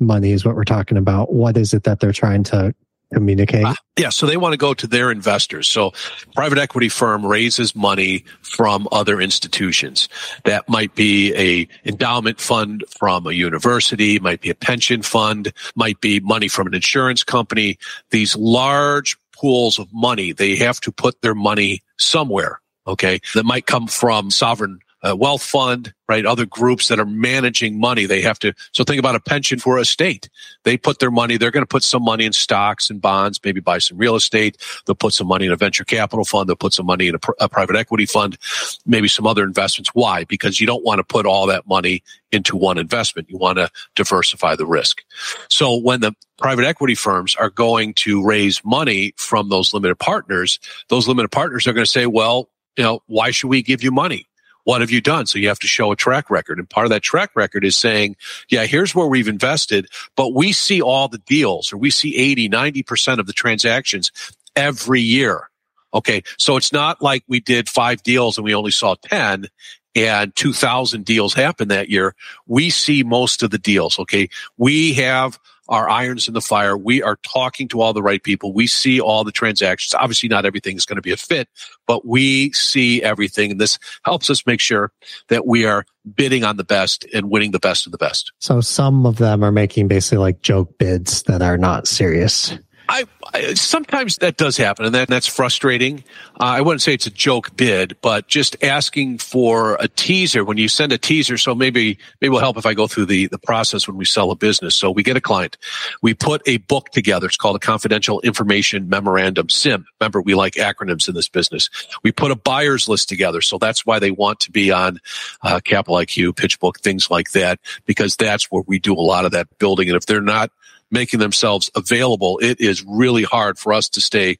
money 0.00 0.32
is 0.32 0.44
what 0.44 0.54
we're 0.54 0.64
talking 0.64 0.96
about. 0.96 1.32
What 1.32 1.56
is 1.56 1.74
it 1.74 1.84
that 1.84 2.00
they're 2.00 2.12
trying 2.12 2.44
to 2.44 2.74
communicate? 3.12 3.64
Uh, 3.64 3.74
yeah, 3.98 4.10
so 4.10 4.26
they 4.26 4.36
want 4.36 4.52
to 4.52 4.56
go 4.56 4.74
to 4.74 4.86
their 4.86 5.10
investors. 5.10 5.68
So 5.68 5.92
private 6.34 6.58
equity 6.58 6.88
firm 6.88 7.24
raises 7.24 7.74
money 7.74 8.24
from 8.42 8.88
other 8.92 9.20
institutions. 9.20 10.08
That 10.44 10.68
might 10.68 10.94
be 10.94 11.34
a 11.34 11.68
endowment 11.88 12.40
fund 12.40 12.84
from 12.88 13.26
a 13.26 13.32
university, 13.32 14.18
might 14.18 14.40
be 14.40 14.50
a 14.50 14.54
pension 14.54 15.02
fund, 15.02 15.52
might 15.74 16.00
be 16.00 16.20
money 16.20 16.48
from 16.48 16.66
an 16.66 16.74
insurance 16.74 17.24
company. 17.24 17.78
These 18.10 18.36
large 18.36 19.16
pools 19.32 19.78
of 19.78 19.92
money, 19.92 20.32
they 20.32 20.56
have 20.56 20.80
to 20.80 20.92
put 20.92 21.20
their 21.22 21.34
money 21.34 21.82
somewhere. 21.98 22.60
Okay. 22.86 23.20
That 23.34 23.44
might 23.44 23.66
come 23.66 23.86
from 23.86 24.30
sovereign 24.30 24.80
a 25.02 25.14
wealth 25.14 25.42
fund, 25.42 25.94
right? 26.08 26.26
Other 26.26 26.46
groups 26.46 26.88
that 26.88 26.98
are 26.98 27.06
managing 27.06 27.78
money. 27.78 28.06
They 28.06 28.20
have 28.22 28.38
to, 28.40 28.52
so 28.72 28.84
think 28.84 28.98
about 28.98 29.14
a 29.14 29.20
pension 29.20 29.58
for 29.58 29.78
a 29.78 29.84
state. 29.84 30.28
They 30.64 30.76
put 30.76 30.98
their 30.98 31.10
money, 31.10 31.36
they're 31.36 31.50
going 31.50 31.62
to 31.62 31.68
put 31.68 31.84
some 31.84 32.02
money 32.02 32.24
in 32.24 32.32
stocks 32.32 32.90
and 32.90 33.00
bonds, 33.00 33.40
maybe 33.44 33.60
buy 33.60 33.78
some 33.78 33.98
real 33.98 34.16
estate. 34.16 34.56
They'll 34.86 34.96
put 34.96 35.14
some 35.14 35.26
money 35.26 35.46
in 35.46 35.52
a 35.52 35.56
venture 35.56 35.84
capital 35.84 36.24
fund. 36.24 36.48
They'll 36.48 36.56
put 36.56 36.72
some 36.72 36.86
money 36.86 37.08
in 37.08 37.14
a, 37.14 37.18
pr- 37.18 37.32
a 37.38 37.48
private 37.48 37.76
equity 37.76 38.06
fund, 38.06 38.38
maybe 38.86 39.08
some 39.08 39.26
other 39.26 39.44
investments. 39.44 39.90
Why? 39.94 40.24
Because 40.24 40.60
you 40.60 40.66
don't 40.66 40.84
want 40.84 40.98
to 40.98 41.04
put 41.04 41.26
all 41.26 41.46
that 41.46 41.66
money 41.66 42.02
into 42.32 42.56
one 42.56 42.78
investment. 42.78 43.30
You 43.30 43.38
want 43.38 43.58
to 43.58 43.70
diversify 43.94 44.56
the 44.56 44.66
risk. 44.66 45.02
So 45.48 45.76
when 45.76 46.00
the 46.00 46.12
private 46.38 46.64
equity 46.64 46.94
firms 46.94 47.36
are 47.36 47.50
going 47.50 47.94
to 47.94 48.24
raise 48.24 48.64
money 48.64 49.14
from 49.16 49.48
those 49.48 49.72
limited 49.72 49.96
partners, 49.98 50.58
those 50.88 51.08
limited 51.08 51.30
partners 51.30 51.66
are 51.66 51.72
going 51.72 51.84
to 51.84 51.90
say, 51.90 52.06
well, 52.06 52.48
you 52.76 52.84
know, 52.84 53.02
why 53.06 53.30
should 53.32 53.48
we 53.48 53.62
give 53.62 53.82
you 53.82 53.90
money? 53.90 54.27
What 54.68 54.82
have 54.82 54.90
you 54.90 55.00
done? 55.00 55.24
So 55.24 55.38
you 55.38 55.48
have 55.48 55.60
to 55.60 55.66
show 55.66 55.92
a 55.92 55.96
track 55.96 56.28
record. 56.28 56.58
And 56.58 56.68
part 56.68 56.84
of 56.84 56.90
that 56.90 57.00
track 57.00 57.30
record 57.34 57.64
is 57.64 57.74
saying, 57.74 58.16
yeah, 58.50 58.66
here's 58.66 58.94
where 58.94 59.06
we've 59.06 59.26
invested, 59.26 59.88
but 60.14 60.34
we 60.34 60.52
see 60.52 60.82
all 60.82 61.08
the 61.08 61.16
deals 61.16 61.72
or 61.72 61.78
we 61.78 61.88
see 61.88 62.14
80, 62.14 62.50
90% 62.50 63.18
of 63.18 63.26
the 63.26 63.32
transactions 63.32 64.12
every 64.54 65.00
year. 65.00 65.48
Okay. 65.94 66.22
So 66.36 66.58
it's 66.58 66.70
not 66.70 67.00
like 67.00 67.24
we 67.26 67.40
did 67.40 67.66
five 67.66 68.02
deals 68.02 68.36
and 68.36 68.44
we 68.44 68.54
only 68.54 68.70
saw 68.70 68.94
10 69.04 69.46
and 69.94 70.36
2000 70.36 71.02
deals 71.02 71.32
happen 71.32 71.68
that 71.68 71.88
year. 71.88 72.14
We 72.46 72.68
see 72.68 73.02
most 73.02 73.42
of 73.42 73.50
the 73.50 73.56
deals. 73.56 73.98
Okay. 73.98 74.28
We 74.58 74.92
have 74.92 75.38
our 75.68 75.88
irons 75.88 76.28
in 76.28 76.34
the 76.34 76.40
fire. 76.40 76.76
We 76.76 77.02
are 77.02 77.18
talking 77.22 77.68
to 77.68 77.80
all 77.80 77.92
the 77.92 78.02
right 78.02 78.22
people. 78.22 78.52
We 78.52 78.66
see 78.66 79.00
all 79.00 79.24
the 79.24 79.32
transactions. 79.32 79.94
Obviously, 79.94 80.28
not 80.28 80.46
everything 80.46 80.76
is 80.76 80.86
going 80.86 80.96
to 80.96 81.02
be 81.02 81.12
a 81.12 81.16
fit, 81.16 81.48
but 81.86 82.06
we 82.06 82.52
see 82.52 83.02
everything. 83.02 83.50
And 83.50 83.60
this 83.60 83.78
helps 84.04 84.30
us 84.30 84.46
make 84.46 84.60
sure 84.60 84.92
that 85.28 85.46
we 85.46 85.66
are 85.66 85.84
bidding 86.14 86.44
on 86.44 86.56
the 86.56 86.64
best 86.64 87.04
and 87.12 87.30
winning 87.30 87.50
the 87.50 87.58
best 87.58 87.86
of 87.86 87.92
the 87.92 87.98
best. 87.98 88.32
So 88.38 88.60
some 88.60 89.04
of 89.06 89.16
them 89.16 89.44
are 89.44 89.52
making 89.52 89.88
basically 89.88 90.18
like 90.18 90.42
joke 90.42 90.78
bids 90.78 91.22
that 91.24 91.42
are 91.42 91.58
not 91.58 91.86
serious. 91.86 92.56
I, 92.88 93.04
I, 93.34 93.54
sometimes 93.54 94.16
that 94.18 94.36
does 94.38 94.56
happen, 94.56 94.86
and 94.86 94.94
that, 94.94 95.08
that's 95.08 95.26
frustrating. 95.26 96.04
Uh, 96.40 96.44
I 96.44 96.60
wouldn't 96.62 96.80
say 96.80 96.94
it's 96.94 97.06
a 97.06 97.10
joke 97.10 97.54
bid, 97.54 97.96
but 98.00 98.28
just 98.28 98.56
asking 98.64 99.18
for 99.18 99.76
a 99.78 99.88
teaser 99.88 100.42
when 100.42 100.56
you 100.56 100.68
send 100.68 100.92
a 100.92 100.98
teaser. 100.98 101.36
So 101.36 101.54
maybe 101.54 101.98
maybe 102.20 102.30
will 102.30 102.40
help 102.40 102.56
if 102.56 102.64
I 102.64 102.74
go 102.74 102.86
through 102.86 103.06
the 103.06 103.26
the 103.26 103.38
process 103.38 103.86
when 103.86 103.96
we 103.96 104.06
sell 104.06 104.30
a 104.30 104.36
business. 104.36 104.74
So 104.74 104.90
we 104.90 105.02
get 105.02 105.16
a 105.16 105.20
client, 105.20 105.58
we 106.00 106.14
put 106.14 106.40
a 106.46 106.58
book 106.58 106.88
together. 106.88 107.26
It's 107.26 107.36
called 107.36 107.56
a 107.56 107.60
confidential 107.60 108.20
information 108.20 108.88
memorandum 108.88 109.48
(CIM). 109.48 109.84
Remember, 110.00 110.22
we 110.22 110.34
like 110.34 110.54
acronyms 110.54 111.08
in 111.08 111.14
this 111.14 111.28
business. 111.28 111.68
We 112.02 112.12
put 112.12 112.30
a 112.30 112.36
buyers 112.36 112.88
list 112.88 113.08
together, 113.08 113.42
so 113.42 113.58
that's 113.58 113.84
why 113.84 113.98
they 113.98 114.10
want 114.10 114.40
to 114.40 114.50
be 114.50 114.70
on 114.72 115.00
uh, 115.42 115.60
Capital 115.62 115.96
IQ, 115.96 116.32
PitchBook, 116.32 116.80
things 116.80 117.10
like 117.10 117.32
that, 117.32 117.60
because 117.84 118.16
that's 118.16 118.50
where 118.50 118.62
we 118.66 118.78
do 118.78 118.94
a 118.94 118.96
lot 118.96 119.26
of 119.26 119.32
that 119.32 119.58
building. 119.58 119.88
And 119.88 119.96
if 119.96 120.06
they're 120.06 120.20
not 120.22 120.50
making 120.90 121.20
themselves 121.20 121.70
available, 121.74 122.38
it 122.38 122.60
is 122.60 122.84
really 122.84 123.22
hard 123.22 123.58
for 123.58 123.72
us 123.72 123.88
to 123.90 124.00
stay 124.00 124.38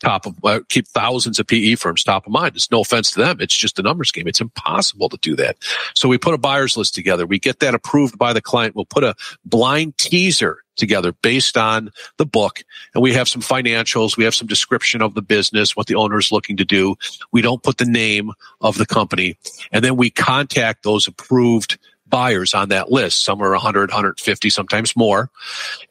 top 0.00 0.26
of 0.26 0.36
uh, 0.44 0.60
keep 0.68 0.86
thousands 0.88 1.38
of 1.38 1.46
PE 1.46 1.74
firms 1.76 2.04
top 2.04 2.26
of 2.26 2.32
mind. 2.32 2.54
It's 2.54 2.70
no 2.70 2.80
offense 2.80 3.10
to 3.12 3.20
them. 3.20 3.38
It's 3.40 3.56
just 3.56 3.78
a 3.78 3.82
numbers 3.82 4.12
game. 4.12 4.28
It's 4.28 4.40
impossible 4.40 5.08
to 5.08 5.16
do 5.18 5.34
that. 5.36 5.56
So 5.94 6.08
we 6.08 6.18
put 6.18 6.34
a 6.34 6.38
buyers 6.38 6.76
list 6.76 6.94
together. 6.94 7.26
We 7.26 7.38
get 7.38 7.60
that 7.60 7.74
approved 7.74 8.18
by 8.18 8.32
the 8.32 8.42
client. 8.42 8.74
We'll 8.76 8.84
put 8.84 9.04
a 9.04 9.14
blind 9.44 9.96
teaser 9.98 10.58
together 10.76 11.12
based 11.12 11.56
on 11.56 11.90
the 12.18 12.26
book. 12.26 12.62
And 12.94 13.02
we 13.02 13.14
have 13.14 13.28
some 13.28 13.40
financials. 13.40 14.16
We 14.16 14.24
have 14.24 14.34
some 14.34 14.46
description 14.46 15.00
of 15.00 15.14
the 15.14 15.22
business, 15.22 15.74
what 15.74 15.86
the 15.86 15.94
owner 15.94 16.18
is 16.18 16.30
looking 16.30 16.58
to 16.58 16.64
do. 16.64 16.96
We 17.32 17.40
don't 17.40 17.62
put 17.62 17.78
the 17.78 17.86
name 17.86 18.32
of 18.60 18.76
the 18.76 18.86
company. 18.86 19.38
And 19.72 19.82
then 19.82 19.96
we 19.96 20.10
contact 20.10 20.82
those 20.82 21.08
approved 21.08 21.78
buyers 22.08 22.54
on 22.54 22.68
that 22.70 22.90
list. 22.90 23.24
Some 23.24 23.42
are 23.42 23.50
100, 23.50 23.90
150, 23.90 24.50
sometimes 24.50 24.96
more. 24.96 25.30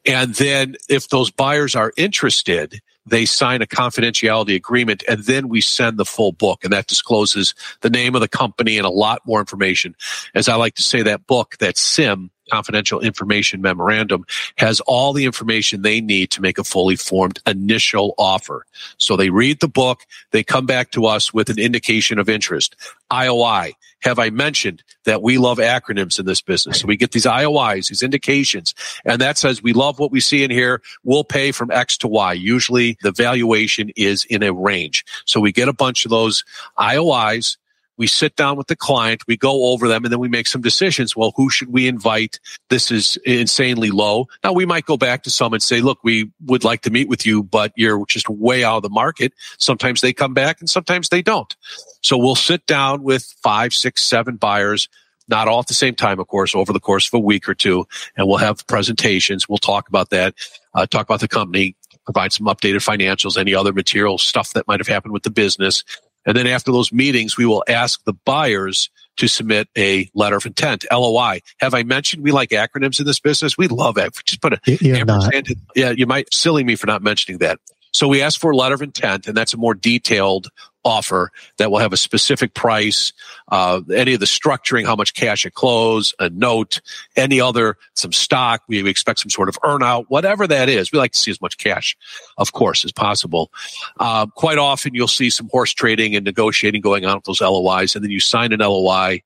And 0.04 0.34
then 0.34 0.76
if 0.88 1.08
those 1.08 1.30
buyers 1.30 1.76
are 1.76 1.92
interested, 1.96 2.80
they 3.06 3.24
sign 3.24 3.62
a 3.62 3.66
confidentiality 3.66 4.54
agreement 4.56 5.04
and 5.08 5.22
then 5.24 5.48
we 5.48 5.60
send 5.60 5.96
the 5.96 6.04
full 6.04 6.32
book 6.32 6.64
and 6.64 6.72
that 6.72 6.88
discloses 6.88 7.54
the 7.80 7.90
name 7.90 8.14
of 8.14 8.20
the 8.20 8.28
company 8.28 8.78
and 8.78 8.86
a 8.86 8.90
lot 8.90 9.22
more 9.24 9.38
information. 9.38 9.94
As 10.34 10.48
I 10.48 10.56
like 10.56 10.74
to 10.74 10.82
say, 10.82 11.02
that 11.02 11.26
book, 11.26 11.56
that 11.58 11.76
CIM, 11.76 12.30
confidential 12.50 13.00
information 13.00 13.60
memorandum 13.60 14.24
has 14.58 14.80
all 14.80 15.12
the 15.12 15.24
information 15.24 15.82
they 15.82 16.00
need 16.00 16.30
to 16.32 16.42
make 16.42 16.58
a 16.58 16.64
fully 16.64 16.96
formed 16.96 17.40
initial 17.46 18.14
offer. 18.18 18.66
So 18.98 19.16
they 19.16 19.30
read 19.30 19.60
the 19.60 19.68
book, 19.68 20.06
they 20.30 20.42
come 20.42 20.66
back 20.66 20.90
to 20.92 21.06
us 21.06 21.32
with 21.32 21.50
an 21.50 21.58
indication 21.58 22.18
of 22.18 22.28
interest. 22.28 22.76
IOI, 23.10 23.72
have 24.00 24.18
I 24.18 24.30
mentioned 24.30 24.82
that 25.04 25.22
we 25.22 25.38
love 25.38 25.58
acronyms 25.58 26.18
in 26.18 26.26
this 26.26 26.40
business? 26.40 26.80
So 26.80 26.86
we 26.86 26.96
get 26.96 27.12
these 27.12 27.24
IOIs, 27.24 27.88
these 27.88 28.02
indications, 28.02 28.74
and 29.04 29.20
that 29.20 29.38
says 29.38 29.62
we 29.62 29.72
love 29.72 29.98
what 29.98 30.12
we 30.12 30.20
see 30.20 30.44
in 30.44 30.50
here. 30.50 30.82
We'll 31.04 31.24
pay 31.24 31.52
from 31.52 31.70
X 31.70 31.96
to 31.98 32.08
Y. 32.08 32.34
Usually 32.34 32.98
the 33.02 33.12
valuation 33.12 33.90
is 33.96 34.24
in 34.26 34.42
a 34.42 34.52
range. 34.52 35.04
So 35.24 35.40
we 35.40 35.52
get 35.52 35.68
a 35.68 35.72
bunch 35.72 36.04
of 36.04 36.10
those 36.10 36.44
IOIs. 36.78 37.56
We 37.96 38.06
sit 38.06 38.36
down 38.36 38.56
with 38.56 38.66
the 38.66 38.76
client, 38.76 39.22
we 39.26 39.36
go 39.36 39.72
over 39.72 39.88
them, 39.88 40.04
and 40.04 40.12
then 40.12 40.20
we 40.20 40.28
make 40.28 40.46
some 40.46 40.60
decisions. 40.60 41.16
Well, 41.16 41.32
who 41.36 41.50
should 41.50 41.72
we 41.72 41.88
invite? 41.88 42.40
This 42.68 42.90
is 42.90 43.16
insanely 43.24 43.90
low. 43.90 44.28
Now 44.44 44.52
we 44.52 44.66
might 44.66 44.86
go 44.86 44.96
back 44.96 45.22
to 45.24 45.30
some 45.30 45.52
and 45.52 45.62
say, 45.62 45.80
look, 45.80 45.98
we 46.02 46.30
would 46.44 46.64
like 46.64 46.82
to 46.82 46.90
meet 46.90 47.08
with 47.08 47.24
you, 47.24 47.42
but 47.42 47.72
you're 47.76 48.04
just 48.06 48.28
way 48.28 48.64
out 48.64 48.78
of 48.78 48.82
the 48.82 48.90
market. 48.90 49.32
Sometimes 49.58 50.00
they 50.00 50.12
come 50.12 50.34
back 50.34 50.60
and 50.60 50.68
sometimes 50.68 51.08
they 51.08 51.22
don't. 51.22 51.54
So 52.02 52.18
we'll 52.18 52.34
sit 52.34 52.66
down 52.66 53.02
with 53.02 53.34
five, 53.42 53.72
six, 53.74 54.04
seven 54.04 54.36
buyers, 54.36 54.88
not 55.28 55.48
all 55.48 55.60
at 55.60 55.66
the 55.66 55.74
same 55.74 55.94
time, 55.94 56.20
of 56.20 56.28
course, 56.28 56.54
over 56.54 56.72
the 56.72 56.80
course 56.80 57.08
of 57.08 57.14
a 57.14 57.18
week 57.18 57.48
or 57.48 57.54
two, 57.54 57.86
and 58.16 58.28
we'll 58.28 58.36
have 58.36 58.66
presentations. 58.66 59.48
We'll 59.48 59.58
talk 59.58 59.88
about 59.88 60.10
that, 60.10 60.34
uh, 60.74 60.86
talk 60.86 61.06
about 61.06 61.20
the 61.20 61.28
company, 61.28 61.76
provide 62.04 62.32
some 62.32 62.46
updated 62.46 62.76
financials, 62.76 63.36
any 63.36 63.54
other 63.54 63.72
material 63.72 64.18
stuff 64.18 64.52
that 64.52 64.68
might 64.68 64.78
have 64.78 64.86
happened 64.86 65.12
with 65.12 65.24
the 65.24 65.30
business. 65.30 65.82
And 66.26 66.36
then 66.36 66.46
after 66.46 66.72
those 66.72 66.92
meetings, 66.92 67.36
we 67.36 67.46
will 67.46 67.64
ask 67.68 68.02
the 68.04 68.12
buyers 68.12 68.90
to 69.16 69.28
submit 69.28 69.68
a 69.78 70.10
letter 70.14 70.36
of 70.36 70.44
intent, 70.44 70.84
LOI. 70.92 71.40
Have 71.58 71.72
I 71.72 71.84
mentioned 71.84 72.22
we 72.22 72.32
like 72.32 72.50
acronyms 72.50 73.00
in 73.00 73.06
this 73.06 73.20
business? 73.20 73.56
We 73.56 73.68
love 73.68 73.96
it. 73.96 74.12
Just 74.24 74.42
put 74.42 74.52
a 74.52 74.60
You're 74.66 75.04
not. 75.06 75.32
Yeah, 75.74 75.90
you 75.90 76.06
might 76.06 76.34
silly 76.34 76.64
me 76.64 76.76
for 76.76 76.86
not 76.86 77.02
mentioning 77.02 77.38
that. 77.38 77.58
So 77.96 78.08
we 78.08 78.20
ask 78.20 78.38
for 78.38 78.50
a 78.50 78.56
letter 78.56 78.74
of 78.74 78.82
intent, 78.82 79.26
and 79.26 79.34
that's 79.34 79.54
a 79.54 79.56
more 79.56 79.72
detailed 79.72 80.48
offer 80.84 81.32
that 81.56 81.70
will 81.70 81.78
have 81.78 81.94
a 81.94 81.96
specific 81.96 82.52
price, 82.52 83.14
uh, 83.50 83.80
any 83.92 84.12
of 84.12 84.20
the 84.20 84.26
structuring, 84.26 84.84
how 84.84 84.94
much 84.94 85.14
cash 85.14 85.46
at 85.46 85.54
close, 85.54 86.12
a 86.18 86.28
note, 86.28 86.82
any 87.16 87.40
other, 87.40 87.78
some 87.94 88.12
stock. 88.12 88.62
We 88.68 88.86
expect 88.86 89.20
some 89.20 89.30
sort 89.30 89.48
of 89.48 89.56
earnout, 89.62 90.04
whatever 90.08 90.46
that 90.46 90.68
is. 90.68 90.92
We 90.92 90.98
like 90.98 91.12
to 91.12 91.18
see 91.18 91.30
as 91.30 91.40
much 91.40 91.56
cash, 91.56 91.96
of 92.36 92.52
course, 92.52 92.84
as 92.84 92.92
possible. 92.92 93.50
Uh, 93.98 94.26
quite 94.26 94.58
often 94.58 94.94
you'll 94.94 95.08
see 95.08 95.30
some 95.30 95.48
horse 95.50 95.72
trading 95.72 96.14
and 96.14 96.24
negotiating 96.24 96.82
going 96.82 97.06
on 97.06 97.16
with 97.16 97.24
those 97.24 97.40
LOIs, 97.40 97.94
and 97.96 98.04
then 98.04 98.10
you 98.10 98.20
sign 98.20 98.52
an 98.52 98.60
LOI 98.60 99.22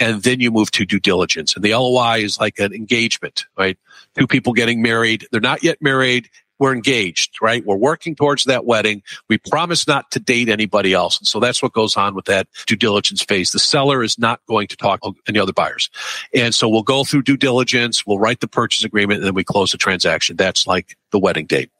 and 0.00 0.24
then 0.24 0.40
you 0.40 0.50
move 0.50 0.72
to 0.72 0.84
due 0.84 1.00
diligence. 1.00 1.54
And 1.54 1.64
the 1.64 1.74
LOI 1.74 2.18
is 2.18 2.40
like 2.40 2.58
an 2.58 2.72
engagement, 2.72 3.46
right? 3.56 3.78
Two 4.16 4.26
people 4.26 4.52
getting 4.52 4.82
married. 4.82 5.26
They're 5.30 5.40
not 5.40 5.62
yet 5.62 5.80
married 5.80 6.28
we're 6.58 6.74
engaged, 6.74 7.40
right? 7.40 7.64
We're 7.64 7.76
working 7.76 8.14
towards 8.14 8.44
that 8.44 8.64
wedding. 8.64 9.02
We 9.28 9.38
promise 9.38 9.86
not 9.86 10.10
to 10.12 10.20
date 10.20 10.48
anybody 10.48 10.92
else. 10.92 11.18
And 11.18 11.26
so 11.26 11.40
that's 11.40 11.62
what 11.62 11.72
goes 11.72 11.96
on 11.96 12.14
with 12.14 12.26
that 12.26 12.48
due 12.66 12.76
diligence 12.76 13.22
phase. 13.22 13.52
The 13.52 13.58
seller 13.58 14.02
is 14.02 14.18
not 14.18 14.40
going 14.46 14.68
to 14.68 14.76
talk 14.76 15.00
to 15.02 15.14
any 15.28 15.38
other 15.38 15.52
buyers. 15.52 15.90
And 16.34 16.54
so 16.54 16.68
we'll 16.68 16.82
go 16.82 17.04
through 17.04 17.22
due 17.22 17.36
diligence. 17.36 18.06
We'll 18.06 18.18
write 18.18 18.40
the 18.40 18.48
purchase 18.48 18.84
agreement 18.84 19.18
and 19.18 19.26
then 19.26 19.34
we 19.34 19.44
close 19.44 19.72
the 19.72 19.78
transaction. 19.78 20.36
That's 20.36 20.66
like 20.66 20.96
the 21.10 21.18
wedding 21.18 21.46
date. 21.46 21.70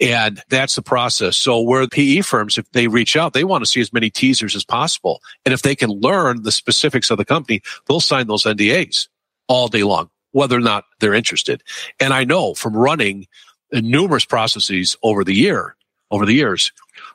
And 0.00 0.42
that's 0.50 0.74
the 0.74 0.82
process. 0.82 1.36
So 1.36 1.60
where 1.60 1.86
PE 1.86 2.20
firms, 2.20 2.58
if 2.58 2.70
they 2.72 2.86
reach 2.86 3.16
out, 3.16 3.32
they 3.32 3.44
want 3.44 3.62
to 3.64 3.70
see 3.70 3.80
as 3.80 3.92
many 3.92 4.10
teasers 4.10 4.54
as 4.54 4.64
possible. 4.64 5.22
And 5.44 5.54
if 5.54 5.62
they 5.62 5.74
can 5.74 5.90
learn 5.90 6.42
the 6.42 6.52
specifics 6.52 7.10
of 7.10 7.18
the 7.18 7.24
company, 7.24 7.62
they'll 7.88 8.00
sign 8.00 8.26
those 8.26 8.44
NDAs 8.44 9.08
all 9.48 9.68
day 9.68 9.82
long, 9.82 10.10
whether 10.32 10.56
or 10.56 10.60
not 10.60 10.84
they're 11.00 11.14
interested. 11.14 11.62
And 11.98 12.12
I 12.12 12.24
know 12.24 12.54
from 12.54 12.76
running 12.76 13.26
numerous 13.72 14.24
processes 14.24 14.96
over 15.02 15.24
the 15.24 15.34
year, 15.34 15.76
over 16.10 16.26
the 16.26 16.34
years, 16.34 16.72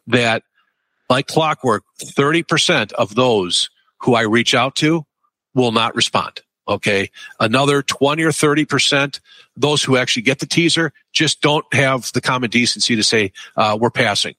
that 0.08 0.44
like 1.10 1.28
clockwork, 1.28 1.84
30% 2.02 2.92
of 2.94 3.16
those 3.16 3.70
who 4.00 4.16
I 4.16 4.22
reach 4.22 4.56
out 4.56 4.76
to 4.78 5.06
will 5.54 5.72
not 5.72 5.96
respond. 5.96 6.42
Okay. 6.68 7.12
Another 7.40 7.84
20 7.84 8.24
or 8.24 8.32
30%, 8.32 9.20
those 9.56 9.84
who 9.84 9.98
actually 9.98 10.24
get 10.24 10.40
the 10.40 10.48
teaser 10.48 10.94
just 11.14 11.42
don't 11.42 11.66
have 11.74 12.12
the 12.14 12.22
common 12.22 12.50
decency 12.50 12.96
to 12.96 13.04
say, 13.04 13.32
uh, 13.56 13.78
we're 13.80 13.92
passing 13.92 14.36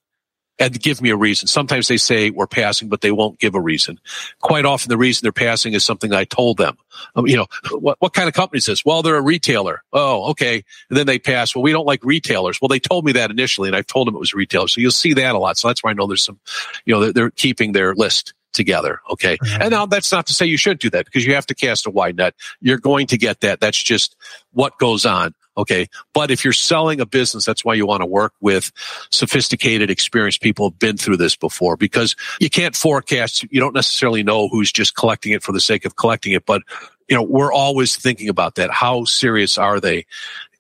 and 0.59 0.81
give 0.81 1.03
me 1.03 1.11
a 1.11 1.17
reason. 1.17 1.49
Sometimes 1.49 1.89
they 1.89 1.97
say 1.97 2.31
we're 2.31 2.47
passing, 2.47 2.89
but 2.89 3.01
they 3.01 3.13
won't 3.13 3.39
give 3.39 3.55
a 3.55 3.61
reason. 3.61 4.01
Quite 4.41 4.65
often 4.65 4.89
the 4.89 4.97
reason 4.97 5.25
they're 5.25 5.33
passing 5.33 5.75
is 5.75 5.85
something 5.85 6.13
I 6.13 6.25
told 6.25 6.57
them. 6.57 6.77
Um, 7.15 7.27
you 7.27 7.37
know, 7.37 7.47
what, 7.73 7.97
what 8.01 8.15
kind 8.15 8.29
of 8.29 8.35
company 8.35 8.59
is 8.59 8.67
this? 8.67 8.85
Well, 8.85 9.03
they're 9.03 9.17
a 9.17 9.23
retailer. 9.23 9.83
Oh, 9.93 10.31
okay. 10.31 10.65
And 10.89 10.97
then 10.97 11.07
they 11.07 11.19
pass. 11.19 11.55
Well, 11.55 11.63
we 11.63 11.73
don't 11.73 11.87
like 11.87 12.03
retailers. 12.05 12.61
Well, 12.61 12.69
they 12.69 12.81
told 12.81 13.05
me 13.05 13.13
that 13.13 13.31
initially 13.31 13.69
and 13.69 13.77
I've 13.77 13.87
told 13.87 14.07
them 14.07 14.15
it 14.15 14.21
was 14.21 14.33
a 14.33 14.37
retailer. 14.37 14.69
So 14.69 14.81
you'll 14.81 14.91
see 14.93 15.13
that 15.15 15.35
a 15.35 15.39
lot. 15.39 15.59
So 15.59 15.69
that's 15.69 15.85
why 15.85 15.91
I 15.91 15.95
know 15.95 16.07
there's 16.07 16.23
some, 16.25 16.41
you 16.85 16.95
know, 16.95 17.01
they're, 17.01 17.13
they're 17.13 17.31
keeping 17.31 17.73
their 17.73 17.95
list 17.95 18.33
together. 18.53 19.01
Okay. 19.11 19.37
Mm-hmm. 19.37 19.63
And 19.63 19.71
now 19.71 19.87
that's 19.87 20.11
not 20.11 20.27
to 20.29 20.33
say 20.33 20.47
you 20.47 20.57
should 20.57 20.79
do 20.79 20.89
that 20.91 21.05
because 21.05 21.27
you 21.27 21.35
have 21.35 21.47
to 21.47 21.55
cast 21.55 21.87
a 21.87 21.91
wide 21.91 22.17
net. 22.17 22.35
You're 22.61 22.79
going 22.79 23.09
to 23.09 23.19
get 23.19 23.41
that. 23.43 23.61
That's 23.61 23.81
just 23.81 24.17
what 24.53 24.79
goes 24.79 25.05
on. 25.05 25.35
Okay. 25.57 25.89
But 26.13 26.31
if 26.31 26.45
you're 26.45 26.53
selling 26.53 27.01
a 27.01 27.07
business, 27.07 27.45
that's 27.45 27.65
why 27.65 27.75
you 27.75 27.87
want 27.87 28.03
to 28.03 28.07
work 28.07 28.35
with 28.41 28.73
sophisticated, 29.11 29.91
experienced 29.91 30.43
people 30.43 30.69
who've 30.69 30.79
been 30.79 30.97
through 30.97 31.17
this 31.17 31.37
before 31.37 31.77
because 31.77 32.15
you 32.41 32.51
can't 32.51 32.77
forecast. 32.77 33.45
You 33.51 33.61
don't 33.61 33.75
necessarily 33.75 34.23
know 34.23 34.49
who's 34.49 34.71
just 34.71 34.95
collecting 34.95 35.33
it 35.33 35.43
for 35.43 35.53
the 35.53 35.61
sake 35.61 35.85
of 35.85 35.97
collecting 35.97 36.33
it. 36.33 36.45
But, 36.45 36.63
you 37.09 37.17
know, 37.17 37.23
we're 37.23 37.53
always 37.53 37.97
thinking 37.97 38.29
about 38.29 38.57
that. 38.57 38.71
How 38.71 39.05
serious 39.05 39.57
are 39.57 39.81
they? 39.81 40.05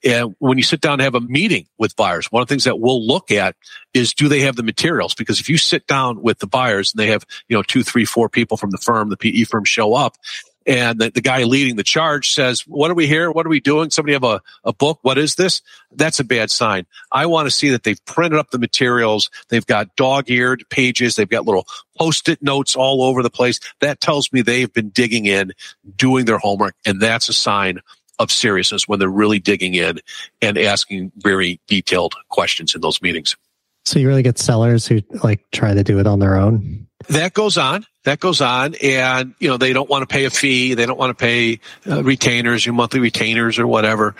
And 0.04 0.36
when 0.38 0.56
you 0.56 0.62
sit 0.62 0.80
down 0.80 0.94
and 0.94 1.02
have 1.02 1.14
a 1.16 1.20
meeting 1.20 1.66
with 1.78 1.96
buyers, 1.96 2.30
one 2.30 2.40
of 2.40 2.48
the 2.48 2.52
things 2.52 2.64
that 2.64 2.78
we'll 2.78 3.04
look 3.04 3.32
at 3.32 3.56
is 3.92 4.14
do 4.14 4.28
they 4.28 4.40
have 4.40 4.54
the 4.54 4.62
materials? 4.62 5.14
Because 5.14 5.40
if 5.40 5.48
you 5.48 5.58
sit 5.58 5.86
down 5.86 6.22
with 6.22 6.38
the 6.38 6.46
buyers 6.46 6.92
and 6.92 7.00
they 7.00 7.08
have, 7.08 7.24
you 7.48 7.56
know, 7.56 7.62
two, 7.62 7.82
three, 7.82 8.04
four 8.04 8.28
people 8.28 8.56
from 8.56 8.70
the 8.70 8.78
firm, 8.78 9.08
the 9.08 9.16
PE 9.16 9.44
firm 9.44 9.64
show 9.64 9.94
up 9.94 10.16
and 10.66 10.98
the, 10.98 11.10
the, 11.10 11.20
guy 11.20 11.44
leading 11.44 11.76
the 11.76 11.84
charge 11.84 12.32
says, 12.32 12.66
what 12.66 12.90
are 12.90 12.94
we 12.94 13.06
here? 13.06 13.30
What 13.30 13.46
are 13.46 13.50
we 13.50 13.60
doing? 13.60 13.90
Somebody 13.90 14.14
have 14.14 14.24
a, 14.24 14.42
a 14.64 14.72
book? 14.72 14.98
What 15.02 15.16
is 15.16 15.36
this? 15.36 15.62
That's 15.92 16.18
a 16.18 16.24
bad 16.24 16.50
sign. 16.50 16.86
I 17.12 17.26
want 17.26 17.46
to 17.46 17.50
see 17.50 17.70
that 17.70 17.84
they've 17.84 18.04
printed 18.04 18.38
up 18.38 18.50
the 18.50 18.58
materials. 18.58 19.30
They've 19.48 19.66
got 19.66 19.94
dog-eared 19.94 20.64
pages. 20.68 21.14
They've 21.14 21.28
got 21.28 21.46
little 21.46 21.66
post-it 21.96 22.42
notes 22.42 22.74
all 22.74 23.02
over 23.02 23.22
the 23.22 23.30
place. 23.30 23.60
That 23.80 24.00
tells 24.00 24.32
me 24.32 24.42
they've 24.42 24.72
been 24.72 24.90
digging 24.90 25.26
in, 25.26 25.52
doing 25.96 26.24
their 26.24 26.38
homework. 26.38 26.74
And 26.84 27.00
that's 27.00 27.28
a 27.28 27.34
sign 27.34 27.80
of 28.18 28.32
seriousness 28.32 28.88
when 28.88 28.98
they're 28.98 29.08
really 29.08 29.38
digging 29.38 29.74
in 29.74 30.00
and 30.42 30.58
asking 30.58 31.12
very 31.16 31.60
detailed 31.68 32.14
questions 32.28 32.74
in 32.74 32.80
those 32.80 33.00
meetings. 33.02 33.36
So 33.84 34.00
you 34.00 34.08
really 34.08 34.22
get 34.24 34.38
sellers 34.38 34.86
who 34.86 35.02
like 35.22 35.48
try 35.52 35.74
to 35.74 35.84
do 35.84 36.00
it 36.00 36.08
on 36.08 36.18
their 36.18 36.36
own. 36.36 36.85
That 37.08 37.34
goes 37.34 37.56
on. 37.58 37.86
That 38.04 38.20
goes 38.20 38.40
on, 38.40 38.74
and 38.82 39.34
you 39.38 39.48
know 39.48 39.56
they 39.56 39.72
don't 39.72 39.88
want 39.88 40.02
to 40.02 40.12
pay 40.12 40.24
a 40.24 40.30
fee. 40.30 40.74
They 40.74 40.86
don't 40.86 40.98
want 40.98 41.16
to 41.16 41.22
pay 41.22 41.60
uh, 41.88 42.02
retainers, 42.02 42.64
your 42.64 42.74
monthly 42.74 43.00
retainers, 43.00 43.58
or 43.58 43.66
whatever. 43.66 44.14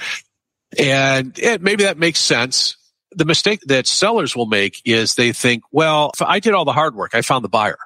And, 0.79 1.39
maybe 1.61 1.85
that 1.85 1.99
makes 1.99 2.20
sense. 2.20 2.77
The 3.12 3.24
mistake 3.24 3.61
that 3.66 3.87
sellers 3.87 4.35
will 4.37 4.47
make 4.47 4.83
is 4.85 5.14
they 5.14 5.33
think, 5.33 5.62
well, 5.70 6.11
I 6.20 6.41
did 6.41 6.55
all 6.55 6.64
the 6.64 6.72
hard 6.72 6.95
work. 6.95 7.14
I 7.14 7.22
found 7.22 7.45
the 7.45 7.49
buyer, 7.49 7.79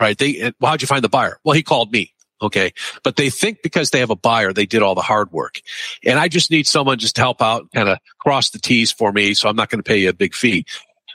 right? 0.00 0.18
They, 0.18 0.52
well, 0.60 0.72
how'd 0.72 0.82
you 0.82 0.88
find 0.88 1.04
the 1.04 1.08
buyer? 1.08 1.38
Well, 1.44 1.54
he 1.54 1.62
called 1.62 1.92
me. 1.92 2.12
Okay. 2.42 2.72
But 3.02 3.16
they 3.16 3.30
think 3.30 3.62
because 3.62 3.90
they 3.90 4.00
have 4.00 4.10
a 4.10 4.16
buyer, 4.16 4.52
they 4.52 4.66
did 4.66 4.82
all 4.82 4.94
the 4.94 5.00
hard 5.00 5.32
work. 5.32 5.60
And 6.04 6.18
I 6.18 6.28
just 6.28 6.50
need 6.50 6.66
someone 6.66 6.98
just 6.98 7.14
to 7.16 7.22
help 7.22 7.40
out, 7.40 7.70
kind 7.72 7.88
of 7.88 7.98
cross 8.18 8.50
the 8.50 8.58
T's 8.58 8.90
for 8.90 9.12
me. 9.12 9.32
So 9.34 9.48
I'm 9.48 9.56
not 9.56 9.70
going 9.70 9.78
to 9.78 9.88
pay 9.88 9.98
you 9.98 10.10
a 10.10 10.12
big 10.12 10.34
fee. 10.34 10.66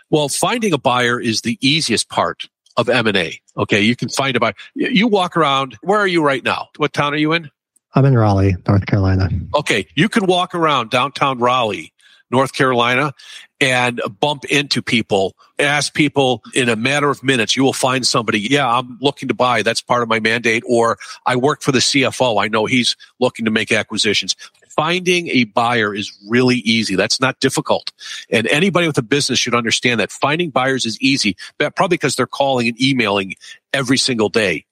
Well, 0.10 0.30
finding 0.30 0.74
a 0.74 0.80
buyer 0.80 1.20
is 1.20 1.42
the 1.42 1.60
easiest 1.62 2.10
part 2.10 2.48
of 2.80 2.90
M&A. 2.90 3.40
Okay. 3.58 3.82
You 3.82 3.96
can 3.96 4.10
find 4.10 4.36
a 4.36 4.40
buyer. 4.40 4.54
You 4.74 5.08
walk 5.08 5.36
around. 5.36 5.78
Where 5.82 6.00
are 6.00 6.08
you 6.08 6.24
right 6.24 6.44
now? 6.44 6.70
What 6.78 6.94
town 6.94 7.14
are 7.14 7.18
you 7.18 7.34
in? 7.34 7.50
I'm 7.96 8.06
in 8.06 8.18
Raleigh, 8.18 8.56
North 8.68 8.86
Carolina. 8.86 9.30
Okay. 9.56 9.88
You 9.96 10.10
can 10.10 10.26
walk 10.26 10.56
around 10.56 10.90
downtown 10.90 11.40
Raleigh, 11.40 11.92
North 12.32 12.54
Carolina, 12.54 13.14
and 13.62 14.02
bump 14.20 14.46
into 14.46 14.82
people, 14.82 15.36
ask 15.58 15.94
people 15.94 16.42
in 16.54 16.70
a 16.70 16.76
matter 16.76 17.10
of 17.10 17.24
minutes, 17.24 17.58
you 17.58 17.64
will 17.64 17.74
find 17.74 18.08
somebody, 18.08 18.40
yeah, 18.40 18.68
I'm 18.68 18.98
looking 19.02 19.28
to 19.28 19.34
buy. 19.34 19.64
That's 19.64 19.82
part 19.82 20.02
of 20.02 20.10
my 20.10 20.20
mandate. 20.20 20.64
Or 20.66 20.98
I 21.26 21.36
work 21.36 21.62
for 21.62 21.72
the 21.72 21.80
CFO. 21.80 22.42
I 22.42 22.48
know 22.48 22.66
he's 22.66 22.96
looking 23.20 23.46
to 23.46 23.52
make 23.52 23.72
acquisitions. 23.72 24.36
Finding 24.70 25.28
a 25.28 25.44
buyer 25.44 25.94
is 25.94 26.18
really 26.30 26.58
easy. 26.58 26.96
That's 26.96 27.20
not 27.20 27.40
difficult. 27.42 27.92
And 28.30 28.48
anybody 28.48 28.88
with 28.88 28.98
a 28.98 29.02
business 29.02 29.38
should 29.38 29.56
understand 29.56 30.00
that 30.00 30.12
finding 30.12 30.52
buyers 30.52 30.86
is 30.86 30.98
easy, 31.02 31.36
probably 31.58 31.96
because 31.96 32.16
they're 32.16 32.28
calling 32.28 32.70
and 32.70 32.82
emailing 32.82 33.36
every 33.74 33.98
single 33.98 34.30
day. 34.30 34.66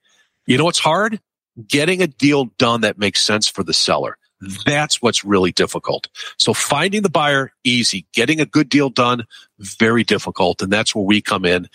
You 0.45 0.57
know 0.57 0.63
what's 0.63 0.79
hard? 0.79 1.19
Getting 1.67 2.01
a 2.01 2.07
deal 2.07 2.45
done 2.57 2.81
that 2.81 2.97
makes 2.97 3.21
sense 3.21 3.49
for 3.49 3.63
the 3.63 3.73
seller. 3.73 4.17
That's 4.65 5.01
what's 5.01 5.23
really 5.23 5.51
difficult. 5.51 6.07
So 6.38 6.53
finding 6.53 7.01
the 7.01 7.09
buyer, 7.09 7.51
easy. 7.63 8.05
Getting 8.13 8.39
a 8.39 8.45
good 8.45 8.69
deal 8.69 8.89
done, 8.89 9.25
very 9.59 10.03
difficult. 10.03 10.61
And 10.61 10.71
that's 10.71 10.93
where 10.93 11.05
we 11.05 11.21
come 11.21 11.45
in. 11.45 11.67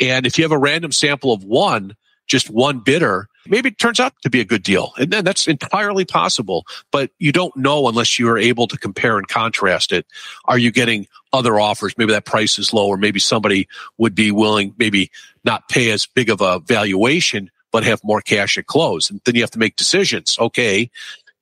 And 0.00 0.26
if 0.26 0.38
you 0.38 0.44
have 0.44 0.52
a 0.52 0.58
random 0.58 0.92
sample 0.92 1.32
of 1.32 1.44
one, 1.44 1.96
just 2.26 2.50
one 2.50 2.80
bidder, 2.80 3.28
maybe 3.46 3.68
it 3.68 3.78
turns 3.78 4.00
out 4.00 4.12
to 4.22 4.30
be 4.30 4.40
a 4.40 4.44
good 4.44 4.62
deal. 4.62 4.92
And 4.98 5.12
then 5.12 5.24
that's 5.24 5.46
entirely 5.46 6.04
possible, 6.04 6.64
but 6.90 7.10
you 7.18 7.32
don't 7.32 7.56
know 7.56 7.88
unless 7.88 8.18
you 8.18 8.28
are 8.28 8.38
able 8.38 8.66
to 8.68 8.76
compare 8.76 9.16
and 9.16 9.28
contrast 9.28 9.92
it. 9.92 10.06
Are 10.46 10.58
you 10.58 10.72
getting 10.72 11.06
other 11.32 11.60
offers? 11.60 11.96
Maybe 11.96 12.12
that 12.12 12.24
price 12.24 12.58
is 12.58 12.72
low, 12.72 12.88
or 12.88 12.96
maybe 12.96 13.20
somebody 13.20 13.68
would 13.98 14.14
be 14.14 14.32
willing, 14.32 14.74
maybe 14.76 15.10
not 15.44 15.68
pay 15.68 15.90
as 15.90 16.06
big 16.06 16.28
of 16.28 16.40
a 16.40 16.58
valuation, 16.60 17.50
but 17.70 17.84
have 17.84 18.00
more 18.02 18.20
cash 18.20 18.58
at 18.58 18.66
close. 18.66 19.10
And 19.10 19.20
then 19.24 19.34
you 19.34 19.42
have 19.42 19.50
to 19.52 19.58
make 19.58 19.76
decisions. 19.76 20.36
Okay. 20.38 20.90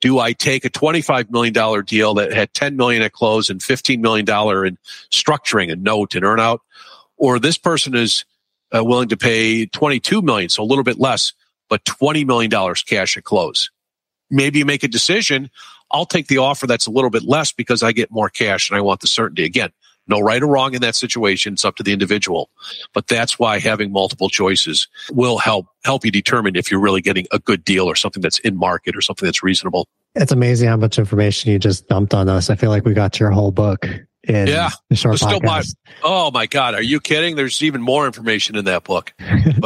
Do 0.05 0.18
I 0.18 0.34
take 0.34 0.66
a 0.66 0.68
$25 0.68 1.30
million 1.30 1.84
deal 1.86 2.12
that 2.12 2.30
had 2.30 2.52
10 2.52 2.76
million 2.76 3.00
at 3.00 3.14
close 3.14 3.48
and 3.48 3.59
$15 3.59 4.00
million 4.00 4.26
in 4.28 4.76
structuring 5.11 5.72
and 5.72 5.82
note 5.82 6.14
and 6.14 6.22
earnout? 6.22 6.59
Or 7.16 7.38
this 7.38 7.57
person 7.57 7.94
is 7.94 8.26
uh, 8.70 8.84
willing 8.84 9.09
to 9.09 9.16
pay 9.16 9.64
22 9.64 10.20
million, 10.20 10.50
so 10.50 10.62
a 10.62 10.66
little 10.66 10.84
bit 10.84 10.98
less, 10.98 11.32
but 11.70 11.86
$20 11.86 12.26
million 12.26 12.50
cash 12.86 13.16
at 13.16 13.24
close. 13.24 13.70
Maybe 14.30 14.59
you 14.59 14.66
make 14.66 14.82
a 14.82 14.88
decision. 14.88 15.50
I'll 15.90 16.05
take 16.05 16.26
the 16.26 16.36
offer 16.36 16.66
that's 16.66 16.86
a 16.86 16.90
little 16.90 17.09
bit 17.09 17.22
less 17.22 17.52
because 17.52 17.82
I 17.82 17.92
get 17.92 18.11
more 18.11 18.28
cash 18.28 18.68
and 18.68 18.76
I 18.76 18.82
want 18.82 19.00
the 19.00 19.07
certainty. 19.07 19.44
Again, 19.44 19.70
no 20.07 20.20
right 20.20 20.42
or 20.42 20.46
wrong 20.46 20.74
in 20.74 20.80
that 20.82 20.94
situation. 20.94 21.55
It's 21.55 21.64
up 21.64 21.76
to 21.76 21.82
the 21.82 21.92
individual. 21.92 22.50
But 22.92 23.07
that's 23.07 23.38
why 23.38 23.59
having 23.59 23.92
multiple 23.92 24.28
choices 24.28 24.88
will 25.11 25.38
help 25.38 25.66
help 25.84 26.05
you 26.05 26.11
determine 26.11 26.57
if 26.57 26.70
you're 26.70 26.80
really 26.80 27.00
getting 27.00 27.26
a 27.32 27.38
good 27.38 27.64
deal 27.64 27.86
or 27.86 27.94
something 27.94 28.22
that's 28.22 28.38
in 28.40 28.57
market 28.57 28.96
or 28.96 29.00
something 29.00 29.26
that's 29.26 29.42
reasonable. 29.42 29.88
It's 30.14 30.32
amazing 30.32 30.68
how 30.68 30.76
much 30.76 30.98
information 30.98 31.50
you 31.50 31.59
just 31.59 31.88
dumped 31.88 32.14
on 32.14 32.28
us. 32.28 32.48
I 32.50 32.55
feel 32.55 32.70
like 32.70 32.84
we 32.84 32.94
got 32.94 33.18
your 33.18 33.30
whole 33.30 33.50
book 33.50 33.86
in 34.22 34.46
yeah, 34.46 34.70
the 34.88 34.96
short 34.96 35.16
podcast. 35.16 35.74
oh 36.02 36.30
my 36.30 36.46
God. 36.46 36.74
Are 36.74 36.82
you 36.82 37.00
kidding? 37.00 37.36
There's 37.36 37.62
even 37.62 37.82
more 37.82 38.07
information 38.07 38.57
in 38.57 38.64
that 38.66 38.84
book. 38.84 39.12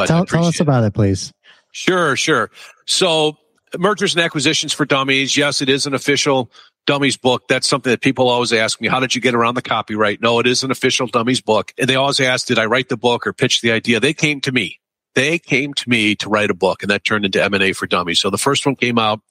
tell, 0.05 0.25
tell 0.25 0.45
us 0.45 0.59
about 0.59 0.83
it, 0.83 0.93
please. 0.93 1.31
Sure, 1.71 2.15
sure. 2.15 2.49
So 2.87 3.37
mergers 3.77 4.15
and 4.15 4.23
acquisitions 4.23 4.73
for 4.73 4.85
dummies. 4.85 5.37
Yes, 5.37 5.61
it 5.61 5.69
is 5.69 5.85
an 5.85 5.93
official 5.93 6.51
dummies 6.89 7.17
book. 7.17 7.47
That's 7.47 7.67
something 7.67 7.91
that 7.91 8.01
people 8.01 8.29
always 8.29 8.51
ask 8.51 8.81
me. 8.81 8.87
How 8.87 8.99
did 8.99 9.13
you 9.13 9.21
get 9.21 9.35
around 9.35 9.53
the 9.53 9.61
copyright? 9.61 10.21
No, 10.21 10.39
it 10.39 10.47
is 10.47 10.63
an 10.63 10.71
official 10.71 11.05
dummies 11.05 11.39
book. 11.39 11.71
And 11.77 11.87
they 11.87 11.93
always 11.93 12.19
ask, 12.19 12.47
did 12.47 12.57
I 12.57 12.65
write 12.65 12.89
the 12.89 12.97
book 12.97 13.27
or 13.27 13.31
pitch 13.31 13.61
the 13.61 13.71
idea? 13.71 13.99
They 13.99 14.15
came 14.15 14.41
to 14.41 14.51
me. 14.51 14.79
They 15.13 15.37
came 15.37 15.75
to 15.75 15.87
me 15.87 16.15
to 16.15 16.27
write 16.29 16.49
a 16.49 16.55
book 16.55 16.81
and 16.81 16.89
that 16.89 17.03
turned 17.03 17.25
into 17.25 17.43
M&A 17.43 17.73
for 17.73 17.85
dummies. 17.85 18.17
So 18.17 18.31
the 18.31 18.39
first 18.39 18.65
one 18.65 18.75
came 18.75 18.97
out 18.97 19.21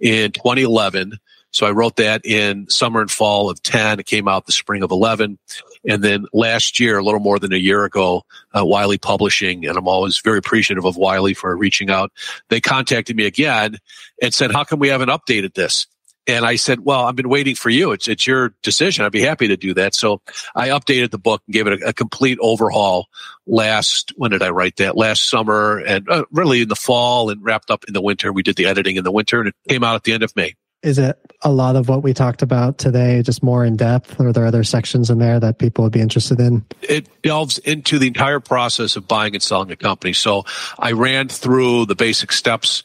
in 0.00 0.32
2011. 0.32 1.18
So 1.50 1.66
I 1.66 1.72
wrote 1.72 1.96
that 1.96 2.24
in 2.24 2.66
summer 2.70 3.02
and 3.02 3.10
fall 3.10 3.50
of 3.50 3.62
10. 3.62 4.00
It 4.00 4.06
came 4.06 4.26
out 4.26 4.46
the 4.46 4.52
spring 4.52 4.82
of 4.82 4.90
11. 4.90 5.38
And 5.86 6.02
then 6.02 6.24
last 6.32 6.80
year, 6.80 6.96
a 6.96 7.04
little 7.04 7.20
more 7.20 7.38
than 7.38 7.52
a 7.52 7.58
year 7.58 7.84
ago, 7.84 8.22
uh, 8.56 8.64
Wiley 8.64 8.96
Publishing, 8.96 9.66
and 9.66 9.76
I'm 9.76 9.86
always 9.86 10.18
very 10.18 10.38
appreciative 10.38 10.86
of 10.86 10.96
Wiley 10.96 11.34
for 11.34 11.54
reaching 11.54 11.90
out. 11.90 12.10
They 12.48 12.62
contacted 12.62 13.16
me 13.16 13.26
again 13.26 13.76
and 14.22 14.32
said, 14.32 14.50
how 14.50 14.64
come 14.64 14.78
we 14.78 14.88
haven't 14.88 15.10
updated 15.10 15.52
this? 15.52 15.86
And 16.26 16.44
I 16.44 16.56
said, 16.56 16.80
well, 16.80 17.04
I've 17.06 17.16
been 17.16 17.28
waiting 17.28 17.56
for 17.56 17.68
you. 17.68 17.92
It's, 17.92 18.06
it's 18.06 18.26
your 18.26 18.54
decision. 18.62 19.04
I'd 19.04 19.12
be 19.12 19.22
happy 19.22 19.48
to 19.48 19.56
do 19.56 19.74
that. 19.74 19.94
So 19.94 20.22
I 20.54 20.68
updated 20.68 21.10
the 21.10 21.18
book 21.18 21.42
and 21.46 21.54
gave 21.54 21.66
it 21.66 21.82
a, 21.82 21.88
a 21.88 21.92
complete 21.92 22.38
overhaul 22.40 23.08
last, 23.46 24.12
when 24.16 24.30
did 24.30 24.42
I 24.42 24.50
write 24.50 24.76
that? 24.76 24.96
Last 24.96 25.28
summer 25.28 25.78
and 25.78 26.08
uh, 26.08 26.24
really 26.30 26.62
in 26.62 26.68
the 26.68 26.76
fall 26.76 27.30
and 27.30 27.42
wrapped 27.42 27.70
up 27.70 27.84
in 27.88 27.94
the 27.94 28.02
winter. 28.02 28.32
We 28.32 28.42
did 28.44 28.56
the 28.56 28.66
editing 28.66 28.96
in 28.96 29.04
the 29.04 29.10
winter 29.10 29.40
and 29.40 29.48
it 29.48 29.54
came 29.68 29.82
out 29.82 29.96
at 29.96 30.04
the 30.04 30.12
end 30.12 30.22
of 30.22 30.34
May. 30.36 30.54
Is 30.82 30.98
it 30.98 31.16
a 31.42 31.50
lot 31.50 31.76
of 31.76 31.88
what 31.88 32.02
we 32.02 32.12
talked 32.12 32.42
about 32.42 32.78
today, 32.78 33.22
just 33.22 33.40
more 33.40 33.64
in 33.64 33.76
depth? 33.76 34.18
Or 34.18 34.28
are 34.28 34.32
there 34.32 34.46
other 34.46 34.64
sections 34.64 35.10
in 35.10 35.18
there 35.18 35.38
that 35.38 35.58
people 35.58 35.84
would 35.84 35.92
be 35.92 36.00
interested 36.00 36.40
in? 36.40 36.64
It 36.82 37.22
delves 37.22 37.58
into 37.58 38.00
the 38.00 38.08
entire 38.08 38.40
process 38.40 38.96
of 38.96 39.06
buying 39.06 39.34
and 39.34 39.42
selling 39.42 39.70
a 39.70 39.76
company. 39.76 40.12
So 40.12 40.44
I 40.78 40.92
ran 40.92 41.28
through 41.28 41.86
the 41.86 41.94
basic 41.94 42.32
steps 42.32 42.82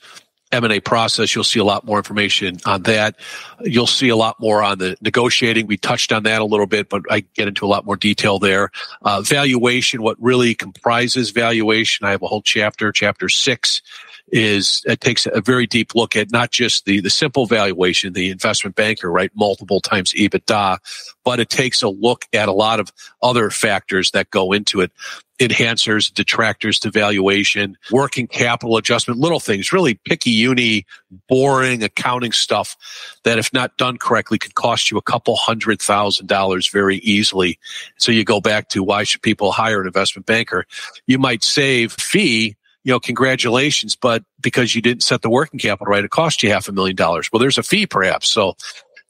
M&A 0.51 0.79
process. 0.79 1.33
You'll 1.35 1.43
see 1.43 1.59
a 1.59 1.63
lot 1.63 1.85
more 1.85 1.97
information 1.97 2.57
on 2.65 2.83
that. 2.83 3.15
You'll 3.61 3.87
see 3.87 4.09
a 4.09 4.15
lot 4.15 4.39
more 4.39 4.63
on 4.63 4.77
the 4.77 4.97
negotiating. 5.01 5.67
We 5.67 5.77
touched 5.77 6.11
on 6.11 6.23
that 6.23 6.41
a 6.41 6.45
little 6.45 6.67
bit, 6.67 6.89
but 6.89 7.03
I 7.09 7.21
get 7.21 7.47
into 7.47 7.65
a 7.65 7.67
lot 7.67 7.85
more 7.85 7.97
detail 7.97 8.39
there. 8.39 8.71
Uh, 9.01 9.21
valuation, 9.21 10.01
what 10.01 10.17
really 10.19 10.55
comprises 10.55 11.31
valuation. 11.31 12.05
I 12.05 12.11
have 12.11 12.21
a 12.21 12.27
whole 12.27 12.41
chapter, 12.41 12.91
chapter 12.91 13.29
six 13.29 13.81
is 14.29 14.81
it 14.85 14.99
takes 14.99 15.25
a 15.25 15.41
very 15.41 15.65
deep 15.65 15.95
look 15.95 16.15
at 16.15 16.31
not 16.31 16.51
just 16.51 16.85
the, 16.85 16.99
the 16.99 17.09
simple 17.09 17.45
valuation, 17.45 18.13
the 18.13 18.29
investment 18.29 18.75
banker, 18.75 19.09
right? 19.09 19.31
Multiple 19.35 19.79
times 19.79 20.13
EBITDA, 20.13 20.79
but 21.23 21.39
it 21.39 21.49
takes 21.49 21.81
a 21.81 21.89
look 21.89 22.25
at 22.33 22.49
a 22.49 22.53
lot 22.53 22.79
of 22.79 22.91
other 23.21 23.49
factors 23.49 24.11
that 24.11 24.29
go 24.29 24.51
into 24.51 24.81
it. 24.81 24.91
Enhancers, 25.39 26.11
detractors 26.11 26.79
to 26.79 26.89
valuation, 26.89 27.77
working 27.91 28.27
capital 28.27 28.77
adjustment, 28.77 29.19
little 29.19 29.39
things, 29.39 29.71
really 29.71 29.93
picky 29.93 30.31
uni, 30.31 30.85
boring 31.27 31.83
accounting 31.83 32.31
stuff 32.31 32.75
that 33.23 33.37
if 33.37 33.53
not 33.53 33.77
done 33.77 33.97
correctly 33.97 34.37
could 34.37 34.55
cost 34.55 34.89
you 34.89 34.97
a 34.97 35.01
couple 35.01 35.35
hundred 35.35 35.79
thousand 35.81 36.27
dollars 36.27 36.67
very 36.67 36.97
easily. 36.97 37.59
So 37.97 38.11
you 38.11 38.23
go 38.23 38.41
back 38.41 38.69
to 38.69 38.83
why 38.83 39.03
should 39.03 39.21
people 39.21 39.51
hire 39.51 39.81
an 39.81 39.87
investment 39.87 40.25
banker? 40.25 40.65
You 41.05 41.19
might 41.19 41.43
save 41.43 41.91
fee 41.93 42.55
you 42.87 42.93
know, 42.93 43.01
congratulations, 43.01 43.97
but 43.97 44.23
because 44.39 44.73
you 44.73 44.81
didn't 44.81 45.03
set 45.03 45.21
the 45.21 45.29
working 45.29 45.59
capital 45.59 45.91
right, 45.91 46.05
it 46.05 46.09
cost 46.09 46.41
you 46.41 46.49
half 46.49 46.69
a 46.69 46.71
million 46.71 46.95
dollars. 46.95 47.29
Well, 47.29 47.41
there's 47.41 47.57
a 47.57 47.63
fee 47.63 47.85
perhaps. 47.85 48.29
So 48.29 48.55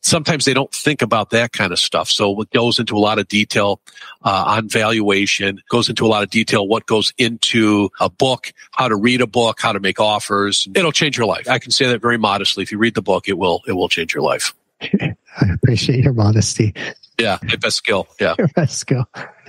sometimes 0.01 0.45
they 0.45 0.53
don't 0.53 0.71
think 0.71 1.01
about 1.01 1.31
that 1.31 1.51
kind 1.51 1.71
of 1.71 1.79
stuff. 1.79 2.09
So 2.09 2.41
it 2.41 2.49
goes 2.51 2.79
into 2.79 2.95
a 2.95 2.99
lot 2.99 3.19
of 3.19 3.27
detail 3.27 3.81
uh, 4.23 4.43
on 4.47 4.69
valuation, 4.69 5.61
goes 5.69 5.89
into 5.89 6.05
a 6.05 6.07
lot 6.07 6.23
of 6.23 6.29
detail 6.29 6.67
what 6.67 6.85
goes 6.85 7.13
into 7.17 7.89
a 7.99 8.09
book, 8.09 8.53
how 8.71 8.87
to 8.87 8.95
read 8.95 9.21
a 9.21 9.27
book, 9.27 9.59
how 9.61 9.73
to 9.73 9.79
make 9.79 9.99
offers. 9.99 10.67
It'll 10.73 10.91
change 10.91 11.17
your 11.17 11.27
life. 11.27 11.49
I 11.49 11.59
can 11.59 11.71
say 11.71 11.87
that 11.87 12.01
very 12.01 12.17
modestly. 12.17 12.63
If 12.63 12.71
you 12.71 12.77
read 12.77 12.95
the 12.95 13.01
book, 13.01 13.27
it 13.27 13.37
will 13.37 13.61
it 13.67 13.73
will 13.73 13.89
change 13.89 14.13
your 14.13 14.23
life. 14.23 14.53
I 14.81 15.15
appreciate 15.53 16.03
your 16.03 16.13
modesty. 16.13 16.73
Yeah, 17.19 17.39
my 17.43 17.55
best 17.55 17.77
skill. 17.77 18.07
Yeah, 18.19 18.35
your 18.37 18.47
best 18.49 18.77
skill. 18.77 19.05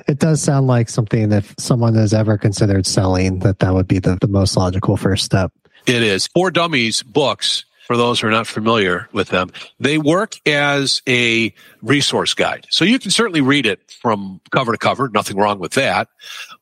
It 0.07 0.19
does 0.19 0.41
sound 0.41 0.67
like 0.67 0.89
something 0.89 1.29
that 1.29 1.45
if 1.45 1.55
someone 1.59 1.95
has 1.97 2.15
ever 2.15 2.39
considered 2.39 2.87
selling, 2.87 3.41
that 3.41 3.59
that 3.59 3.75
would 3.75 3.87
be 3.87 3.99
the, 3.99 4.17
the 4.21 4.29
most 4.29 4.57
logical 4.57 4.97
first 4.97 5.25
step. 5.25 5.53
It 5.87 6.03
is. 6.03 6.29
For 6.29 6.51
Dummies 6.51 7.03
books, 7.03 7.65
for 7.89 7.97
those 7.97 8.21
who 8.21 8.27
are 8.27 8.31
not 8.31 8.47
familiar 8.47 9.09
with 9.13 9.29
them, 9.29 9.51
they 9.81 9.97
work 9.97 10.35
as 10.47 11.01
a 11.09 11.55
resource 11.83 12.35
guide. 12.35 12.67
So 12.71 12.85
you 12.85 12.99
can 12.99 13.11
certainly 13.11 13.41
read 13.41 13.67
it 13.67 13.81
from 14.03 14.41
cover 14.51 14.73
to 14.73 14.79
cover. 14.79 15.09
Nothing 15.09 15.37
wrong 15.37 15.59
with 15.59 15.73
that 15.73 16.09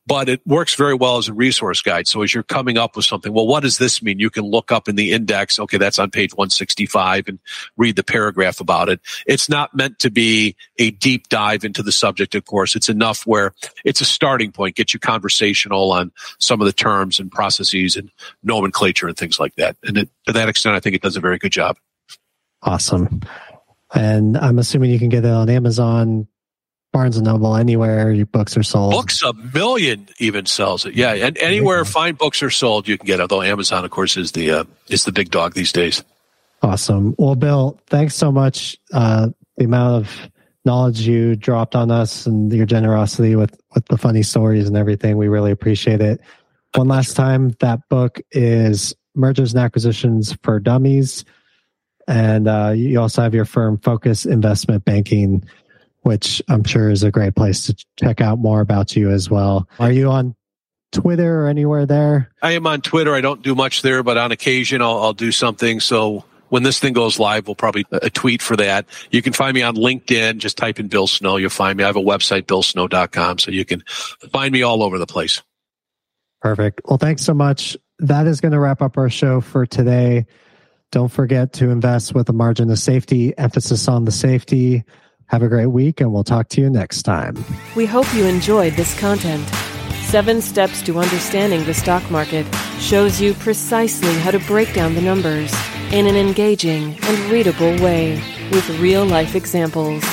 but 0.07 0.29
it 0.29 0.41
works 0.47 0.73
very 0.73 0.93
well 0.93 1.17
as 1.17 1.27
a 1.27 1.33
resource 1.33 1.81
guide. 1.81 2.07
So 2.07 2.21
as 2.21 2.33
you're 2.33 2.41
coming 2.41 2.77
up 2.77 2.95
with 2.95 3.03
something, 3.03 3.33
well, 3.33 3.45
what 3.45 3.61
does 3.61 3.77
this 3.77 4.01
mean? 4.01 4.19
You 4.19 4.29
can 4.29 4.45
look 4.45 4.71
up 4.71 4.87
in 4.87 4.95
the 4.95 5.11
index. 5.11 5.59
Okay, 5.59 5.77
that's 5.77 5.99
on 5.99 6.11
page 6.11 6.33
165 6.33 7.27
and 7.27 7.39
read 7.75 7.97
the 7.97 8.05
paragraph 8.05 8.61
about 8.61 8.87
it. 8.87 9.01
It's 9.25 9.49
not 9.49 9.75
meant 9.75 9.99
to 9.99 10.09
be 10.09 10.55
a 10.77 10.91
deep 10.91 11.27
dive 11.27 11.65
into 11.65 11.83
the 11.83 11.91
subject, 11.91 12.35
of 12.35 12.45
course. 12.45 12.75
It's 12.75 12.87
enough 12.87 13.27
where 13.27 13.53
it's 13.83 13.99
a 13.99 14.05
starting 14.05 14.53
point, 14.53 14.77
get 14.77 14.93
you 14.93 14.99
conversational 14.99 15.91
on 15.91 16.13
some 16.39 16.61
of 16.61 16.65
the 16.65 16.73
terms 16.73 17.19
and 17.19 17.29
processes 17.29 17.97
and 17.97 18.09
nomenclature 18.43 19.09
and 19.09 19.17
things 19.17 19.41
like 19.41 19.55
that. 19.55 19.75
And 19.83 19.97
it, 19.97 20.09
to 20.25 20.33
that 20.33 20.47
extent, 20.47 20.75
I 20.75 20.79
think 20.79 20.95
it 20.95 21.01
does 21.01 21.17
a 21.17 21.21
very 21.21 21.37
good 21.37 21.51
job. 21.51 21.77
Awesome. 22.63 23.21
And 23.93 24.37
I'm 24.37 24.59
assuming 24.59 24.91
you 24.91 24.99
can 24.99 25.09
get 25.09 25.23
it 25.23 25.31
on 25.31 25.49
Amazon, 25.49 26.27
Barnes 26.91 27.17
and 27.17 27.25
Noble, 27.25 27.55
anywhere 27.55 28.11
your 28.11 28.25
books 28.25 28.57
are 28.57 28.63
sold. 28.63 28.91
Books 28.91 29.23
a 29.23 29.33
million 29.33 30.09
even 30.19 30.45
sells 30.45 30.85
it. 30.85 30.93
Yeah, 30.93 31.13
and 31.13 31.37
anywhere 31.37 31.85
fine 31.85 32.15
books 32.15 32.43
are 32.43 32.49
sold, 32.49 32.87
you 32.87 32.97
can 32.97 33.05
get 33.05 33.19
it. 33.19 33.21
Although 33.21 33.43
Amazon, 33.43 33.85
of 33.85 33.91
course, 33.91 34.17
is 34.17 34.33
the 34.33 34.51
uh, 34.51 34.63
is 34.89 35.05
the 35.05 35.11
big 35.11 35.31
dog 35.31 35.53
these 35.53 35.71
days. 35.71 36.03
Awesome. 36.61 37.15
Well, 37.17 37.35
Bill, 37.35 37.79
thanks 37.87 38.15
so 38.15 38.31
much. 38.31 38.77
Uh, 38.91 39.29
the 39.57 39.65
amount 39.65 40.05
of 40.05 40.29
knowledge 40.65 41.01
you 41.01 41.35
dropped 41.35 41.75
on 41.75 41.91
us 41.91 42.25
and 42.25 42.51
your 42.51 42.65
generosity 42.65 43.35
with 43.35 43.59
with 43.73 43.85
the 43.85 43.97
funny 43.97 44.23
stories 44.23 44.67
and 44.67 44.75
everything, 44.75 45.17
we 45.17 45.27
really 45.27 45.51
appreciate 45.51 46.01
it. 46.01 46.19
One 46.75 46.87
last 46.87 47.15
time, 47.15 47.55
that 47.59 47.87
book 47.89 48.19
is 48.31 48.93
Mergers 49.15 49.53
and 49.53 49.63
Acquisitions 49.63 50.37
for 50.43 50.59
Dummies, 50.59 51.25
and 52.07 52.47
uh, 52.47 52.73
you 52.75 52.99
also 52.99 53.21
have 53.21 53.33
your 53.33 53.45
firm 53.45 53.77
Focus 53.77 54.25
Investment 54.25 54.85
Banking 54.85 55.43
which 56.07 56.41
I'm 56.47 56.63
sure 56.63 56.89
is 56.89 57.03
a 57.03 57.11
great 57.11 57.35
place 57.35 57.65
to 57.65 57.75
check 57.99 58.21
out 58.21 58.39
more 58.39 58.61
about 58.61 58.95
you 58.95 59.11
as 59.11 59.29
well. 59.29 59.67
Are 59.77 59.91
you 59.91 60.09
on 60.09 60.35
Twitter 60.93 61.43
or 61.43 61.47
anywhere 61.47 61.85
there? 61.85 62.31
I 62.41 62.53
am 62.53 62.65
on 62.65 62.79
Twitter. 62.79 63.13
I 63.13 63.19
don't 63.19 63.41
do 63.41 63.53
much 63.53 63.81
there, 63.81 64.03
but 64.03 64.17
on 64.17 64.31
occasion 64.31 64.81
I'll, 64.81 64.99
I'll 64.99 65.13
do 65.13 65.33
something. 65.33 65.81
So 65.81 66.23
when 66.47 66.63
this 66.63 66.79
thing 66.79 66.93
goes 66.93 67.19
live, 67.19 67.47
we'll 67.47 67.55
probably 67.55 67.85
a 67.91 68.05
uh, 68.05 68.09
tweet 68.13 68.41
for 68.41 68.55
that. 68.55 68.85
You 69.11 69.21
can 69.21 69.33
find 69.33 69.53
me 69.53 69.63
on 69.63 69.75
LinkedIn. 69.75 70.37
Just 70.37 70.57
type 70.57 70.79
in 70.79 70.87
Bill 70.87 71.07
Snow. 71.07 71.35
You'll 71.35 71.49
find 71.49 71.77
me. 71.77 71.83
I 71.83 71.87
have 71.87 71.97
a 71.97 72.01
website, 72.01 72.43
billsnow.com. 72.43 73.39
So 73.39 73.51
you 73.51 73.65
can 73.65 73.83
find 74.31 74.53
me 74.53 74.61
all 74.61 74.83
over 74.83 74.97
the 74.97 75.07
place. 75.07 75.41
Perfect. 76.41 76.81
Well, 76.85 76.97
thanks 76.97 77.23
so 77.23 77.33
much. 77.33 77.75
That 77.99 78.27
is 78.27 78.39
going 78.39 78.53
to 78.53 78.59
wrap 78.59 78.81
up 78.81 78.97
our 78.97 79.09
show 79.09 79.41
for 79.41 79.65
today. 79.65 80.25
Don't 80.91 81.11
forget 81.11 81.53
to 81.53 81.69
invest 81.69 82.13
with 82.15 82.29
a 82.29 82.33
margin 82.33 82.69
of 82.69 82.79
safety, 82.79 83.37
emphasis 83.37 83.87
on 83.87 84.05
the 84.05 84.11
safety. 84.11 84.83
Have 85.27 85.43
a 85.43 85.49
great 85.49 85.67
week, 85.67 85.99
and 85.99 86.13
we'll 86.13 86.23
talk 86.23 86.47
to 86.49 86.61
you 86.61 86.69
next 86.69 87.01
time. 87.03 87.43
We 87.75 87.85
hope 87.85 88.13
you 88.13 88.25
enjoyed 88.25 88.73
this 88.73 88.97
content. 88.97 89.45
Seven 90.05 90.41
Steps 90.41 90.81
to 90.83 90.99
Understanding 90.99 91.65
the 91.65 91.73
Stock 91.73 92.09
Market 92.09 92.45
shows 92.79 93.19
you 93.19 93.33
precisely 93.33 94.13
how 94.19 94.31
to 94.31 94.39
break 94.39 94.73
down 94.73 94.95
the 94.95 95.01
numbers 95.01 95.53
in 95.91 96.07
an 96.07 96.15
engaging 96.15 96.97
and 97.01 97.31
readable 97.31 97.75
way 97.83 98.13
with 98.51 98.69
real 98.79 99.05
life 99.05 99.35
examples. 99.35 100.05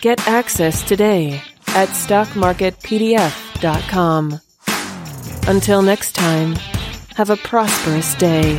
Get 0.00 0.26
access 0.26 0.82
today 0.82 1.42
at 1.68 1.90
stockmarketpdf.com. 1.90 4.40
Until 5.46 5.82
next 5.82 6.14
time, 6.14 6.54
have 7.16 7.28
a 7.28 7.36
prosperous 7.36 8.14
day. 8.14 8.58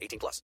18 0.00 0.18
plus. 0.18 0.42